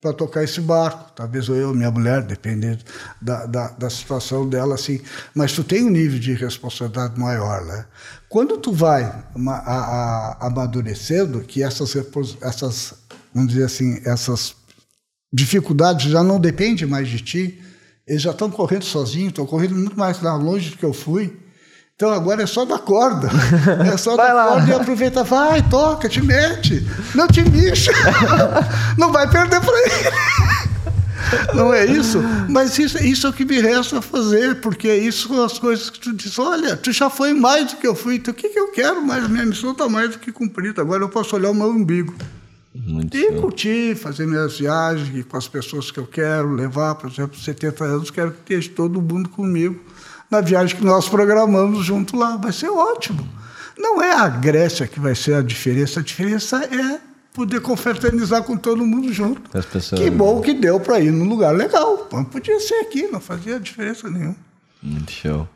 para 0.00 0.14
tocar 0.14 0.42
esse 0.42 0.60
barco. 0.60 1.12
Talvez 1.14 1.48
eu, 1.48 1.74
minha 1.74 1.90
mulher, 1.90 2.22
dependendo 2.22 2.82
da, 3.20 3.44
da, 3.44 3.68
da, 3.68 3.90
situação 3.90 4.48
dela, 4.48 4.74
assim. 4.74 5.00
Mas 5.34 5.52
tu 5.52 5.62
tem 5.62 5.84
um 5.84 5.90
nível 5.90 6.18
de 6.18 6.32
responsabilidade 6.32 7.18
maior, 7.20 7.62
né? 7.64 7.84
Quando 8.28 8.56
tu 8.56 8.72
vai 8.72 9.02
a, 9.04 9.50
a, 9.50 10.46
amadurecendo, 10.46 11.40
que 11.40 11.62
essas, 11.62 11.94
essas, 12.40 12.94
vamos 13.34 13.52
dizer 13.52 13.64
assim, 13.64 14.00
essas 14.06 14.54
dificuldades 15.30 16.10
já 16.10 16.22
não 16.22 16.40
dependem 16.40 16.86
mais 16.86 17.08
de 17.08 17.20
ti, 17.20 17.62
eles 18.06 18.22
já 18.22 18.30
estão 18.30 18.50
correndo 18.50 18.84
sozinhos, 18.84 19.28
estão 19.30 19.46
correndo 19.46 19.74
muito 19.74 19.98
mais 19.98 20.20
longe 20.22 20.70
do 20.70 20.76
que 20.76 20.84
eu 20.84 20.92
fui. 20.92 21.36
Então 21.96 22.10
agora 22.10 22.42
é 22.42 22.46
só 22.46 22.64
dar 22.64 22.78
corda. 22.78 23.28
É 23.90 23.96
só 23.96 24.16
vai 24.16 24.28
dar 24.28 24.34
lá. 24.34 24.46
corda 24.52 24.70
e 24.70 24.74
aproveita. 24.74 25.24
Vai, 25.24 25.62
toca, 25.68 26.08
te 26.08 26.22
mete. 26.22 26.86
Não 27.14 27.26
te 27.26 27.42
mixa. 27.42 27.90
Não 28.98 29.10
vai 29.10 29.28
perder 29.28 29.60
para 29.60 29.78
ele. 29.78 30.16
Não 31.54 31.74
é 31.74 31.84
isso? 31.86 32.22
Mas 32.48 32.78
isso, 32.78 33.02
isso 33.02 33.26
é 33.26 33.30
o 33.30 33.32
que 33.32 33.44
me 33.44 33.60
resta 33.60 34.00
fazer, 34.00 34.60
porque 34.60 34.94
isso 34.94 35.28
são 35.28 35.44
as 35.44 35.58
coisas 35.58 35.90
que 35.90 35.98
tu 35.98 36.12
diz. 36.12 36.38
Olha, 36.38 36.76
tu 36.76 36.92
já 36.92 37.10
foi 37.10 37.32
mais 37.32 37.72
do 37.72 37.78
que 37.78 37.86
eu 37.86 37.94
fui, 37.94 38.16
então 38.16 38.32
o 38.32 38.36
que, 38.36 38.50
que 38.50 38.58
eu 38.58 38.70
quero 38.70 39.04
mais? 39.04 39.26
Minha 39.28 39.46
missão 39.46 39.72
está 39.72 39.88
mais 39.88 40.10
do 40.10 40.18
que 40.18 40.30
cumprida. 40.30 40.82
Agora 40.82 41.02
eu 41.02 41.08
posso 41.08 41.34
olhar 41.34 41.50
o 41.50 41.54
meu 41.54 41.70
umbigo. 41.70 42.14
Muito 42.84 43.16
e 43.16 43.32
curtir, 43.40 43.96
fazer 43.96 44.26
minhas 44.26 44.58
viagens 44.58 45.24
com 45.24 45.36
as 45.36 45.48
pessoas 45.48 45.90
que 45.90 45.98
eu 45.98 46.06
quero, 46.06 46.52
levar, 46.52 46.94
por 46.96 47.10
exemplo, 47.10 47.38
70 47.38 47.84
anos, 47.84 48.10
quero 48.10 48.32
que 48.32 48.54
esteja 48.54 48.70
todo 48.74 49.00
mundo 49.00 49.28
comigo 49.28 49.80
na 50.30 50.40
viagem 50.40 50.76
que 50.76 50.84
nós 50.84 51.08
programamos 51.08 51.84
junto 51.84 52.16
lá. 52.16 52.36
Vai 52.36 52.52
ser 52.52 52.68
ótimo. 52.68 53.26
Não 53.78 54.02
é 54.02 54.12
a 54.12 54.28
Grécia 54.28 54.86
que 54.86 54.98
vai 54.98 55.14
ser 55.14 55.34
a 55.34 55.42
diferença, 55.42 56.00
a 56.00 56.02
diferença 56.02 56.64
é 56.64 57.00
poder 57.34 57.60
confraternizar 57.60 58.42
com 58.42 58.56
todo 58.56 58.84
mundo 58.84 59.12
junto. 59.12 59.50
Pessoas... 59.50 60.00
Que 60.00 60.10
bom 60.10 60.40
que 60.40 60.54
deu 60.54 60.80
para 60.80 60.98
ir 61.00 61.12
num 61.12 61.28
lugar 61.28 61.54
legal. 61.54 62.08
Não 62.10 62.24
podia 62.24 62.58
ser 62.58 62.76
aqui, 62.76 63.08
não 63.08 63.20
fazia 63.20 63.60
diferença 63.60 64.08
nenhuma. 64.08 64.36
Muito 64.82 65.12
show. 65.12 65.46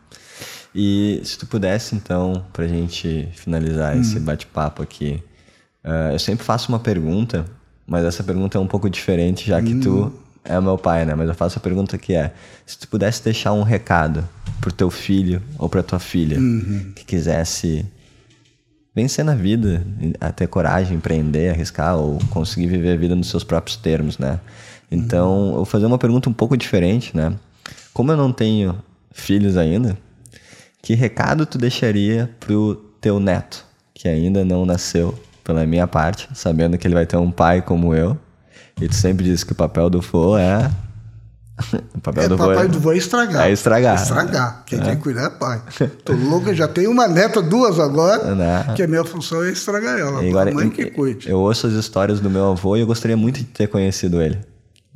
E 0.74 1.20
se 1.24 1.38
tu 1.38 1.46
pudesse, 1.46 1.94
então, 1.94 2.44
para 2.52 2.64
a 2.64 2.68
gente 2.68 3.28
finalizar 3.34 3.96
hum. 3.96 4.00
esse 4.00 4.20
bate-papo 4.20 4.82
aqui, 4.82 5.22
uh, 5.84 6.12
eu 6.12 6.18
sempre 6.18 6.44
faço 6.44 6.68
uma 6.68 6.78
pergunta, 6.78 7.44
mas 7.86 8.04
essa 8.04 8.22
pergunta 8.22 8.58
é 8.58 8.60
um 8.60 8.66
pouco 8.66 8.88
diferente, 8.88 9.46
já 9.46 9.60
que 9.60 9.74
hum. 9.74 9.80
tu 9.80 10.12
é 10.44 10.60
meu 10.60 10.78
pai, 10.78 11.04
né? 11.04 11.14
Mas 11.14 11.28
eu 11.28 11.34
faço 11.34 11.58
a 11.58 11.60
pergunta 11.60 11.98
que 11.98 12.14
é: 12.14 12.32
se 12.66 12.78
tu 12.78 12.88
pudesse 12.88 13.22
deixar 13.22 13.52
um 13.52 13.62
recado 13.62 14.26
pro 14.60 14.72
teu 14.72 14.90
filho 14.90 15.42
ou 15.58 15.68
pra 15.68 15.82
tua 15.82 15.98
filha 15.98 16.38
uhum. 16.38 16.92
que 16.94 17.04
quisesse 17.04 17.84
vencer 18.94 19.24
na 19.24 19.34
vida, 19.34 19.86
a 20.20 20.32
ter 20.32 20.46
coragem, 20.48 20.96
empreender, 20.96 21.50
arriscar 21.50 21.96
ou 21.96 22.18
conseguir 22.30 22.66
viver 22.66 22.92
a 22.92 22.96
vida 22.96 23.14
nos 23.14 23.28
seus 23.28 23.44
próprios 23.44 23.76
termos, 23.76 24.18
né? 24.18 24.40
Então, 24.90 25.30
uhum. 25.30 25.48
eu 25.48 25.56
vou 25.56 25.64
fazer 25.64 25.86
uma 25.86 25.98
pergunta 25.98 26.28
um 26.28 26.32
pouco 26.32 26.56
diferente, 26.56 27.16
né? 27.16 27.34
Como 27.92 28.10
eu 28.10 28.16
não 28.16 28.32
tenho 28.32 28.76
filhos 29.12 29.56
ainda, 29.56 29.96
que 30.82 30.94
recado 30.94 31.46
tu 31.46 31.58
deixaria 31.58 32.30
pro 32.40 32.74
teu 33.00 33.20
neto, 33.20 33.64
que 33.94 34.08
ainda 34.08 34.44
não 34.44 34.64
nasceu 34.64 35.18
pela 35.50 35.66
minha 35.66 35.86
parte, 35.88 36.28
sabendo 36.32 36.78
que 36.78 36.86
ele 36.86 36.94
vai 36.94 37.04
ter 37.04 37.16
um 37.16 37.30
pai 37.30 37.60
como 37.60 37.92
eu? 37.92 38.16
E 38.80 38.86
tu 38.86 38.94
sempre 38.94 39.24
diz 39.24 39.42
que 39.42 39.50
o 39.50 39.54
papel 39.54 39.90
do 39.90 40.00
vô 40.00 40.36
é. 40.36 40.70
o 41.92 42.00
papel 42.00 42.22
é, 42.22 42.28
do 42.28 42.38
papai 42.38 42.54
vô 42.54 42.62
é... 42.62 42.68
do 42.68 42.80
vô 42.80 42.92
é 42.92 42.96
estragar. 42.96 43.48
É 43.48 43.52
estragar. 43.52 43.98
É 43.98 44.02
estragar. 44.02 44.62
Quem 44.64 44.78
é. 44.78 44.82
tem 44.82 44.96
que 44.96 45.02
cuidar 45.02 45.24
é 45.24 45.30
pai. 45.30 45.60
Tô 46.04 46.12
louco, 46.12 46.54
já 46.54 46.68
tenho 46.68 46.92
uma 46.92 47.08
neta, 47.08 47.42
duas 47.42 47.80
agora, 47.80 48.32
Não. 48.32 48.74
que 48.74 48.82
a 48.82 48.86
minha 48.86 49.04
função 49.04 49.42
é 49.42 49.50
estragar 49.50 49.98
ela. 49.98 50.24
E 50.24 50.28
agora, 50.28 50.52
mãe 50.52 50.70
que 50.70 50.86
cuide. 50.86 51.28
Eu 51.28 51.40
ouço 51.40 51.66
as 51.66 51.72
histórias 51.72 52.20
do 52.20 52.30
meu 52.30 52.52
avô 52.52 52.76
e 52.76 52.80
eu 52.80 52.86
gostaria 52.86 53.16
muito 53.16 53.40
de 53.40 53.44
ter 53.44 53.66
conhecido 53.66 54.22
ele. 54.22 54.38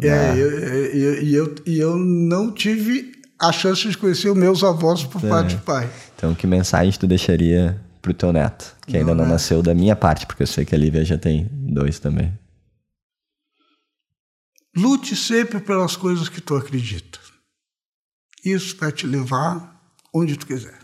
É, 0.01 0.35
e 0.35 0.39
eu, 0.39 0.51
eu, 0.51 1.15
eu, 1.23 1.55
eu 1.67 1.97
não 1.97 2.53
tive 2.53 3.13
a 3.41 3.51
chance 3.51 3.89
de 3.89 3.99
conhecer 3.99 4.29
os 4.29 4.37
meus 4.37 4.63
avós 4.63 5.03
por 5.03 5.25
é. 5.25 5.29
parte 5.29 5.57
de 5.57 5.63
pai. 5.63 5.89
Então, 6.17 6.33
que 6.33 6.47
mensagem 6.47 6.93
tu 6.99 7.07
deixaria 7.09 7.84
pro 8.05 8.13
teu 8.13 8.35
neto, 8.35 8.77
que 8.87 8.99
ainda 8.99 9.15
não, 9.15 9.25
não 9.25 9.33
nasceu 9.33 9.63
da 9.63 9.75
minha 9.75 9.97
parte, 9.97 10.27
porque 10.27 10.43
eu 10.43 10.47
sei 10.47 10.67
que 10.67 10.75
a 10.75 10.79
Lívia 10.79 11.03
já 11.07 11.17
tem 11.17 11.49
dois 11.51 11.99
também. 11.99 12.39
Lute 14.77 15.17
sempre 15.17 15.59
pelas 15.59 15.97
coisas 15.97 16.29
que 16.29 16.41
tu 16.41 16.55
acredita. 16.55 17.19
Isso 18.45 18.77
vai 18.77 18.93
te 18.93 19.07
levar 19.07 19.81
onde 20.13 20.37
tu 20.37 20.47
quiser. 20.47 20.79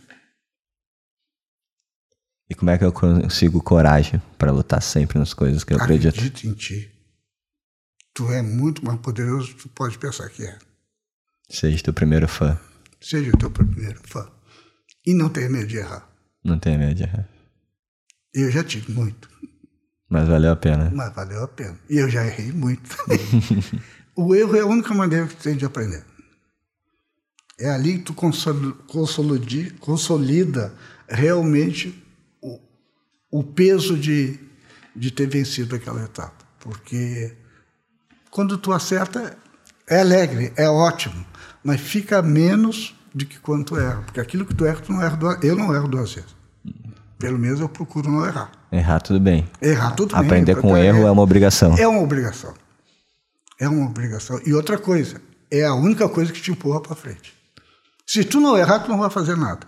E 2.49 2.55
como 2.55 2.71
é 2.71 2.79
que 2.79 2.85
eu 2.85 2.93
consigo 2.93 3.63
coragem 3.63 4.21
para 4.39 4.51
lutar 4.51 4.81
sempre 4.81 5.19
nas 5.19 5.35
coisas 5.35 5.63
que 5.63 5.75
eu 5.75 5.77
acredito? 5.77 6.17
Acredita 6.17 6.47
em 6.47 6.55
ti. 6.55 6.91
Tu 8.15 8.33
é 8.33 8.41
muito 8.41 8.83
mais 8.85 8.99
poderoso 9.01 9.49
do 9.49 9.57
que 9.57 9.63
tu 9.63 9.69
pode 9.69 9.99
pensar 9.99 10.31
que 10.31 10.45
é. 10.45 10.59
Seja 11.51 11.83
teu 11.83 11.93
primeiro 11.93 12.27
fã. 12.27 12.59
Seja 12.99 13.31
o 13.31 13.37
teu 13.37 13.51
primeiro 13.51 14.01
fã. 14.05 14.27
E 15.07 15.13
não 15.13 15.29
tenha 15.29 15.51
medo 15.51 15.67
de 15.67 15.77
errar. 15.77 16.10
Não 16.43 16.59
de 16.59 17.03
errar. 17.03 17.29
Eu 18.33 18.51
já 18.51 18.65
tive 18.65 18.93
muito. 18.93 19.29
Mas 20.09 20.27
valeu 20.27 20.53
a 20.53 20.57
pena. 20.57 20.91
Mas 20.95 21.15
valeu 21.15 21.45
a 21.45 21.49
pena. 21.49 21.79
E 21.89 21.99
eu 21.99 22.09
já 22.09 22.27
errei 22.27 22.51
muito 22.51 22.97
também. 22.97 23.19
o 24.17 24.35
erro 24.35 24.57
é 24.57 24.61
a 24.61 24.67
única 24.67 24.93
maneira 24.95 25.27
que 25.27 25.37
tu 25.37 25.43
tem 25.43 25.57
de 25.57 25.65
aprender. 25.65 26.05
É 27.59 27.71
ali 27.71 27.99
que 27.99 28.05
tu 28.05 28.15
consolida, 28.15 28.75
consolida 29.79 30.75
realmente 31.09 32.03
o, 32.41 32.59
o 33.31 33.45
peso 33.45 33.97
de, 33.97 34.39
de 34.97 35.11
ter 35.11 35.29
vencido 35.29 35.77
aquela 35.77 36.03
etapa. 36.03 36.45
Porque 36.59 37.37
quando 38.31 38.57
tu 38.57 38.73
acerta, 38.73 39.37
é 39.87 40.01
alegre, 40.01 40.53
é 40.57 40.69
ótimo, 40.69 41.27
mas 41.63 41.81
fica 41.81 42.23
menos 42.23 42.95
do 43.15 43.27
que 43.27 43.39
quando 43.41 43.65
tu 43.65 43.77
erra. 43.77 44.03
Porque 44.03 44.21
aquilo 44.21 44.45
que 44.45 44.55
tu 44.55 44.65
erra, 44.65 44.81
tu 44.81 44.93
não 44.93 45.03
erra 45.03 45.17
duas, 45.17 45.43
eu 45.43 45.57
não 45.57 45.75
erro 45.75 45.89
duas 45.89 46.13
vezes. 46.13 46.35
Pelo 47.19 47.39
menos 47.39 47.61
eu 47.61 47.69
procuro 47.69 48.11
não 48.11 48.25
errar. 48.25 48.51
Errar 48.73 49.01
tudo 49.01 49.21
bem. 49.21 49.49
Errar 49.61 49.91
tudo 49.93 50.15
bem. 50.15 50.25
Aprender 50.25 50.57
com 50.57 50.77
erro 50.77 51.01
é, 51.01 51.07
é 51.07 51.11
uma 51.11 51.23
obrigação. 51.23 51.75
É 51.77 51.87
uma 51.87 52.01
obrigação. 52.01 52.55
É 53.59 53.69
uma 53.69 53.87
obrigação. 53.87 54.41
E 54.47 54.55
outra 54.55 54.79
coisa, 54.79 55.21
é 55.51 55.65
a 55.65 55.75
única 55.75 56.09
coisa 56.09 56.33
que 56.33 56.41
te 56.41 56.51
empurra 56.51 56.81
para 56.81 56.97
frente. 56.97 57.35
Se 58.07 58.25
tu 58.25 58.41
não 58.41 58.57
errar, 58.57 58.81
tu 58.81 58.91
não 58.91 58.99
vai 58.99 59.11
fazer 59.11 59.37
nada. 59.37 59.67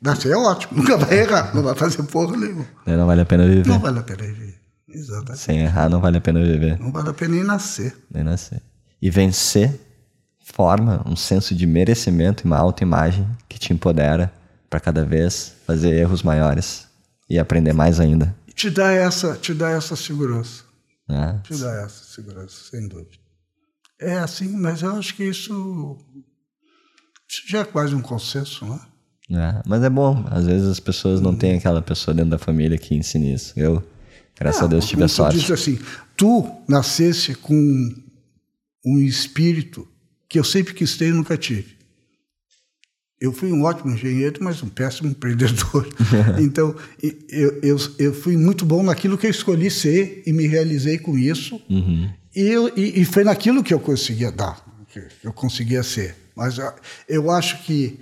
Nascer 0.00 0.32
é 0.32 0.36
ótimo, 0.36 0.72
nunca 0.78 0.96
vai 0.96 1.18
errar, 1.18 1.54
não 1.54 1.62
vai 1.62 1.74
fazer 1.74 2.02
porra 2.04 2.36
nenhuma. 2.36 2.66
Não 2.86 3.06
vale 3.06 3.22
a 3.22 3.26
pena 3.26 3.46
viver. 3.46 3.66
Não 3.66 3.80
vale 3.80 3.98
a 3.98 4.02
pena 4.02 4.22
viver. 4.22 4.60
Exatamente. 4.88 5.38
Sem 5.42 5.60
errar, 5.60 5.88
não 5.88 6.00
vale 6.00 6.18
a 6.18 6.20
pena 6.20 6.40
viver. 6.40 6.78
Não 6.78 6.92
vale 6.92 7.08
a 7.08 7.12
pena 7.12 7.34
nem 7.34 7.44
nascer. 7.44 7.96
Nem 8.12 8.22
nascer. 8.22 8.62
E 9.02 9.10
vencer 9.10 9.80
forma 10.44 11.02
um 11.06 11.16
senso 11.16 11.54
de 11.54 11.66
merecimento 11.66 12.44
e 12.44 12.46
uma 12.46 12.58
autoimagem 12.58 13.26
que 13.48 13.58
te 13.58 13.72
empodera 13.72 14.32
para 14.68 14.78
cada 14.78 15.04
vez 15.04 15.54
fazer 15.66 15.94
erros 15.94 16.22
maiores 16.22 16.86
e 17.28 17.38
aprender 17.38 17.72
mais 17.72 17.98
ainda. 17.98 18.36
Te 18.54 18.70
dá 18.70 18.92
essa, 18.92 19.34
te 19.36 19.54
dá 19.54 19.70
essa 19.70 19.96
segurança. 19.96 20.62
É. 21.08 21.38
Te 21.42 21.56
dá 21.56 21.82
essa 21.82 22.04
segurança, 22.04 22.70
sem 22.70 22.86
dúvida. 22.86 23.16
É 24.00 24.18
assim, 24.18 24.48
mas 24.48 24.82
eu 24.82 24.94
acho 24.96 25.14
que 25.16 25.24
isso, 25.24 25.98
isso 27.28 27.42
já 27.48 27.60
é 27.60 27.64
quase 27.64 27.94
um 27.94 28.02
consenso, 28.02 28.66
não 28.66 28.74
é? 28.74 28.94
É, 29.30 29.62
mas 29.66 29.82
é 29.82 29.88
bom. 29.88 30.26
Às 30.30 30.44
vezes 30.44 30.68
as 30.68 30.80
pessoas 30.80 31.20
não 31.20 31.34
têm 31.34 31.56
aquela 31.56 31.80
pessoa 31.80 32.14
dentro 32.14 32.30
da 32.30 32.38
família 32.38 32.76
que 32.76 32.94
ensine 32.94 33.32
isso. 33.32 33.54
Eu, 33.56 33.82
graças 34.38 34.62
a 34.62 34.66
Deus, 34.66 34.86
tive 34.86 35.04
a 35.04 35.08
sorte. 35.08 35.46
Tu 35.46 35.52
assim, 35.52 35.78
tu 36.16 36.62
nascesse 36.68 37.34
com 37.34 37.54
um 38.84 38.98
espírito 38.98 39.88
que 40.34 40.38
eu 40.40 40.42
sempre 40.42 40.74
quis 40.74 40.96
ter 40.96 41.10
e 41.10 41.12
nunca 41.12 41.36
tive. 41.36 41.76
Eu 43.20 43.32
fui 43.32 43.52
um 43.52 43.62
ótimo 43.62 43.92
engenheiro, 43.94 44.42
mas 44.42 44.60
um 44.64 44.68
péssimo 44.68 45.06
empreendedor. 45.12 45.88
então, 46.42 46.74
eu, 47.30 47.60
eu, 47.62 47.76
eu 48.00 48.12
fui 48.12 48.36
muito 48.36 48.64
bom 48.64 48.82
naquilo 48.82 49.16
que 49.16 49.28
eu 49.28 49.30
escolhi 49.30 49.70
ser 49.70 50.24
e 50.26 50.32
me 50.32 50.48
realizei 50.48 50.98
com 50.98 51.16
isso. 51.16 51.62
Uhum. 51.70 52.12
E, 52.34 52.40
eu, 52.40 52.66
e, 52.76 53.00
e, 53.00 53.04
foi 53.04 53.22
naquilo 53.22 53.62
que 53.62 53.72
eu 53.72 53.78
conseguia 53.78 54.32
dar, 54.32 54.60
que 54.88 55.00
eu 55.22 55.32
conseguia 55.32 55.84
ser. 55.84 56.16
Mas 56.34 56.56
eu 57.08 57.30
acho 57.30 57.62
que 57.62 58.00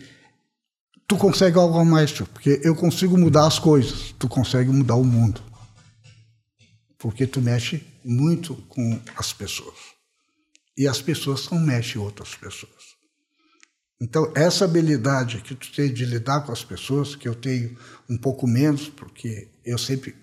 tu 1.06 1.18
consegue 1.18 1.58
algo 1.58 1.84
mais, 1.84 2.12
porque 2.12 2.62
eu 2.64 2.74
consigo 2.74 3.18
mudar 3.18 3.46
as 3.46 3.58
coisas, 3.58 4.14
tu 4.18 4.26
consegue 4.26 4.70
mudar 4.70 4.94
o 4.94 5.04
mundo. 5.04 5.42
Porque 6.96 7.26
tu 7.26 7.42
mexe 7.42 7.82
muito 8.02 8.54
com 8.70 8.98
as 9.18 9.34
pessoas. 9.34 9.91
E 10.76 10.88
as 10.88 11.02
pessoas 11.02 11.48
não 11.50 11.60
mexem 11.60 12.00
outras 12.00 12.34
pessoas. 12.34 12.92
Então, 14.00 14.32
essa 14.34 14.64
habilidade 14.64 15.38
que 15.42 15.54
tu 15.54 15.70
tem 15.70 15.92
de 15.92 16.04
lidar 16.04 16.40
com 16.40 16.50
as 16.50 16.64
pessoas, 16.64 17.14
que 17.14 17.28
eu 17.28 17.34
tenho 17.34 17.76
um 18.10 18.16
pouco 18.16 18.48
menos, 18.48 18.88
porque 18.88 19.48
eu 19.64 19.78
sempre 19.78 20.14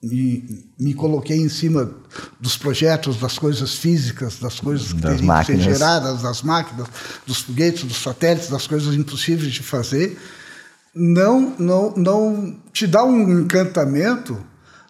me, 0.00 0.64
me 0.78 0.94
coloquei 0.94 1.38
em 1.38 1.48
cima 1.48 1.92
dos 2.38 2.56
projetos, 2.56 3.16
das 3.16 3.36
coisas 3.36 3.74
físicas, 3.74 4.38
das 4.38 4.60
coisas 4.60 4.92
que 4.92 5.00
das 5.00 5.20
máquinas. 5.20 5.64
que 5.64 5.70
ser 5.70 5.76
geradas, 5.76 6.22
das 6.22 6.42
máquinas, 6.42 6.86
dos 7.26 7.40
foguetes, 7.40 7.82
dos 7.82 8.00
satélites, 8.00 8.48
das 8.48 8.66
coisas 8.66 8.94
impossíveis 8.94 9.52
de 9.52 9.62
fazer, 9.62 10.16
não, 10.94 11.56
não, 11.58 11.94
não 11.96 12.62
te 12.72 12.86
dá 12.86 13.02
um 13.04 13.40
encantamento 13.40 14.40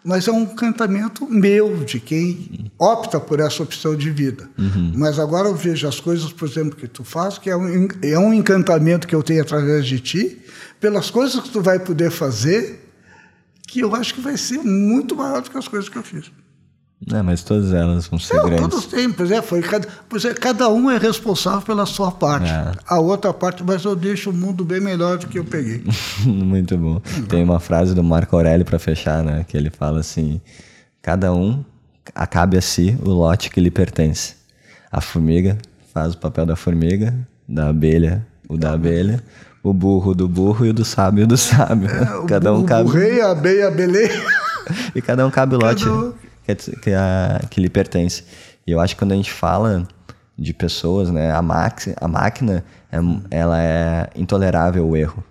mas 0.03 0.27
é 0.27 0.31
um 0.31 0.43
encantamento 0.43 1.27
meu, 1.29 1.83
de 1.83 1.99
quem 1.99 2.71
opta 2.77 3.19
por 3.19 3.39
essa 3.39 3.61
opção 3.63 3.95
de 3.95 4.09
vida. 4.09 4.49
Uhum. 4.57 4.93
Mas 4.95 5.19
agora 5.19 5.47
eu 5.47 5.55
vejo 5.55 5.87
as 5.87 5.99
coisas, 5.99 6.31
por 6.31 6.47
exemplo, 6.47 6.75
que 6.75 6.87
tu 6.87 7.03
faz, 7.03 7.37
que 7.37 7.49
é 7.49 7.55
um, 7.55 7.87
é 8.01 8.17
um 8.17 8.33
encantamento 8.33 9.07
que 9.07 9.15
eu 9.15 9.21
tenho 9.21 9.41
através 9.41 9.85
de 9.85 9.99
ti, 9.99 10.37
pelas 10.79 11.11
coisas 11.11 11.41
que 11.41 11.49
tu 11.49 11.61
vai 11.61 11.79
poder 11.79 12.11
fazer, 12.11 12.89
que 13.67 13.81
eu 13.81 13.93
acho 13.93 14.13
que 14.13 14.21
vai 14.21 14.37
ser 14.37 14.59
muito 14.59 15.15
maior 15.15 15.41
do 15.41 15.51
que 15.51 15.57
as 15.57 15.67
coisas 15.67 15.89
que 15.89 15.97
eu 15.97 16.03
fiz. 16.03 16.31
É, 17.13 17.21
mas 17.21 17.43
todas 17.43 17.73
elas 17.73 18.07
vão 18.07 18.19
ser 18.19 18.35
Não, 18.35 18.45
grandes. 18.45 18.67
Todos 18.67 18.85
têm, 18.87 19.11
pois 19.11 19.31
é, 19.31 19.41
foi 19.41 19.61
cada, 19.61 19.87
pois 20.09 20.25
é, 20.25 20.33
cada 20.33 20.67
um 20.69 20.91
é 20.91 20.97
responsável 20.97 21.61
pela 21.61 21.85
sua 21.85 22.11
parte. 22.11 22.51
É. 22.51 22.73
A 22.85 22.99
outra 22.99 23.33
parte, 23.33 23.63
mas 23.63 23.85
eu 23.85 23.95
deixo 23.95 24.31
o 24.31 24.33
mundo 24.33 24.65
bem 24.65 24.81
melhor 24.81 25.17
do 25.17 25.27
que 25.27 25.39
eu 25.39 25.45
peguei. 25.45 25.83
Muito 26.25 26.77
bom. 26.77 26.99
Tem 27.29 27.43
uma 27.43 27.59
frase 27.59 27.95
do 27.95 28.03
Marco 28.03 28.35
Aurélio 28.35 28.65
para 28.65 28.77
fechar, 28.77 29.23
né? 29.23 29.45
Que 29.47 29.55
ele 29.55 29.69
fala 29.69 30.01
assim: 30.01 30.41
cada 31.01 31.33
um 31.33 31.63
acabe 32.13 32.57
a 32.57 32.61
si 32.61 32.97
o 33.01 33.09
lote 33.09 33.49
que 33.49 33.61
lhe 33.61 33.71
pertence. 33.71 34.35
A 34.91 34.99
formiga 34.99 35.57
faz 35.93 36.13
o 36.13 36.17
papel 36.17 36.45
da 36.45 36.55
formiga, 36.55 37.15
da 37.47 37.69
abelha 37.69 38.27
o 38.49 38.57
da 38.57 38.73
abelha, 38.73 39.23
o 39.61 39.71
burro 39.71 40.15
do 40.15 40.27
burro 40.27 40.65
e 40.65 40.69
o 40.71 40.73
do 40.73 40.83
sábio 40.83 41.27
do 41.27 41.37
sábio. 41.37 41.87
É, 41.87 42.25
cada 42.27 42.51
um 42.51 42.65
cabe. 42.65 42.89
O 42.89 42.91
rei, 42.91 43.21
a 43.21 43.29
abelha, 43.31 43.67
a 43.67 43.71
beleia. 43.71 44.23
e 44.95 45.01
cada 45.01 45.25
um 45.25 45.29
cabe 45.29 45.55
o 45.55 45.59
lote. 45.59 45.87
Um 45.87 46.11
que, 46.55 46.79
que, 46.79 46.93
a, 46.93 47.41
que 47.49 47.61
lhe 47.61 47.69
pertence. 47.69 48.23
E 48.65 48.71
eu 48.71 48.79
acho 48.79 48.95
que 48.95 48.99
quando 48.99 49.13
a 49.13 49.15
gente 49.15 49.31
fala 49.31 49.87
de 50.37 50.53
pessoas, 50.53 51.09
né, 51.09 51.31
a, 51.31 51.41
max, 51.41 51.89
a 51.99 52.07
máquina 52.07 52.63
é, 52.91 52.97
ela 53.31 53.61
é 53.61 54.09
intolerável 54.15 54.85
ao 54.85 54.95
erro. 54.95 55.23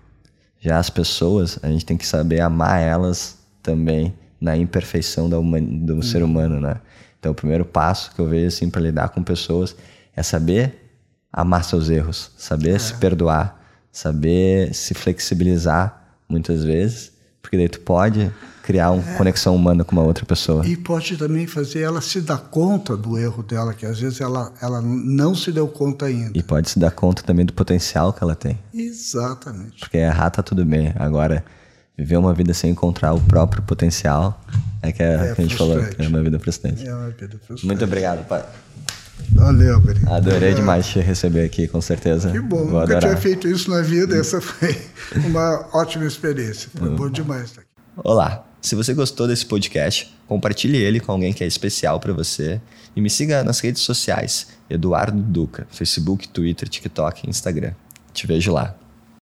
Já 0.60 0.78
as 0.78 0.90
pessoas, 0.90 1.58
a 1.62 1.68
gente 1.68 1.86
tem 1.86 1.96
que 1.96 2.06
saber 2.06 2.40
amar 2.40 2.80
elas 2.80 3.38
também 3.62 4.14
na 4.40 4.56
imperfeição 4.56 5.28
da 5.28 5.36
do 5.38 5.96
hum. 5.96 6.02
ser 6.02 6.22
humano, 6.22 6.60
né? 6.60 6.76
Então, 7.18 7.32
o 7.32 7.34
primeiro 7.34 7.64
passo 7.64 8.14
que 8.14 8.20
eu 8.20 8.28
vejo 8.28 8.46
assim 8.46 8.70
para 8.70 8.80
lidar 8.80 9.08
com 9.08 9.22
pessoas 9.22 9.74
é 10.14 10.22
saber 10.22 10.92
amar 11.32 11.64
seus 11.64 11.90
erros, 11.90 12.30
saber 12.36 12.76
é. 12.76 12.78
se 12.78 12.94
perdoar, 12.94 13.60
saber 13.90 14.72
se 14.74 14.94
flexibilizar 14.94 16.16
muitas 16.28 16.64
vezes, 16.64 17.12
porque 17.40 17.56
daí 17.56 17.68
tu 17.68 17.80
pode 17.80 18.32
criar 18.68 18.90
uma 18.90 19.12
é. 19.12 19.16
conexão 19.16 19.56
humana 19.56 19.82
com 19.82 19.92
uma 19.92 20.02
outra 20.02 20.26
pessoa. 20.26 20.66
E 20.66 20.76
pode 20.76 21.16
também 21.16 21.46
fazer 21.46 21.80
ela 21.80 22.02
se 22.02 22.20
dar 22.20 22.36
conta 22.36 22.94
do 22.94 23.16
erro 23.16 23.42
dela, 23.42 23.72
que 23.72 23.86
às 23.86 23.98
vezes 23.98 24.20
ela, 24.20 24.52
ela 24.60 24.82
não 24.82 25.34
se 25.34 25.50
deu 25.50 25.66
conta 25.66 26.04
ainda. 26.04 26.32
E 26.34 26.42
pode 26.42 26.68
se 26.68 26.78
dar 26.78 26.90
conta 26.90 27.22
também 27.22 27.46
do 27.46 27.54
potencial 27.54 28.12
que 28.12 28.22
ela 28.22 28.34
tem. 28.34 28.58
Exatamente. 28.74 29.80
Porque 29.80 29.96
errar 29.96 30.28
tá 30.28 30.42
tudo 30.42 30.66
bem. 30.66 30.92
Agora, 30.96 31.42
viver 31.96 32.18
uma 32.18 32.34
vida 32.34 32.52
sem 32.52 32.72
encontrar 32.72 33.14
o 33.14 33.20
próprio 33.22 33.62
potencial 33.62 34.38
é 34.82 34.92
que, 34.92 35.02
é, 35.02 35.14
é 35.14 35.34
que 35.34 35.40
a 35.40 35.44
gente 35.44 35.56
falou 35.56 35.78
é 35.78 36.06
uma 36.06 36.22
vida 36.22 36.38
frustrante. 36.38 36.86
É 36.86 36.94
uma 36.94 37.08
vida 37.08 37.38
frustrante. 37.38 37.64
Muito 37.64 37.82
obrigado, 37.82 38.26
pai. 38.28 38.44
Valeu, 39.32 39.80
Guri. 39.80 40.00
Adorei 40.06 40.52
demais 40.52 40.86
te 40.86 41.00
receber 41.00 41.42
aqui, 41.42 41.66
com 41.66 41.80
certeza. 41.80 42.30
Que 42.30 42.38
bom, 42.38 42.58
Vou 42.58 42.66
nunca 42.66 42.82
adorar. 42.82 43.00
tinha 43.00 43.16
feito 43.16 43.48
isso 43.48 43.70
na 43.70 43.80
vida, 43.80 44.14
essa 44.14 44.42
foi 44.42 44.76
uma 45.24 45.66
ótima 45.72 46.04
experiência. 46.04 46.68
Foi 46.76 46.90
bom 46.90 47.08
demais 47.08 47.44
estar 47.44 47.62
aqui. 47.62 47.68
Olá, 48.04 48.44
se 48.60 48.74
você 48.74 48.92
gostou 48.92 49.26
desse 49.26 49.46
podcast, 49.46 50.14
compartilhe 50.26 50.76
ele 50.76 51.00
com 51.00 51.12
alguém 51.12 51.32
que 51.32 51.42
é 51.42 51.46
especial 51.46 51.98
para 52.00 52.12
você 52.12 52.60
e 52.94 53.00
me 53.00 53.08
siga 53.08 53.44
nas 53.44 53.60
redes 53.60 53.82
sociais, 53.82 54.48
Eduardo 54.68 55.20
Duca, 55.20 55.66
Facebook, 55.70 56.28
Twitter, 56.28 56.68
TikTok 56.68 57.26
e 57.26 57.30
Instagram. 57.30 57.72
Te 58.12 58.26
vejo 58.26 58.52
lá. 58.52 58.77